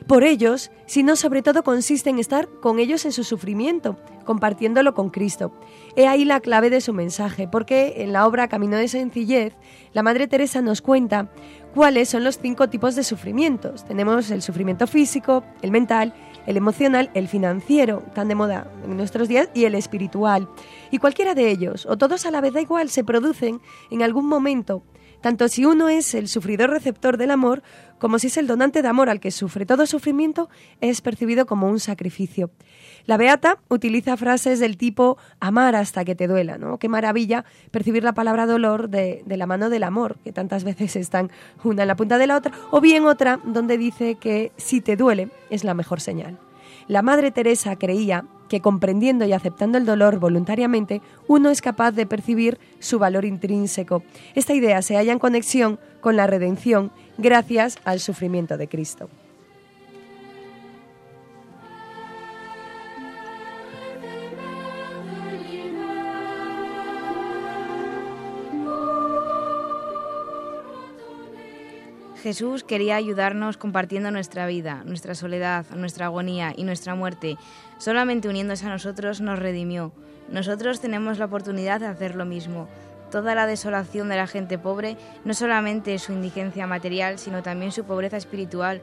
por 0.07 0.25
ellos, 0.25 0.71
sino 0.87 1.17
sobre 1.17 1.43
todo 1.43 1.63
consiste 1.63 2.11
en 2.11 2.19
estar 2.19 2.49
con 2.61 2.79
ellos 2.79 3.05
en 3.05 3.13
su 3.13 3.25
sufrimiento, 3.25 3.97
compartiéndolo 4.25 4.95
con 4.95 5.11
Cristo. 5.11 5.53
He 5.97 6.07
ahí 6.07 6.25
la 6.25 6.41
clave 6.41 6.71
de 6.71 6.81
su 6.81 6.93
mensaje, 6.93 7.49
porque 7.49 7.95
en 7.99 8.13
la 8.13 8.27
obra 8.27 8.49
Camino 8.49 8.77
de 8.77 8.89
Sencillez, 8.89 9.55
la 9.93 10.03
Madre 10.03 10.27
Teresa 10.27 10.63
nos 10.63 10.83
cuenta 10.83 11.31
cuáles 11.75 12.09
son 12.09 12.25
los 12.25 12.39
cinco 12.39 12.69
tipos 12.69 12.97
de 12.97 13.05
sufrimientos. 13.05 13.85
Tenemos 13.85 14.31
el 14.31 14.43
sufrimiento 14.43 14.87
físico, 14.87 15.45
el 15.63 15.71
mental, 15.71 16.15
el 16.47 16.57
emocional, 16.57 17.11
el 17.15 17.29
financiero, 17.29 18.03
tan 18.15 18.29
de 18.29 18.35
moda 18.35 18.71
en 18.85 18.97
nuestros 18.97 19.29
días, 19.29 19.49
y 19.55 19.65
el 19.65 19.75
espiritual. 19.75 20.49
Y 20.91 20.99
cualquiera 20.99 21.35
de 21.35 21.51
ellos, 21.51 21.87
o 21.87 21.97
todos 21.97 22.27
a 22.27 22.31
la 22.31 22.41
vez 22.41 22.53
da 22.53 22.61
igual, 22.61 22.91
se 22.91 23.05
producen 23.05 23.61
en 23.91 24.03
algún 24.03 24.27
momento 24.27 24.83
tanto 25.21 25.49
si 25.49 25.65
uno 25.65 25.89
es 25.89 26.15
el 26.15 26.29
sufridor 26.29 26.71
receptor 26.71 27.17
del 27.17 27.31
amor 27.31 27.63
como 27.99 28.19
si 28.19 28.29
es 28.29 28.37
el 28.39 28.47
donante 28.47 28.83
de 28.83 28.89
amor 28.89 29.11
al 29.11 29.21
que 29.21 29.31
sufre. 29.31 29.67
Todo 29.67 29.87
sufrimiento 29.87 30.49
es 30.81 31.01
percibido 31.03 31.47
como 31.47 31.69
un 31.69 31.79
sacrificio. 31.79 32.51
La 33.05 33.17
Beata 33.17 33.59
utiliza 33.69 34.17
frases 34.17 34.59
del 34.59 34.77
tipo 34.77 35.19
amar 35.39 35.77
hasta 35.77 36.05
que 36.05 36.15
te 36.15 36.27
duela, 36.27 36.59
¿no? 36.59 36.79
Qué 36.79 36.89
maravilla 36.89 37.45
percibir 37.71 38.03
la 38.03 38.15
palabra 38.15 38.47
dolor 38.47 38.89
de, 38.89 39.23
de 39.27 39.37
la 39.37 39.47
mano 39.47 39.71
del 39.71 39.83
amor, 39.83 40.19
que 40.25 40.33
tantas 40.33 40.65
veces 40.65 40.97
están 40.97 41.31
una 41.63 41.83
en 41.83 41.89
la 41.89 41.97
punta 41.97 42.19
de 42.19 42.27
la 42.27 42.37
otra, 42.37 42.53
o 42.71 42.81
bien 42.81 43.05
otra 43.05 43.41
donde 43.45 43.77
dice 43.79 44.17
que 44.17 44.53
si 44.57 44.81
te 44.81 44.97
duele 44.97 45.29
es 45.51 45.65
la 45.65 45.75
mejor 45.75 46.01
señal. 46.01 46.39
La 46.89 47.03
Madre 47.03 47.31
Teresa 47.31 47.77
creía 47.77 48.25
que 48.51 48.61
comprendiendo 48.61 49.25
y 49.25 49.33
aceptando 49.33 49.79
el 49.79 49.87
dolor 49.87 50.19
voluntariamente, 50.19 51.01
uno 51.29 51.51
es 51.51 51.63
capaz 51.63 51.93
de 51.93 52.05
percibir 52.05 52.59
su 52.81 52.99
valor 52.99 53.25
intrínseco. 53.25 54.03
Esta 54.35 54.55
idea 54.55 54.83
se 54.83 54.97
halla 54.97 55.13
en 55.13 55.21
conexión 55.21 55.79
con 56.01 56.17
la 56.17 56.27
redención 56.27 56.91
gracias 57.17 57.79
al 57.85 58.01
sufrimiento 58.01 58.59
de 58.59 58.67
Cristo. 58.67 59.09
Jesús 72.21 72.65
quería 72.65 72.97
ayudarnos 72.97 73.57
compartiendo 73.57 74.11
nuestra 74.11 74.47
vida, 74.47 74.83
nuestra 74.85 75.15
soledad, 75.15 75.65
nuestra 75.75 76.07
agonía 76.07 76.53
y 76.55 76.65
nuestra 76.65 76.95
muerte. 76.95 77.39
Solamente 77.79 78.29
uniéndose 78.29 78.67
a 78.67 78.69
nosotros 78.69 79.23
nos 79.23 79.39
redimió. 79.39 79.93
Nosotros 80.29 80.81
tenemos 80.81 81.19
la 81.19 81.25
oportunidad 81.25 81.81
de 81.81 81.87
hacer 81.87 82.15
lo 82.17 82.27
mismo. 82.27 82.69
Toda 83.11 83.35
la 83.35 83.47
desolación 83.47 84.11
de 84.11 84.17
la 84.17 84.27
gente 84.27 84.59
pobre, 84.59 84.99
no 85.25 85.33
solamente 85.33 85.99
su 85.99 86.13
indigencia 86.13 86.67
material, 86.67 87.19
sino 87.19 87.43
también 87.43 87.73
su 87.73 87.85
pobreza 87.85 88.19
espiritual, 88.19 88.83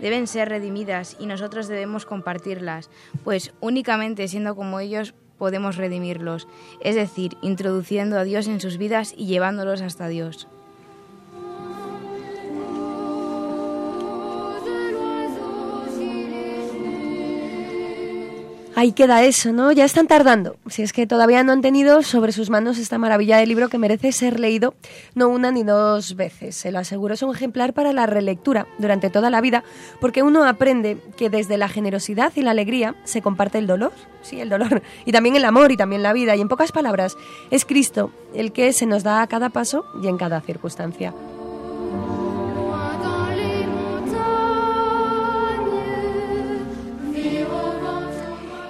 deben 0.00 0.28
ser 0.28 0.48
redimidas 0.48 1.16
y 1.18 1.26
nosotros 1.26 1.66
debemos 1.66 2.06
compartirlas, 2.06 2.88
pues 3.24 3.52
únicamente 3.60 4.28
siendo 4.28 4.54
como 4.54 4.78
ellos 4.78 5.14
podemos 5.38 5.76
redimirlos, 5.76 6.46
es 6.80 6.94
decir, 6.94 7.36
introduciendo 7.42 8.18
a 8.18 8.24
Dios 8.24 8.46
en 8.46 8.60
sus 8.60 8.78
vidas 8.78 9.12
y 9.16 9.26
llevándolos 9.26 9.82
hasta 9.82 10.06
Dios. 10.08 10.48
Ahí 18.78 18.92
queda 18.92 19.24
eso, 19.24 19.54
¿no? 19.54 19.72
Ya 19.72 19.86
están 19.86 20.06
tardando. 20.06 20.58
Si 20.66 20.82
es 20.82 20.92
que 20.92 21.06
todavía 21.06 21.42
no 21.42 21.52
han 21.52 21.62
tenido 21.62 22.02
sobre 22.02 22.30
sus 22.32 22.50
manos 22.50 22.76
esta 22.76 22.98
maravilla 22.98 23.38
de 23.38 23.46
libro 23.46 23.70
que 23.70 23.78
merece 23.78 24.12
ser 24.12 24.38
leído 24.38 24.74
no 25.14 25.30
una 25.30 25.50
ni 25.50 25.62
dos 25.62 26.14
veces. 26.14 26.56
Se 26.56 26.70
lo 26.70 26.80
aseguro, 26.80 27.14
es 27.14 27.22
un 27.22 27.34
ejemplar 27.34 27.72
para 27.72 27.94
la 27.94 28.04
relectura 28.04 28.66
durante 28.76 29.08
toda 29.08 29.30
la 29.30 29.40
vida, 29.40 29.64
porque 29.98 30.22
uno 30.22 30.44
aprende 30.44 30.98
que 31.16 31.30
desde 31.30 31.56
la 31.56 31.70
generosidad 31.70 32.34
y 32.36 32.42
la 32.42 32.50
alegría 32.50 32.94
se 33.04 33.22
comparte 33.22 33.56
el 33.56 33.66
dolor, 33.66 33.92
sí, 34.20 34.40
el 34.40 34.50
dolor, 34.50 34.82
y 35.06 35.12
también 35.12 35.36
el 35.36 35.46
amor 35.46 35.72
y 35.72 35.78
también 35.78 36.02
la 36.02 36.12
vida. 36.12 36.36
Y 36.36 36.42
en 36.42 36.48
pocas 36.48 36.70
palabras, 36.70 37.16
es 37.50 37.64
Cristo 37.64 38.10
el 38.34 38.52
que 38.52 38.74
se 38.74 38.84
nos 38.84 39.02
da 39.02 39.22
a 39.22 39.26
cada 39.26 39.48
paso 39.48 39.86
y 40.02 40.08
en 40.08 40.18
cada 40.18 40.42
circunstancia. 40.42 41.14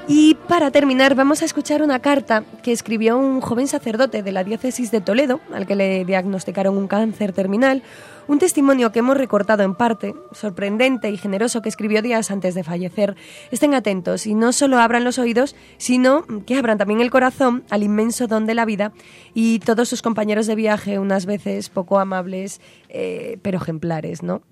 Y 0.08 0.36
para 0.46 0.70
terminar 0.70 1.16
vamos 1.16 1.42
a 1.42 1.44
escuchar 1.44 1.82
una 1.82 1.98
carta 1.98 2.44
que 2.62 2.70
escribió 2.70 3.18
un 3.18 3.40
joven 3.40 3.66
sacerdote 3.66 4.22
de 4.22 4.30
la 4.30 4.44
diócesis 4.44 4.92
de 4.92 5.00
Toledo, 5.00 5.40
al 5.52 5.66
que 5.66 5.74
le 5.74 6.04
diagnosticaron 6.04 6.76
un 6.78 6.86
cáncer 6.86 7.32
terminal, 7.32 7.82
un 8.28 8.38
testimonio 8.38 8.92
que 8.92 9.00
hemos 9.00 9.16
recortado 9.16 9.64
en 9.64 9.74
parte, 9.74 10.14
sorprendente 10.30 11.10
y 11.10 11.16
generoso 11.16 11.60
que 11.60 11.68
escribió 11.68 12.02
días 12.02 12.30
antes 12.30 12.54
de 12.54 12.62
fallecer. 12.62 13.16
Estén 13.50 13.74
atentos 13.74 14.28
y 14.28 14.34
no 14.34 14.52
solo 14.52 14.78
abran 14.78 15.02
los 15.02 15.18
oídos, 15.18 15.56
sino 15.76 16.24
que 16.46 16.56
abran 16.56 16.78
también 16.78 17.00
el 17.00 17.10
corazón 17.10 17.64
al 17.68 17.82
inmenso 17.82 18.28
don 18.28 18.46
de 18.46 18.54
la 18.54 18.64
vida 18.64 18.92
y 19.34 19.58
todos 19.58 19.88
sus 19.88 20.02
compañeros 20.02 20.46
de 20.46 20.54
viaje, 20.54 21.00
unas 21.00 21.26
veces 21.26 21.68
poco 21.68 21.98
amables, 21.98 22.60
eh, 22.88 23.38
pero 23.42 23.58
ejemplares, 23.58 24.22
¿no? 24.22 24.42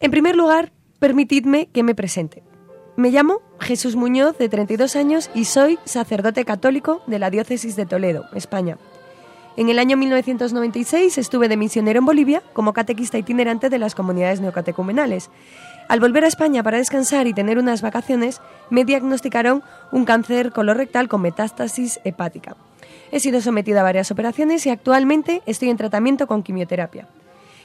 En 0.00 0.10
primer 0.10 0.34
lugar, 0.34 0.72
permitidme 0.98 1.68
que 1.72 1.84
me 1.84 1.94
presente. 1.94 2.42
Me 2.96 3.10
llamo 3.10 3.42
Jesús 3.60 3.94
Muñoz, 3.94 4.38
de 4.38 4.48
32 4.48 4.96
años, 4.96 5.30
y 5.34 5.44
soy 5.44 5.78
sacerdote 5.84 6.46
católico 6.46 7.02
de 7.06 7.18
la 7.18 7.28
Diócesis 7.28 7.76
de 7.76 7.84
Toledo, 7.84 8.24
España. 8.34 8.78
En 9.58 9.68
el 9.68 9.78
año 9.78 9.98
1996 9.98 11.18
estuve 11.18 11.48
de 11.48 11.58
misionero 11.58 11.98
en 11.98 12.06
Bolivia 12.06 12.42
como 12.54 12.72
catequista 12.72 13.18
itinerante 13.18 13.68
de 13.68 13.78
las 13.78 13.94
comunidades 13.94 14.40
neocatecumenales. 14.40 15.28
Al 15.88 16.00
volver 16.00 16.24
a 16.24 16.28
España 16.28 16.62
para 16.62 16.78
descansar 16.78 17.26
y 17.26 17.34
tener 17.34 17.58
unas 17.58 17.82
vacaciones, 17.82 18.40
me 18.70 18.86
diagnosticaron 18.86 19.62
un 19.92 20.06
cáncer 20.06 20.50
colorectal 20.52 21.08
con 21.08 21.20
metástasis 21.20 22.00
hepática. 22.04 22.56
He 23.12 23.20
sido 23.20 23.42
sometida 23.42 23.80
a 23.80 23.84
varias 23.84 24.10
operaciones 24.10 24.64
y 24.64 24.70
actualmente 24.70 25.42
estoy 25.44 25.68
en 25.68 25.76
tratamiento 25.76 26.26
con 26.26 26.42
quimioterapia. 26.42 27.08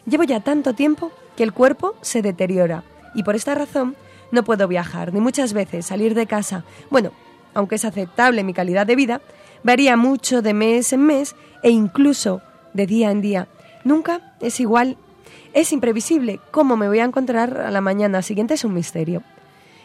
Llevo 0.06 0.24
ya 0.24 0.42
tanto 0.42 0.74
tiempo 0.74 1.10
que 1.38 1.44
el 1.44 1.54
cuerpo 1.54 1.96
se 2.02 2.22
deteriora 2.22 2.84
y 3.16 3.24
por 3.24 3.36
esta 3.36 3.56
razón 3.56 3.96
no 4.32 4.44
puedo 4.44 4.68
viajar, 4.68 5.14
ni 5.14 5.20
muchas 5.20 5.54
veces 5.54 5.86
salir 5.86 6.16
de 6.16 6.28
casa. 6.28 6.64
Bueno, 6.90 7.12
aunque 7.54 7.76
es 7.76 7.86
aceptable 7.86 8.44
mi 8.44 8.54
calidad 8.54 8.86
de 8.86 8.96
vida, 8.96 9.22
varía 9.64 9.98
mucho 9.98 10.42
de 10.42 10.54
mes 10.54 10.94
en 10.94 11.06
mes 11.06 11.36
e 11.64 11.70
incluso 11.70 12.42
de 12.74 12.88
día 12.88 13.12
en 13.12 13.22
día. 13.22 13.48
Nunca 13.84 14.36
es 14.40 14.60
igual. 14.60 14.98
Es 15.54 15.74
imprevisible. 15.74 16.40
¿Cómo 16.52 16.78
me 16.78 16.88
voy 16.88 17.00
a 17.00 17.06
encontrar 17.06 17.60
a 17.60 17.72
la 17.72 17.82
mañana 17.82 18.22
siguiente 18.22 18.54
es 18.54 18.64
un 18.64 18.74
misterio. 18.74 19.24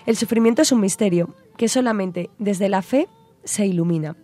El 0.07 0.17
sufrimiento 0.17 0.63
es 0.63 0.71
un 0.71 0.81
misterio 0.81 1.35
que 1.57 1.69
solamente 1.69 2.31
desde 2.39 2.69
la 2.69 2.83
fe 2.83 3.09
se 3.45 3.67
ilumina. 3.67 4.17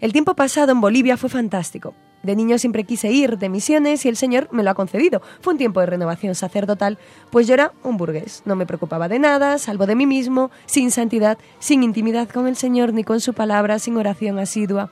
El 0.00 0.12
tiempo 0.12 0.34
pasado 0.34 0.70
en 0.70 0.80
Bolivia 0.80 1.16
fue 1.16 1.28
fantástico. 1.28 1.94
De 2.22 2.34
niño 2.34 2.58
siempre 2.58 2.84
quise 2.84 3.10
ir 3.12 3.38
de 3.38 3.48
misiones 3.48 4.04
y 4.04 4.08
el 4.08 4.16
Señor 4.16 4.48
me 4.50 4.62
lo 4.62 4.70
ha 4.70 4.74
concedido. 4.74 5.22
Fue 5.40 5.52
un 5.52 5.58
tiempo 5.58 5.80
de 5.80 5.86
renovación 5.86 6.34
sacerdotal, 6.34 6.98
pues 7.30 7.46
yo 7.46 7.54
era 7.54 7.72
un 7.84 7.96
burgués. 7.96 8.42
No 8.44 8.56
me 8.56 8.66
preocupaba 8.66 9.08
de 9.08 9.18
nada, 9.18 9.58
salvo 9.58 9.86
de 9.86 9.94
mí 9.94 10.06
mismo, 10.06 10.50
sin 10.66 10.90
santidad, 10.90 11.38
sin 11.60 11.82
intimidad 11.82 12.28
con 12.28 12.48
el 12.48 12.56
Señor 12.56 12.92
ni 12.92 13.04
con 13.04 13.20
su 13.20 13.34
palabra, 13.34 13.78
sin 13.78 13.96
oración 13.96 14.38
asidua. 14.38 14.90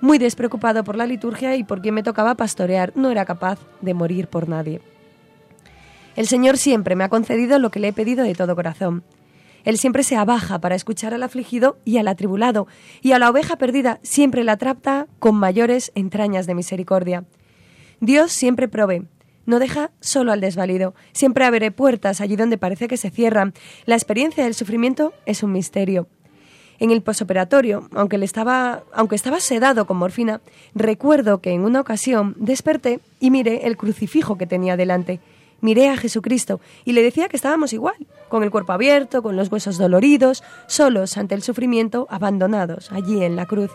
Muy 0.00 0.18
despreocupado 0.18 0.84
por 0.84 0.94
la 0.94 1.06
liturgia 1.06 1.56
y 1.56 1.64
por 1.64 1.82
quien 1.82 1.94
me 1.94 2.04
tocaba 2.04 2.36
pastorear, 2.36 2.92
no 2.94 3.10
era 3.10 3.24
capaz 3.24 3.58
de 3.80 3.94
morir 3.94 4.28
por 4.28 4.48
nadie. 4.48 4.80
El 6.14 6.26
Señor 6.26 6.58
siempre 6.58 6.96
me 6.96 7.04
ha 7.04 7.08
concedido 7.08 7.58
lo 7.58 7.70
que 7.70 7.80
le 7.80 7.88
he 7.88 7.92
pedido 7.92 8.24
de 8.24 8.34
todo 8.34 8.54
corazón. 8.54 9.02
Él 9.68 9.76
siempre 9.76 10.02
se 10.02 10.16
abaja 10.16 10.62
para 10.62 10.74
escuchar 10.74 11.12
al 11.12 11.22
afligido 11.22 11.76
y 11.84 11.98
al 11.98 12.08
atribulado, 12.08 12.68
y 13.02 13.12
a 13.12 13.18
la 13.18 13.28
oveja 13.28 13.56
perdida 13.56 14.00
siempre 14.02 14.42
la 14.42 14.56
trata 14.56 15.08
con 15.18 15.34
mayores 15.34 15.92
entrañas 15.94 16.46
de 16.46 16.54
misericordia. 16.54 17.26
Dios 18.00 18.32
siempre 18.32 18.68
provee, 18.68 19.06
no 19.44 19.58
deja 19.58 19.90
solo 20.00 20.32
al 20.32 20.40
desvalido, 20.40 20.94
siempre 21.12 21.44
abre 21.44 21.70
puertas 21.70 22.22
allí 22.22 22.34
donde 22.34 22.56
parece 22.56 22.88
que 22.88 22.96
se 22.96 23.10
cierran. 23.10 23.52
La 23.84 23.94
experiencia 23.94 24.42
del 24.42 24.54
sufrimiento 24.54 25.12
es 25.26 25.42
un 25.42 25.52
misterio. 25.52 26.08
En 26.78 26.90
el 26.90 27.02
posoperatorio, 27.02 27.90
aunque, 27.94 28.16
estaba, 28.24 28.84
aunque 28.94 29.16
estaba 29.16 29.38
sedado 29.38 29.86
con 29.86 29.98
morfina, 29.98 30.40
recuerdo 30.74 31.42
que 31.42 31.50
en 31.50 31.60
una 31.60 31.82
ocasión 31.82 32.36
desperté 32.38 33.00
y 33.20 33.30
miré 33.30 33.66
el 33.66 33.76
crucifijo 33.76 34.38
que 34.38 34.46
tenía 34.46 34.78
delante 34.78 35.20
miré 35.60 35.88
a 35.88 35.96
Jesucristo 35.96 36.60
y 36.84 36.92
le 36.92 37.02
decía 37.02 37.28
que 37.28 37.36
estábamos 37.36 37.72
igual, 37.72 37.96
con 38.28 38.42
el 38.42 38.50
cuerpo 38.50 38.72
abierto, 38.72 39.22
con 39.22 39.36
los 39.36 39.50
huesos 39.50 39.78
doloridos, 39.78 40.42
solos 40.66 41.16
ante 41.16 41.34
el 41.34 41.42
sufrimiento, 41.42 42.06
abandonados 42.10 42.92
allí 42.92 43.22
en 43.22 43.36
la 43.36 43.46
cruz. 43.46 43.70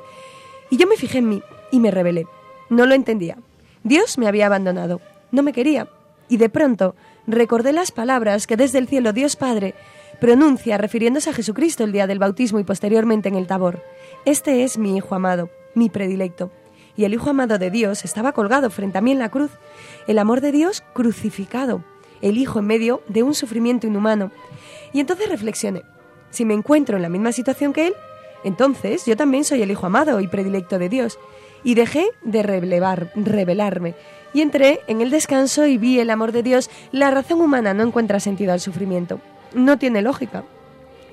Y 0.70 0.78
yo 0.78 0.88
me 0.88 0.98
fijé 0.98 1.20
en 1.20 1.30
mí 1.30 1.44
y 1.72 1.80
me 1.80 1.92
rebelé. 1.92 2.28
No 2.70 2.86
lo 2.86 2.96
entendía. 2.96 3.38
Dios 3.84 4.18
me 4.18 4.28
había 4.28 4.46
abandonado, 4.46 5.02
no 5.32 5.44
me 5.44 5.54
quería. 5.54 5.88
Y 6.30 6.38
de 6.38 6.50
pronto 6.50 6.96
recordé 7.28 7.74
las 7.74 7.92
palabras 7.92 8.48
que 8.48 8.58
desde 8.58 8.80
el 8.80 8.88
cielo 8.88 9.14
Dios 9.14 9.36
Padre 9.36 9.76
pronuncia 10.20 10.78
refiriéndose 10.78 11.30
a 11.30 11.34
Jesucristo 11.34 11.84
el 11.84 11.92
día 11.92 12.08
del 12.08 12.20
bautismo 12.20 12.60
y 12.60 12.64
posteriormente 12.64 13.30
en 13.30 13.36
el 13.36 13.48
tabor. 13.48 13.84
Este 14.26 14.64
es 14.64 14.78
mi 14.78 14.96
Hijo 14.96 15.16
amado, 15.16 15.50
mi 15.76 15.90
predilecto 15.90 16.52
y 16.96 17.06
el 17.06 17.14
Hijo 17.14 17.30
amado 17.30 17.58
de 17.58 17.72
Dios 17.72 18.06
estaba 18.06 18.34
colgado 18.34 18.70
frente 18.70 18.98
a 18.98 19.02
mí 19.02 19.12
en 19.12 19.20
la 19.20 19.30
cruz, 19.30 19.52
el 20.08 20.20
amor 20.20 20.42
de 20.42 20.52
Dios 20.52 20.84
crucificado, 20.94 21.84
el 22.22 22.38
Hijo 22.38 22.60
en 22.60 22.68
medio 22.68 23.02
de 23.08 23.24
un 23.24 23.34
sufrimiento 23.34 23.88
inhumano. 23.88 24.32
Y 24.92 25.00
entonces 25.00 25.30
reflexioné, 25.30 25.84
si 26.30 26.46
me 26.46 26.54
encuentro 26.54 26.98
en 26.98 27.04
la 27.04 27.10
misma 27.10 27.32
situación 27.32 27.74
que 27.74 27.88
Él, 27.88 27.94
entonces 28.44 29.06
yo 29.06 29.16
también 29.16 29.44
soy 29.44 29.62
el 29.62 29.72
Hijo 29.72 29.86
amado 29.86 30.20
y 30.20 30.28
predilecto 30.28 30.80
de 30.80 30.90
Dios. 30.90 31.20
Y 31.64 31.76
dejé 31.76 32.10
de 32.24 32.44
relevar, 32.44 33.12
revelarme. 33.16 33.96
Y 34.34 34.42
entré 34.42 34.82
en 34.88 35.00
el 35.00 35.12
descanso 35.12 35.66
y 35.66 35.78
vi 35.78 36.00
el 36.00 36.10
amor 36.10 36.34
de 36.34 36.44
Dios. 36.44 36.70
La 36.92 37.10
razón 37.10 37.40
humana 37.40 37.74
no 37.74 37.84
encuentra 37.84 38.20
sentido 38.20 38.52
al 38.52 38.60
sufrimiento. 38.60 39.22
No 39.54 39.78
tiene 39.78 40.02
lógica. 40.02 40.44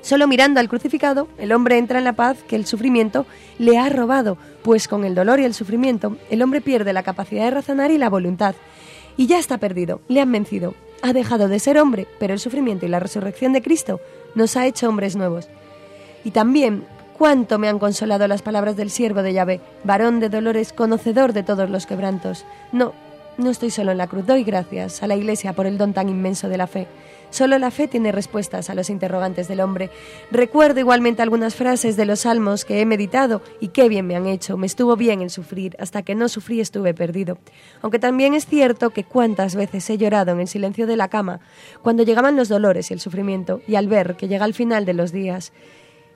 Solo 0.00 0.26
mirando 0.26 0.58
al 0.58 0.68
crucificado, 0.68 1.28
el 1.38 1.52
hombre 1.52 1.78
entra 1.78 1.98
en 1.98 2.04
la 2.04 2.14
paz 2.14 2.38
que 2.48 2.56
el 2.56 2.66
sufrimiento 2.66 3.26
le 3.58 3.78
ha 3.78 3.90
robado, 3.90 4.38
pues 4.62 4.88
con 4.88 5.04
el 5.04 5.14
dolor 5.14 5.40
y 5.40 5.44
el 5.44 5.54
sufrimiento 5.54 6.16
el 6.30 6.42
hombre 6.42 6.60
pierde 6.60 6.92
la 6.92 7.02
capacidad 7.02 7.44
de 7.44 7.50
razonar 7.50 7.90
y 7.90 7.98
la 7.98 8.10
voluntad. 8.10 8.54
Y 9.16 9.26
ya 9.26 9.38
está 9.38 9.58
perdido, 9.58 10.00
le 10.08 10.20
han 10.20 10.32
vencido. 10.32 10.74
Ha 11.02 11.12
dejado 11.12 11.48
de 11.48 11.58
ser 11.58 11.78
hombre, 11.78 12.06
pero 12.18 12.34
el 12.34 12.40
sufrimiento 12.40 12.86
y 12.86 12.88
la 12.88 13.00
resurrección 13.00 13.52
de 13.52 13.62
Cristo 13.62 14.00
nos 14.34 14.56
ha 14.56 14.66
hecho 14.66 14.88
hombres 14.88 15.16
nuevos. 15.16 15.48
Y 16.24 16.30
también, 16.30 16.84
cuánto 17.18 17.58
me 17.58 17.68
han 17.68 17.78
consolado 17.78 18.28
las 18.28 18.42
palabras 18.42 18.76
del 18.76 18.90
siervo 18.90 19.22
de 19.22 19.32
Yahvé, 19.32 19.60
varón 19.84 20.20
de 20.20 20.28
dolores, 20.28 20.72
conocedor 20.72 21.32
de 21.32 21.42
todos 21.42 21.70
los 21.70 21.86
quebrantos. 21.86 22.44
No, 22.72 22.92
no 23.38 23.50
estoy 23.50 23.70
solo 23.70 23.92
en 23.92 23.98
la 23.98 24.06
cruz, 24.06 24.26
doy 24.26 24.44
gracias 24.44 25.02
a 25.02 25.06
la 25.06 25.16
Iglesia 25.16 25.54
por 25.54 25.66
el 25.66 25.78
don 25.78 25.94
tan 25.94 26.08
inmenso 26.08 26.48
de 26.48 26.58
la 26.58 26.66
fe. 26.66 26.86
Solo 27.30 27.58
la 27.58 27.70
fe 27.70 27.88
tiene 27.88 28.12
respuestas 28.12 28.70
a 28.70 28.74
los 28.74 28.90
interrogantes 28.90 29.48
del 29.48 29.60
hombre. 29.60 29.90
Recuerdo 30.30 30.80
igualmente 30.80 31.22
algunas 31.22 31.54
frases 31.54 31.96
de 31.96 32.04
los 32.04 32.20
salmos 32.20 32.64
que 32.64 32.80
he 32.80 32.86
meditado 32.86 33.42
y 33.60 33.68
qué 33.68 33.88
bien 33.88 34.06
me 34.06 34.16
han 34.16 34.26
hecho. 34.26 34.56
Me 34.56 34.66
estuvo 34.66 34.96
bien 34.96 35.22
el 35.22 35.30
sufrir, 35.30 35.76
hasta 35.78 36.02
que 36.02 36.14
no 36.14 36.28
sufrí 36.28 36.60
estuve 36.60 36.92
perdido. 36.92 37.38
Aunque 37.82 37.98
también 37.98 38.34
es 38.34 38.46
cierto 38.46 38.90
que 38.90 39.04
cuántas 39.04 39.54
veces 39.54 39.88
he 39.90 39.98
llorado 39.98 40.32
en 40.32 40.40
el 40.40 40.48
silencio 40.48 40.86
de 40.86 40.96
la 40.96 41.08
cama, 41.08 41.40
cuando 41.82 42.02
llegaban 42.02 42.36
los 42.36 42.48
dolores 42.48 42.90
y 42.90 42.94
el 42.94 43.00
sufrimiento, 43.00 43.60
y 43.66 43.76
al 43.76 43.88
ver 43.88 44.16
que 44.16 44.28
llega 44.28 44.44
el 44.44 44.54
final 44.54 44.84
de 44.84 44.94
los 44.94 45.12
días, 45.12 45.52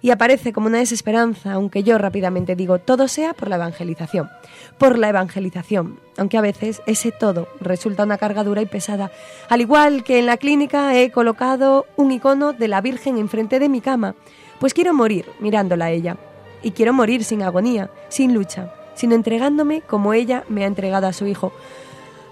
y 0.04 0.10
aparece 0.10 0.52
como 0.52 0.66
una 0.66 0.80
desesperanza, 0.80 1.54
aunque 1.54 1.82
yo 1.82 1.96
rápidamente 1.96 2.56
digo, 2.56 2.78
todo 2.78 3.08
sea 3.08 3.32
por 3.32 3.48
la 3.48 3.56
evangelización, 3.56 4.28
por 4.76 4.98
la 4.98 5.08
evangelización, 5.08 5.98
aunque 6.18 6.36
a 6.36 6.42
veces 6.42 6.82
ese 6.84 7.10
todo 7.10 7.48
resulta 7.58 8.02
una 8.02 8.18
carga 8.18 8.44
dura 8.44 8.60
y 8.60 8.66
pesada. 8.66 9.10
Al 9.48 9.62
igual 9.62 10.04
que 10.04 10.18
en 10.18 10.26
la 10.26 10.36
clínica 10.36 10.94
he 10.94 11.10
colocado 11.10 11.86
un 11.96 12.12
icono 12.12 12.52
de 12.52 12.68
la 12.68 12.82
Virgen 12.82 13.16
enfrente 13.16 13.58
de 13.58 13.70
mi 13.70 13.80
cama, 13.80 14.14
pues 14.60 14.74
quiero 14.74 14.92
morir 14.92 15.24
mirándola 15.40 15.86
a 15.86 15.90
ella, 15.90 16.18
y 16.62 16.72
quiero 16.72 16.92
morir 16.92 17.24
sin 17.24 17.42
agonía, 17.42 17.88
sin 18.10 18.34
lucha, 18.34 18.74
sino 18.94 19.14
entregándome 19.14 19.80
como 19.80 20.12
ella 20.12 20.44
me 20.50 20.64
ha 20.64 20.66
entregado 20.66 21.06
a 21.06 21.14
su 21.14 21.26
hijo. 21.26 21.50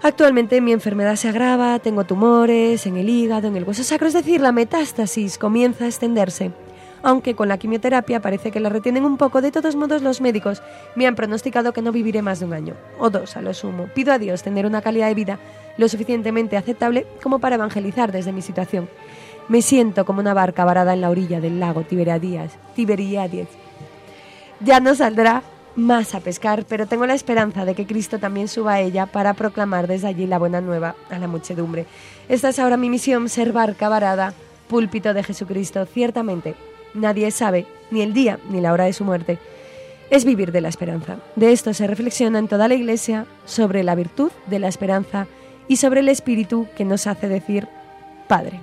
Actualmente 0.03 0.61
mi 0.61 0.73
enfermedad 0.73 1.15
se 1.15 1.29
agrava, 1.29 1.79
tengo 1.79 2.03
tumores 2.03 2.85
en 2.85 2.97
el 2.97 3.09
hígado, 3.09 3.47
en 3.47 3.57
el 3.57 3.63
hueso 3.63 3.83
sacro, 3.83 4.07
es 4.07 4.13
decir, 4.13 4.41
la 4.41 4.51
metástasis 4.51 5.39
comienza 5.39 5.85
a 5.85 5.87
extenderse 5.87 6.51
aunque 7.03 7.35
con 7.35 7.49
la 7.49 7.57
quimioterapia 7.57 8.21
parece 8.21 8.49
que 8.49 8.59
la 8.59 8.69
retienen 8.69 9.05
un 9.05 9.17
poco, 9.17 9.41
de 9.41 9.51
todos 9.51 9.75
modos 9.75 10.01
los 10.01 10.21
médicos 10.21 10.63
me 10.95 11.05
han 11.05 11.15
pronosticado 11.15 11.73
que 11.73 11.81
no 11.81 11.91
viviré 11.91 12.21
más 12.21 12.39
de 12.39 12.45
un 12.45 12.53
año, 12.53 12.73
o 12.97 13.09
dos 13.09 13.37
a 13.37 13.41
lo 13.41 13.53
sumo. 13.53 13.87
Pido 13.93 14.13
a 14.13 14.17
Dios 14.17 14.41
tener 14.41 14.65
una 14.65 14.81
calidad 14.81 15.07
de 15.07 15.13
vida 15.13 15.39
lo 15.77 15.87
suficientemente 15.89 16.57
aceptable 16.57 17.05
como 17.21 17.39
para 17.39 17.55
evangelizar 17.55 18.11
desde 18.11 18.31
mi 18.31 18.41
situación. 18.41 18.89
Me 19.49 19.61
siento 19.61 20.05
como 20.05 20.21
una 20.21 20.33
barca 20.33 20.63
varada 20.63 20.93
en 20.93 21.01
la 21.01 21.09
orilla 21.09 21.41
del 21.41 21.59
lago 21.59 21.81
Tiberiades. 21.81 22.53
Tiberiades. 22.75 23.49
Ya 24.61 24.79
no 24.79 24.95
saldrá 24.95 25.43
más 25.75 26.15
a 26.15 26.21
pescar, 26.21 26.65
pero 26.65 26.85
tengo 26.87 27.05
la 27.05 27.15
esperanza 27.15 27.65
de 27.65 27.75
que 27.75 27.85
Cristo 27.85 28.19
también 28.19 28.47
suba 28.47 28.73
a 28.73 28.79
ella 28.79 29.07
para 29.07 29.33
proclamar 29.33 29.87
desde 29.87 30.07
allí 30.07 30.27
la 30.27 30.37
buena 30.37 30.61
nueva 30.61 30.95
a 31.09 31.17
la 31.17 31.27
muchedumbre. 31.27 31.85
Esta 32.29 32.49
es 32.49 32.59
ahora 32.59 32.77
mi 32.77 32.89
misión, 32.89 33.27
ser 33.27 33.51
barca 33.51 33.89
varada, 33.89 34.33
púlpito 34.69 35.13
de 35.13 35.23
Jesucristo. 35.23 35.85
Ciertamente, 35.85 36.55
nadie 36.93 37.31
sabe 37.31 37.65
ni 37.91 38.01
el 38.01 38.13
día 38.13 38.39
ni 38.49 38.61
la 38.61 38.73
hora 38.73 38.85
de 38.85 38.93
su 38.93 39.03
muerte. 39.03 39.39
Es 40.09 40.25
vivir 40.25 40.51
de 40.51 40.61
la 40.61 40.69
esperanza. 40.69 41.17
De 41.35 41.51
esto 41.51 41.73
se 41.73 41.87
reflexiona 41.87 42.39
en 42.39 42.47
toda 42.47 42.67
la 42.67 42.75
Iglesia 42.75 43.25
sobre 43.45 43.83
la 43.83 43.95
virtud 43.95 44.31
de 44.47 44.59
la 44.59 44.67
esperanza 44.67 45.27
y 45.67 45.77
sobre 45.77 46.01
el 46.01 46.09
Espíritu 46.09 46.67
que 46.75 46.85
nos 46.85 47.07
hace 47.07 47.27
decir 47.27 47.67
Padre. 48.27 48.59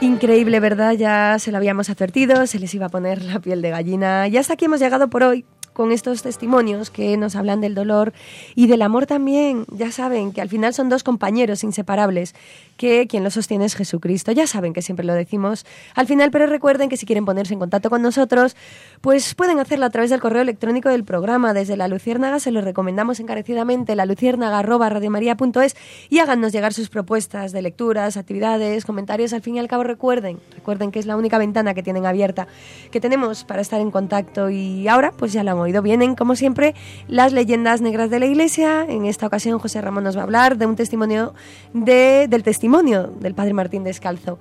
Increíble, 0.00 0.60
¿verdad? 0.60 0.92
Ya 0.92 1.36
se 1.40 1.50
lo 1.50 1.56
habíamos 1.56 1.90
advertido, 1.90 2.46
se 2.46 2.60
les 2.60 2.72
iba 2.72 2.86
a 2.86 2.88
poner 2.88 3.22
la 3.22 3.40
piel 3.40 3.60
de 3.62 3.70
gallina. 3.70 4.28
Y 4.28 4.36
hasta 4.36 4.52
aquí 4.52 4.66
hemos 4.66 4.78
llegado 4.78 5.08
por 5.08 5.24
hoy 5.24 5.44
con 5.78 5.92
estos 5.92 6.22
testimonios 6.24 6.90
que 6.90 7.16
nos 7.16 7.36
hablan 7.36 7.60
del 7.60 7.76
dolor 7.76 8.12
y 8.56 8.66
del 8.66 8.82
amor 8.82 9.06
también. 9.06 9.64
Ya 9.70 9.92
saben 9.92 10.32
que 10.32 10.40
al 10.40 10.48
final 10.48 10.74
son 10.74 10.88
dos 10.88 11.04
compañeros 11.04 11.62
inseparables, 11.62 12.34
que 12.76 13.06
quien 13.06 13.22
los 13.22 13.34
sostiene 13.34 13.64
es 13.64 13.76
Jesucristo. 13.76 14.32
Ya 14.32 14.48
saben 14.48 14.72
que 14.72 14.82
siempre 14.82 15.06
lo 15.06 15.14
decimos 15.14 15.64
al 15.94 16.08
final, 16.08 16.32
pero 16.32 16.46
recuerden 16.46 16.88
que 16.88 16.96
si 16.96 17.06
quieren 17.06 17.24
ponerse 17.24 17.52
en 17.52 17.60
contacto 17.60 17.90
con 17.90 18.02
nosotros, 18.02 18.56
pues 19.00 19.36
pueden 19.36 19.60
hacerlo 19.60 19.86
a 19.86 19.90
través 19.90 20.10
del 20.10 20.18
correo 20.18 20.42
electrónico 20.42 20.88
del 20.88 21.04
programa. 21.04 21.54
Desde 21.54 21.76
la 21.76 21.86
Luciérnaga 21.86 22.40
se 22.40 22.50
lo 22.50 22.60
recomendamos 22.60 23.20
encarecidamente, 23.20 23.94
la 23.94 24.04
luciérnaga.radiomaría.es 24.04 25.76
y 26.08 26.18
háganos 26.18 26.50
llegar 26.50 26.74
sus 26.74 26.88
propuestas 26.88 27.52
de 27.52 27.62
lecturas, 27.62 28.16
actividades, 28.16 28.84
comentarios. 28.84 29.32
Al 29.32 29.42
fin 29.42 29.54
y 29.54 29.58
al 29.60 29.68
cabo, 29.68 29.84
recuerden, 29.84 30.40
recuerden 30.56 30.90
que 30.90 30.98
es 30.98 31.06
la 31.06 31.16
única 31.16 31.38
ventana 31.38 31.72
que 31.72 31.84
tienen 31.84 32.04
abierta, 32.04 32.48
que 32.90 33.00
tenemos 33.00 33.44
para 33.44 33.62
estar 33.62 33.80
en 33.80 33.92
contacto. 33.92 34.50
Y 34.50 34.88
ahora, 34.88 35.12
pues 35.12 35.32
ya 35.32 35.44
lo 35.44 35.52
han 35.52 35.67
Vienen, 35.82 36.14
como 36.14 36.34
siempre, 36.34 36.74
las 37.06 37.32
leyendas 37.32 37.80
negras 37.80 38.10
de 38.10 38.18
la 38.18 38.26
Iglesia. 38.26 38.84
En 38.88 39.04
esta 39.04 39.26
ocasión, 39.26 39.58
José 39.58 39.80
Ramón 39.80 40.04
nos 40.04 40.16
va 40.16 40.20
a 40.20 40.24
hablar 40.24 40.56
de 40.58 40.66
un 40.66 40.76
testimonio 40.76 41.34
de, 41.72 42.26
del 42.28 42.42
testimonio 42.42 43.12
del 43.20 43.34
Padre 43.34 43.54
Martín 43.54 43.84
Descalzo. 43.84 44.38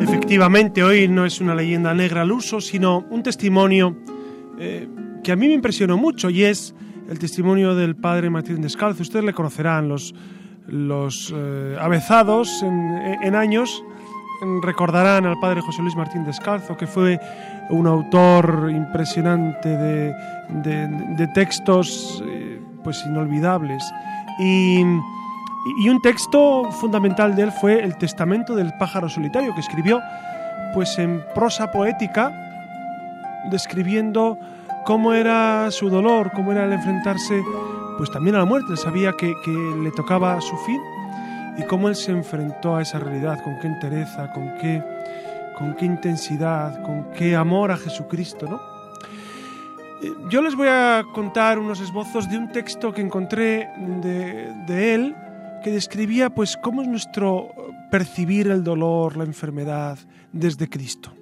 Efectivamente, 0.00 0.82
hoy 0.82 1.08
no 1.08 1.26
es 1.26 1.40
una 1.40 1.54
leyenda 1.54 1.92
negra 1.92 2.22
al 2.22 2.32
uso, 2.32 2.60
sino 2.60 3.04
un 3.10 3.22
testimonio 3.22 3.96
eh, 4.58 4.88
que 5.22 5.32
a 5.32 5.36
mí 5.36 5.48
me 5.48 5.54
impresionó 5.54 5.96
mucho 5.96 6.30
y 6.30 6.44
es 6.44 6.74
el 7.08 7.18
testimonio 7.18 7.74
del 7.74 7.96
padre 7.96 8.30
Martín 8.30 8.60
Descalzo. 8.60 9.02
Ustedes 9.02 9.24
le 9.24 9.32
conocerán, 9.32 9.88
los, 9.88 10.14
los 10.66 11.32
eh, 11.34 11.76
avezados 11.80 12.62
en, 12.62 13.34
años 13.34 13.82
recordarán 14.62 15.26
al 15.26 15.38
padre 15.38 15.60
José 15.60 15.82
Luis 15.82 15.96
Martín 15.96 16.24
Descalzo, 16.24 16.76
que 16.76 16.86
fue 16.86 17.20
un 17.70 17.86
autor 17.86 18.70
impresionante 18.70 19.68
de, 19.68 20.14
de, 20.62 20.88
de 21.16 21.26
textos 21.28 22.22
eh, 22.26 22.60
pues 22.82 23.04
inolvidables. 23.06 23.84
Y, 24.38 24.80
y, 24.80 25.88
un 25.88 26.00
texto 26.00 26.70
fundamental 26.72 27.34
de 27.34 27.42
él 27.42 27.52
fue 27.52 27.82
el 27.82 27.98
Testamento 27.98 28.54
del 28.54 28.72
pájaro 28.78 29.08
solitario, 29.08 29.54
que 29.54 29.60
escribió 29.60 30.00
pues 30.72 30.98
en 30.98 31.22
prosa 31.34 31.70
poética, 31.70 32.32
describiendo 33.50 34.38
cómo 34.84 35.12
era 35.12 35.70
su 35.70 35.88
dolor, 35.88 36.30
cómo 36.34 36.52
era 36.52 36.64
el 36.64 36.72
enfrentarse 36.72 37.42
pues 37.98 38.10
también 38.10 38.36
a 38.36 38.38
la 38.38 38.44
muerte. 38.44 38.76
Sabía 38.76 39.12
que, 39.12 39.34
que 39.44 39.50
le 39.50 39.90
tocaba 39.92 40.40
su 40.40 40.56
fin 40.58 40.80
y 41.58 41.62
cómo 41.64 41.88
él 41.88 41.96
se 41.96 42.12
enfrentó 42.12 42.76
a 42.76 42.82
esa 42.82 42.98
realidad, 42.98 43.42
con 43.42 43.58
qué 43.58 43.66
entereza, 43.66 44.32
con 44.32 44.54
qué, 44.60 44.82
con 45.58 45.74
qué 45.74 45.84
intensidad, 45.84 46.82
con 46.82 47.10
qué 47.12 47.36
amor 47.36 47.70
a 47.70 47.76
Jesucristo, 47.76 48.46
¿no? 48.48 48.60
Eh, 50.02 50.12
Yo 50.30 50.40
les 50.40 50.54
voy 50.54 50.68
a 50.68 51.04
contar 51.12 51.58
unos 51.58 51.80
esbozos 51.80 52.30
de 52.30 52.38
un 52.38 52.50
texto 52.50 52.92
que 52.92 53.02
encontré 53.02 53.68
de, 54.02 54.52
de 54.66 54.94
él 54.94 55.16
que 55.62 55.70
describía 55.70 56.30
pues 56.30 56.56
cómo 56.56 56.80
es 56.80 56.88
nuestro 56.88 57.50
percibir 57.90 58.48
el 58.48 58.64
dolor, 58.64 59.16
la 59.16 59.24
enfermedad 59.24 59.98
desde 60.32 60.68
Cristo. 60.68 61.12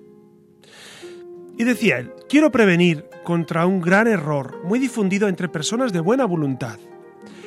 Y 1.58 1.64
decía 1.64 1.98
él, 1.98 2.12
quiero 2.28 2.52
prevenir 2.52 3.04
contra 3.24 3.66
un 3.66 3.80
gran 3.80 4.06
error 4.06 4.64
muy 4.64 4.78
difundido 4.78 5.26
entre 5.26 5.48
personas 5.48 5.92
de 5.92 5.98
buena 5.98 6.24
voluntad, 6.24 6.78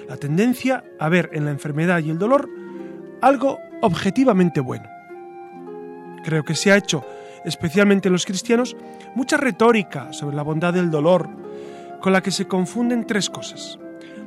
la 0.10 0.18
tendencia 0.18 0.84
a 1.00 1.08
ver 1.08 1.30
en 1.32 1.46
la 1.46 1.52
enfermedad 1.52 2.00
y 2.00 2.10
el 2.10 2.20
dolor 2.20 2.50
algo 3.22 3.58
objetivamente 3.82 4.60
bueno. 4.60 4.90
Creo 6.26 6.44
que 6.44 6.56
se 6.56 6.74
ha 6.74 6.78
hecho, 6.78 7.06
especialmente 7.46 8.10
en 8.10 8.14
los 8.14 8.26
cristianos, 8.26 8.76
mucha 9.16 9.38
retórica 9.38 10.12
sobre 10.12 10.36
la 10.36 10.44
bondad 10.44 10.74
del 10.74 10.92
dolor, 10.92 11.30
con 12.02 12.12
la 12.12 12.22
que 12.22 12.32
se 12.32 12.48
confunden 12.48 13.08
tres 13.08 13.30
cosas. 13.30 13.80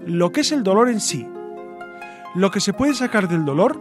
Lo 0.06 0.32
que 0.32 0.40
es 0.40 0.52
el 0.52 0.62
dolor 0.62 0.88
en 0.88 1.00
sí, 1.00 1.28
lo 2.34 2.50
que 2.50 2.60
se 2.60 2.72
puede 2.72 2.94
sacar 2.94 3.28
del 3.28 3.44
dolor 3.44 3.78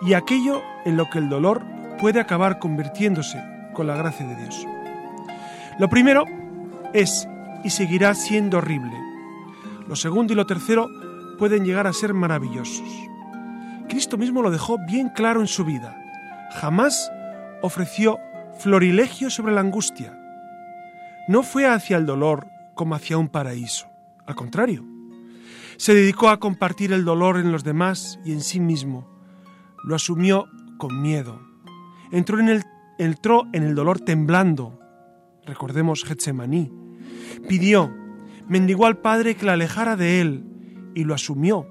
y 0.00 0.14
aquello 0.14 0.62
en 0.86 0.96
lo 0.96 1.10
que 1.10 1.18
el 1.18 1.28
dolor 1.28 1.62
puede 2.00 2.20
acabar 2.20 2.58
convirtiéndose 2.58 3.38
con 3.74 3.86
la 3.86 3.96
gracia 3.96 4.26
de 4.26 4.36
Dios. 4.36 4.66
Lo 5.80 5.88
primero 5.88 6.26
es 6.92 7.26
y 7.64 7.70
seguirá 7.70 8.14
siendo 8.14 8.58
horrible. 8.58 8.92
Lo 9.88 9.96
segundo 9.96 10.34
y 10.34 10.36
lo 10.36 10.44
tercero 10.44 10.90
pueden 11.38 11.64
llegar 11.64 11.86
a 11.86 11.94
ser 11.94 12.12
maravillosos. 12.12 12.86
Cristo 13.88 14.18
mismo 14.18 14.42
lo 14.42 14.50
dejó 14.50 14.76
bien 14.86 15.08
claro 15.08 15.40
en 15.40 15.46
su 15.46 15.64
vida. 15.64 15.96
Jamás 16.60 17.10
ofreció 17.62 18.18
florilegio 18.58 19.30
sobre 19.30 19.54
la 19.54 19.62
angustia. 19.62 20.14
No 21.28 21.42
fue 21.42 21.66
hacia 21.66 21.96
el 21.96 22.04
dolor 22.04 22.46
como 22.74 22.94
hacia 22.94 23.16
un 23.16 23.28
paraíso. 23.28 23.86
Al 24.26 24.34
contrario, 24.34 24.84
se 25.78 25.94
dedicó 25.94 26.28
a 26.28 26.40
compartir 26.40 26.92
el 26.92 27.06
dolor 27.06 27.38
en 27.38 27.52
los 27.52 27.64
demás 27.64 28.20
y 28.22 28.32
en 28.32 28.42
sí 28.42 28.60
mismo. 28.60 29.08
Lo 29.82 29.94
asumió 29.94 30.44
con 30.76 31.00
miedo. 31.00 31.40
Entró 32.12 32.38
en 32.38 32.50
el, 32.50 32.64
entró 32.98 33.46
en 33.54 33.62
el 33.62 33.74
dolor 33.74 33.98
temblando. 33.98 34.78
Recordemos 35.50 36.04
Getsemaní. 36.04 36.70
Pidió, 37.48 37.92
mendigó 38.46 38.86
al 38.86 38.98
Padre 38.98 39.34
que 39.34 39.46
la 39.46 39.54
alejara 39.54 39.96
de 39.96 40.20
él 40.20 40.44
y 40.94 41.02
lo 41.02 41.12
asumió 41.12 41.66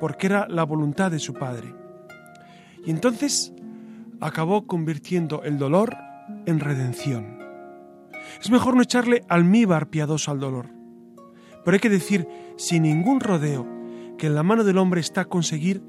porque 0.00 0.26
era 0.26 0.48
la 0.48 0.64
voluntad 0.64 1.12
de 1.12 1.20
su 1.20 1.32
Padre. 1.32 1.72
Y 2.84 2.90
entonces 2.90 3.52
acabó 4.20 4.66
convirtiendo 4.66 5.44
el 5.44 5.58
dolor 5.58 5.96
en 6.44 6.58
redención. 6.58 7.38
Es 8.42 8.50
mejor 8.50 8.74
no 8.74 8.82
echarle 8.82 9.22
almíbar 9.28 9.90
piadoso 9.90 10.32
al 10.32 10.40
dolor, 10.40 10.70
pero 11.64 11.76
hay 11.76 11.80
que 11.80 11.90
decir 11.90 12.26
sin 12.56 12.82
ningún 12.82 13.20
rodeo 13.20 13.64
que 14.18 14.26
en 14.26 14.34
la 14.34 14.42
mano 14.42 14.64
del 14.64 14.78
hombre 14.78 15.00
está 15.00 15.26
conseguir 15.26 15.84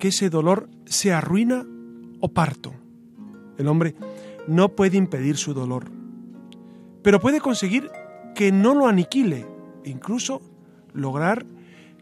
que 0.00 0.08
ese 0.08 0.30
dolor 0.30 0.68
sea 0.84 1.20
ruina 1.20 1.64
o 2.18 2.28
parto. 2.32 2.74
El 3.56 3.68
hombre 3.68 3.94
no 4.48 4.70
puede 4.70 4.96
impedir 4.96 5.36
su 5.36 5.54
dolor, 5.54 5.92
pero 7.06 7.20
puede 7.20 7.40
conseguir 7.40 7.88
que 8.34 8.50
no 8.50 8.74
lo 8.74 8.88
aniquile 8.88 9.46
e 9.84 9.90
incluso 9.90 10.42
lograr 10.92 11.46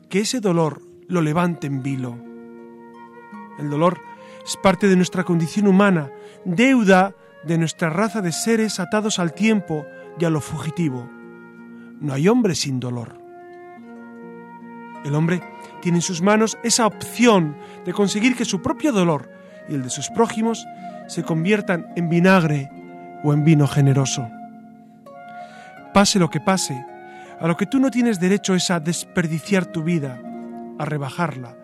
que 0.08 0.20
ese 0.20 0.40
dolor 0.40 0.80
lo 1.08 1.20
levante 1.20 1.66
en 1.66 1.82
vilo. 1.82 2.16
El 3.58 3.68
dolor 3.68 4.00
es 4.42 4.56
parte 4.56 4.88
de 4.88 4.96
nuestra 4.96 5.22
condición 5.22 5.68
humana, 5.68 6.10
deuda 6.46 7.14
de 7.44 7.58
nuestra 7.58 7.90
raza 7.90 8.22
de 8.22 8.32
seres 8.32 8.80
atados 8.80 9.18
al 9.18 9.34
tiempo 9.34 9.84
y 10.18 10.24
a 10.24 10.30
lo 10.30 10.40
fugitivo. 10.40 11.06
No 12.00 12.14
hay 12.14 12.26
hombre 12.26 12.54
sin 12.54 12.80
dolor. 12.80 13.18
El 15.04 15.14
hombre 15.14 15.42
tiene 15.82 15.98
en 15.98 16.02
sus 16.02 16.22
manos 16.22 16.56
esa 16.62 16.86
opción 16.86 17.58
de 17.84 17.92
conseguir 17.92 18.36
que 18.36 18.46
su 18.46 18.62
propio 18.62 18.90
dolor 18.90 19.28
y 19.68 19.74
el 19.74 19.82
de 19.82 19.90
sus 19.90 20.08
prójimos 20.08 20.64
se 21.08 21.24
conviertan 21.24 21.88
en 21.94 22.08
vinagre 22.08 22.70
o 23.22 23.34
en 23.34 23.44
vino 23.44 23.68
generoso. 23.68 24.30
Pase 25.94 26.18
lo 26.18 26.28
que 26.28 26.40
pase, 26.40 26.84
a 27.40 27.48
lo 27.48 27.56
que 27.56 27.64
tú 27.64 27.78
no 27.78 27.90
tienes 27.90 28.20
derecho 28.20 28.54
es 28.54 28.70
a 28.70 28.80
desperdiciar 28.80 29.64
tu 29.64 29.82
vida, 29.82 30.20
a 30.78 30.84
rebajarla, 30.84 31.56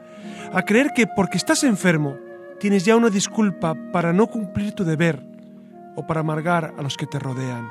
a 0.52 0.62
creer 0.62 0.92
que 0.94 1.06
porque 1.06 1.36
estás 1.36 1.64
enfermo 1.64 2.16
tienes 2.58 2.84
ya 2.84 2.96
una 2.96 3.10
disculpa 3.10 3.74
para 3.92 4.14
no 4.14 4.28
cumplir 4.28 4.72
tu 4.72 4.84
deber 4.84 5.22
o 5.96 6.06
para 6.06 6.20
amargar 6.20 6.74
a 6.78 6.82
los 6.82 6.96
que 6.96 7.06
te 7.06 7.18
rodean. 7.18 7.68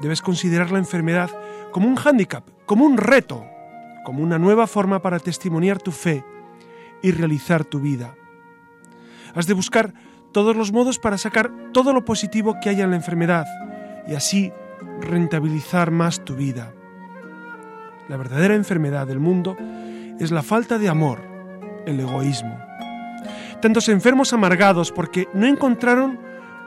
Debes 0.00 0.22
considerar 0.22 0.70
la 0.70 0.78
enfermedad 0.78 1.30
como 1.72 1.88
un 1.88 1.96
hándicap 1.96 2.44
como 2.66 2.86
un 2.86 2.96
reto, 2.96 3.44
como 4.04 4.22
una 4.22 4.38
nueva 4.38 4.66
forma 4.66 5.02
para 5.02 5.18
testimoniar 5.18 5.78
tu 5.78 5.92
fe 5.92 6.24
y 7.02 7.10
realizar 7.10 7.64
tu 7.64 7.80
vida. 7.80 8.14
Has 9.34 9.46
de 9.46 9.54
buscar 9.54 9.92
todos 10.32 10.56
los 10.56 10.72
modos 10.72 10.98
para 10.98 11.18
sacar 11.18 11.50
todo 11.72 11.92
lo 11.92 12.04
positivo 12.04 12.56
que 12.62 12.70
haya 12.70 12.84
en 12.84 12.90
la 12.90 12.96
enfermedad 12.96 13.44
y 14.06 14.14
así 14.14 14.52
rentabilizar 15.00 15.90
más 15.90 16.24
tu 16.24 16.34
vida. 16.34 16.72
La 18.08 18.16
verdadera 18.16 18.54
enfermedad 18.54 19.06
del 19.06 19.20
mundo 19.20 19.56
es 20.18 20.30
la 20.30 20.42
falta 20.42 20.78
de 20.78 20.88
amor, 20.88 21.20
el 21.86 22.00
egoísmo. 22.00 22.58
Tantos 23.60 23.88
enfermos 23.88 24.32
amargados 24.32 24.92
porque 24.92 25.28
no 25.34 25.46
encontraron 25.46 26.18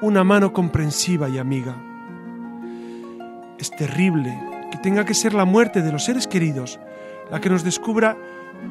una 0.02 0.24
mano 0.24 0.54
comprensiva 0.54 1.30
y 1.30 1.38
amiga. 1.38 1.76
Es 3.58 3.72
terrible 3.72 4.38
que 4.72 4.78
tenga 4.78 5.06
que 5.06 5.14
ser 5.14 5.34
la 5.34 5.46
muerte 5.46 5.82
de 5.82 5.92
los 5.92 6.06
seres 6.06 6.28
queridos 6.28 6.80
la 7.32 7.40
que 7.40 7.50
nos 7.50 7.64
descubra 7.64 8.18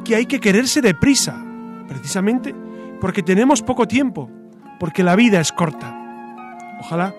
que 0.04 0.16
hay 0.16 0.26
que 0.26 0.40
quererse 0.40 0.80
deprisa, 0.80 1.42
precisamente 1.88 2.54
porque 3.00 3.22
tenemos 3.22 3.62
poco 3.62 3.86
tiempo, 3.86 4.30
porque 4.78 5.02
la 5.02 5.16
vida 5.16 5.40
es 5.40 5.52
corta. 5.52 5.94
Ojalá 6.80 7.14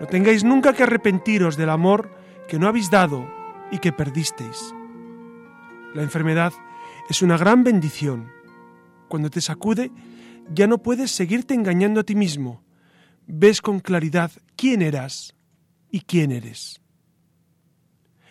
no 0.00 0.06
tengáis 0.06 0.44
nunca 0.44 0.72
que 0.72 0.82
arrepentiros 0.82 1.56
del 1.56 1.70
amor 1.70 2.14
que 2.48 2.58
no 2.58 2.68
habéis 2.68 2.90
dado 2.90 3.28
y 3.70 3.78
que 3.78 3.92
perdisteis. 3.92 4.74
La 5.94 6.02
enfermedad 6.02 6.52
es 7.08 7.22
una 7.22 7.36
gran 7.36 7.64
bendición. 7.64 8.30
Cuando 9.08 9.30
te 9.30 9.40
sacude, 9.40 9.90
ya 10.52 10.66
no 10.66 10.78
puedes 10.78 11.10
seguirte 11.10 11.54
engañando 11.54 12.00
a 12.00 12.04
ti 12.04 12.14
mismo. 12.14 12.62
Ves 13.26 13.60
con 13.60 13.80
claridad 13.80 14.30
quién 14.56 14.82
eras 14.82 15.34
y 15.90 16.00
quién 16.00 16.32
eres. 16.32 16.80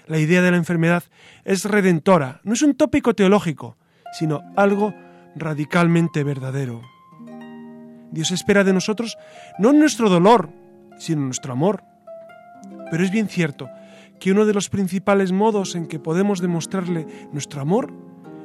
La 0.08 0.20
idea 0.20 0.42
de 0.42 0.52
la 0.52 0.58
enfermedad 0.58 1.04
es 1.46 1.66
redentora, 1.66 2.42
no 2.44 2.54
es 2.54 2.62
un 2.62 2.76
tópico 2.76 3.14
teológico, 3.14 3.78
sino 4.12 4.42
algo 4.56 4.94
radicalmente 5.36 6.24
verdadero. 6.24 6.82
Dios 8.12 8.32
espera 8.32 8.64
de 8.64 8.74
nosotros 8.74 9.18
no 9.58 9.72
nuestro 9.72 10.10
dolor, 10.10 10.50
sino 11.02 11.22
nuestro 11.22 11.54
amor. 11.54 11.84
Pero 12.92 13.04
es 13.04 13.12
bien 13.12 13.28
cierto 13.28 13.70
que 14.20 14.32
uno 14.32 14.46
de 14.46 14.54
los 14.54 14.70
principales 14.70 15.32
modos 15.32 15.76
en 15.76 15.88
que 15.88 16.00
podemos 16.00 16.42
demostrarle 16.42 17.08
nuestro 17.34 17.60
amor 17.62 17.92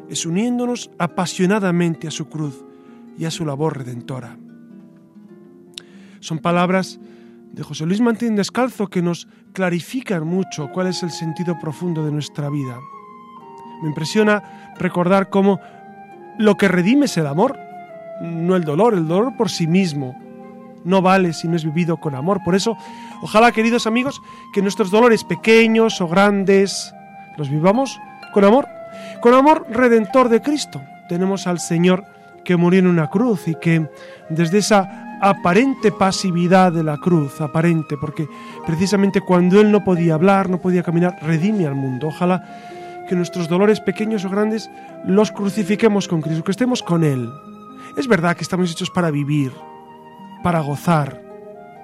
es 0.08 0.24
uniéndonos 0.24 0.90
apasionadamente 0.98 2.08
a 2.08 2.10
su 2.10 2.28
cruz 2.28 2.64
y 3.18 3.26
a 3.26 3.30
su 3.30 3.44
labor 3.44 3.76
redentora. 3.76 4.38
Son 6.20 6.38
palabras 6.38 6.98
de 7.52 7.62
José 7.62 7.84
Luis 7.84 8.00
Martín 8.00 8.36
Descalzo 8.36 8.86
que 8.88 9.02
nos 9.02 9.28
clarifican 9.52 10.26
mucho 10.26 10.70
cuál 10.72 10.86
es 10.86 11.02
el 11.02 11.10
sentido 11.10 11.58
profundo 11.60 12.04
de 12.04 12.12
nuestra 12.12 12.48
vida. 12.48 12.78
Me 13.82 13.88
impresiona 13.88 14.72
recordar 14.78 15.28
cómo 15.28 15.60
lo 16.38 16.56
que 16.56 16.68
redime 16.68 17.04
es 17.04 17.16
el 17.18 17.26
amor, 17.26 17.58
no 18.22 18.56
el 18.56 18.64
dolor, 18.64 18.94
el 18.94 19.06
dolor 19.06 19.36
por 19.36 19.50
sí 19.50 19.66
mismo. 19.66 20.25
No 20.86 21.02
vale 21.02 21.32
si 21.32 21.48
no 21.48 21.56
es 21.56 21.64
vivido 21.64 21.96
con 21.96 22.14
amor. 22.14 22.40
Por 22.44 22.54
eso, 22.54 22.78
ojalá, 23.20 23.50
queridos 23.50 23.86
amigos, 23.86 24.22
que 24.54 24.62
nuestros 24.62 24.90
dolores 24.90 25.24
pequeños 25.24 26.00
o 26.00 26.06
grandes 26.06 26.94
los 27.36 27.50
vivamos 27.50 27.98
con 28.32 28.44
amor, 28.44 28.68
con 29.20 29.34
amor 29.34 29.66
redentor 29.68 30.28
de 30.28 30.40
Cristo. 30.40 30.80
Tenemos 31.08 31.46
al 31.46 31.58
Señor 31.58 32.04
que 32.44 32.56
murió 32.56 32.78
en 32.78 32.86
una 32.86 33.10
cruz 33.10 33.48
y 33.48 33.56
que 33.56 33.90
desde 34.30 34.58
esa 34.58 35.18
aparente 35.20 35.90
pasividad 35.90 36.72
de 36.72 36.84
la 36.84 36.98
cruz, 36.98 37.40
aparente, 37.40 37.96
porque 37.96 38.28
precisamente 38.64 39.20
cuando 39.20 39.60
Él 39.60 39.72
no 39.72 39.82
podía 39.82 40.14
hablar, 40.14 40.48
no 40.48 40.58
podía 40.58 40.84
caminar, 40.84 41.18
redime 41.20 41.66
al 41.66 41.74
mundo. 41.74 42.08
Ojalá 42.08 42.44
que 43.08 43.16
nuestros 43.16 43.48
dolores 43.48 43.80
pequeños 43.80 44.24
o 44.24 44.30
grandes 44.30 44.70
los 45.04 45.32
crucifiquemos 45.32 46.06
con 46.06 46.22
Cristo, 46.22 46.44
que 46.44 46.52
estemos 46.52 46.82
con 46.82 47.02
Él. 47.02 47.28
Es 47.96 48.06
verdad 48.06 48.36
que 48.36 48.42
estamos 48.42 48.70
hechos 48.70 48.90
para 48.90 49.10
vivir, 49.10 49.52
para 50.42 50.60
gozar, 50.60 51.22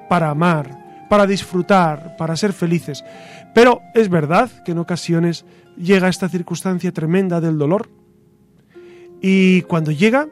para 0.09 0.30
amar, 0.30 1.07
para 1.09 1.26
disfrutar, 1.26 2.16
para 2.16 2.36
ser 2.36 2.53
felices. 2.53 3.05
Pero 3.55 3.82
es 3.94 4.09
verdad 4.09 4.50
que 4.64 4.72
en 4.72 4.78
ocasiones 4.78 5.44
llega 5.76 6.09
esta 6.09 6.28
circunstancia 6.28 6.92
tremenda 6.92 7.40
del 7.40 7.59
dolor. 7.59 7.90
Y 9.20 9.62
cuando 9.62 9.90
llega, 9.90 10.28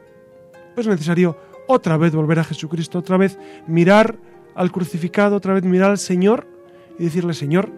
es 0.75 0.87
necesario 0.87 1.37
otra 1.67 1.97
vez 1.97 2.13
volver 2.13 2.39
a 2.39 2.43
Jesucristo, 2.43 2.99
otra 2.99 3.17
vez 3.17 3.37
mirar 3.67 4.17
al 4.55 4.71
crucificado, 4.71 5.35
otra 5.35 5.53
vez 5.53 5.63
mirar 5.63 5.91
al 5.91 5.97
Señor 5.97 6.47
y 6.99 7.03
decirle, 7.05 7.33
Señor, 7.33 7.71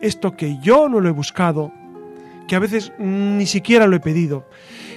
esto 0.00 0.36
que 0.36 0.58
yo 0.60 0.88
no 0.88 1.00
lo 1.00 1.08
he 1.08 1.12
buscado, 1.12 1.72
que 2.46 2.56
a 2.56 2.60
veces 2.60 2.92
ni 2.98 3.46
siquiera 3.46 3.86
lo 3.86 3.96
he 3.96 4.00
pedido, 4.00 4.46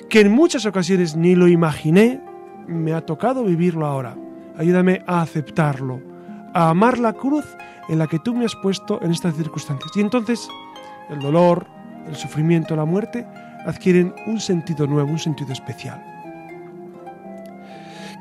que 0.10 0.22
en 0.22 0.32
muchas 0.32 0.66
ocasiones 0.66 1.16
ni 1.16 1.36
lo 1.36 1.48
imaginé, 1.48 2.22
me 2.68 2.94
ha 2.94 3.02
tocado 3.02 3.44
vivirlo 3.44 3.86
ahora. 3.86 4.16
Ayúdame 4.58 5.04
a 5.08 5.22
aceptarlo, 5.22 6.02
a 6.54 6.70
amar 6.70 7.00
la 7.00 7.14
cruz 7.14 7.46
en 7.90 8.00
la 8.00 8.08
que 8.08 8.20
tú 8.20 8.34
me 8.34 8.46
has 8.46 8.56
puesto 8.56 9.02
en 9.02 9.12
estas 9.12 9.36
circunstancias. 9.36 9.92
Y 9.96 10.02
entonces 10.02 10.48
el 11.10 11.20
dolor, 11.20 11.68
el 12.08 12.16
sufrimiento, 12.16 12.76
la 12.76 12.86
muerte 12.86 13.26
adquieren 13.66 14.14
un 14.28 14.40
sentido 14.40 14.88
nuevo, 14.88 15.12
un 15.12 15.20
sentido 15.20 15.54
especial. 15.54 16.02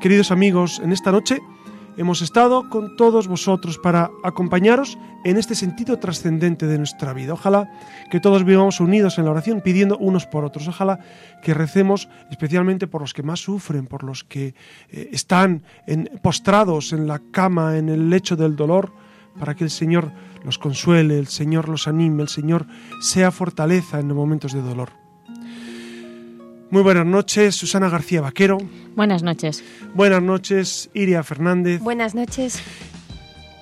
Queridos 0.01 0.31
amigos, 0.31 0.81
en 0.83 0.91
esta 0.91 1.11
noche 1.11 1.39
hemos 1.97 2.21
estado 2.21 2.69
con 2.69 2.95
todos 2.95 3.27
vosotros 3.27 3.77
para 3.77 4.09
acompañaros 4.23 4.97
en 5.23 5.37
este 5.37 5.55
sentido 5.55 5.99
trascendente 5.99 6.67
de 6.67 6.77
nuestra 6.77 7.13
vida. 7.13 7.33
Ojalá 7.33 7.71
que 8.11 8.19
todos 8.19 8.43
vivamos 8.43 8.79
unidos 8.79 9.17
en 9.17 9.25
la 9.25 9.31
oración 9.31 9.61
pidiendo 9.61 9.97
unos 9.97 10.25
por 10.25 10.45
otros. 10.45 10.67
Ojalá 10.67 10.99
que 11.41 11.53
recemos 11.53 12.09
especialmente 12.29 12.87
por 12.87 13.01
los 13.01 13.13
que 13.13 13.23
más 13.23 13.39
sufren, 13.39 13.87
por 13.87 14.03
los 14.03 14.23
que 14.23 14.55
eh, 14.89 15.09
están 15.11 15.63
postrados 16.21 16.93
en 16.93 17.07
la 17.07 17.19
cama, 17.31 17.77
en 17.77 17.89
el 17.89 18.09
lecho 18.09 18.35
del 18.35 18.55
dolor, 18.55 18.91
para 19.39 19.55
que 19.55 19.63
el 19.63 19.69
Señor 19.69 20.11
los 20.43 20.57
consuele, 20.57 21.17
el 21.17 21.27
Señor 21.27 21.69
los 21.69 21.87
anime, 21.87 22.23
el 22.23 22.29
Señor 22.29 22.67
sea 23.01 23.31
fortaleza 23.31 23.99
en 23.99 24.07
los 24.07 24.17
momentos 24.17 24.53
de 24.53 24.61
dolor. 24.61 25.02
Muy 26.69 26.81
buenas 26.81 27.05
noches, 27.05 27.55
Susana 27.55 27.89
García 27.89 28.21
Vaquero. 28.21 28.57
Buenas 28.95 29.21
noches. 29.21 29.63
Buenas 29.93 30.23
noches, 30.23 30.89
Iria 30.93 31.21
Fernández. 31.23 31.79
Buenas 31.81 32.15
noches. 32.15 32.59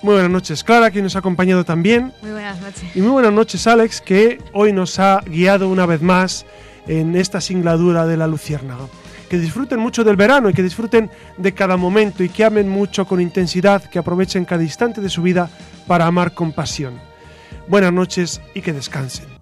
Muy 0.02 0.14
buenas 0.14 0.30
noches, 0.30 0.64
Clara, 0.64 0.90
que 0.90 1.02
nos 1.02 1.14
ha 1.14 1.20
acompañado 1.20 1.64
también. 1.64 2.12
Muy 2.22 2.32
buenas 2.32 2.60
noches. 2.60 2.84
Y 2.96 3.00
muy 3.00 3.10
buenas 3.10 3.32
noches, 3.32 3.66
Alex, 3.66 4.00
que 4.00 4.38
hoy 4.52 4.72
nos 4.72 4.98
ha 4.98 5.20
guiado 5.26 5.68
una 5.68 5.86
vez 5.86 6.02
más 6.02 6.46
en 6.86 7.14
esta 7.14 7.40
singladura 7.40 8.06
de 8.06 8.16
la 8.16 8.26
Luciérnaga. 8.26 8.86
Que 9.28 9.38
disfruten 9.38 9.78
mucho 9.78 10.04
del 10.04 10.16
verano 10.16 10.50
y 10.50 10.54
que 10.54 10.62
disfruten 10.62 11.10
de 11.38 11.52
cada 11.54 11.76
momento 11.76 12.24
y 12.24 12.28
que 12.28 12.44
amen 12.44 12.68
mucho 12.68 13.06
con 13.06 13.20
intensidad, 13.20 13.84
que 13.84 13.98
aprovechen 13.98 14.44
cada 14.44 14.62
instante 14.62 15.00
de 15.00 15.08
su 15.08 15.22
vida 15.22 15.48
para 15.86 16.06
amar 16.06 16.34
con 16.34 16.52
pasión. 16.52 16.98
Buenas 17.68 17.92
noches 17.92 18.40
y 18.54 18.60
que 18.60 18.72
descansen. 18.72 19.41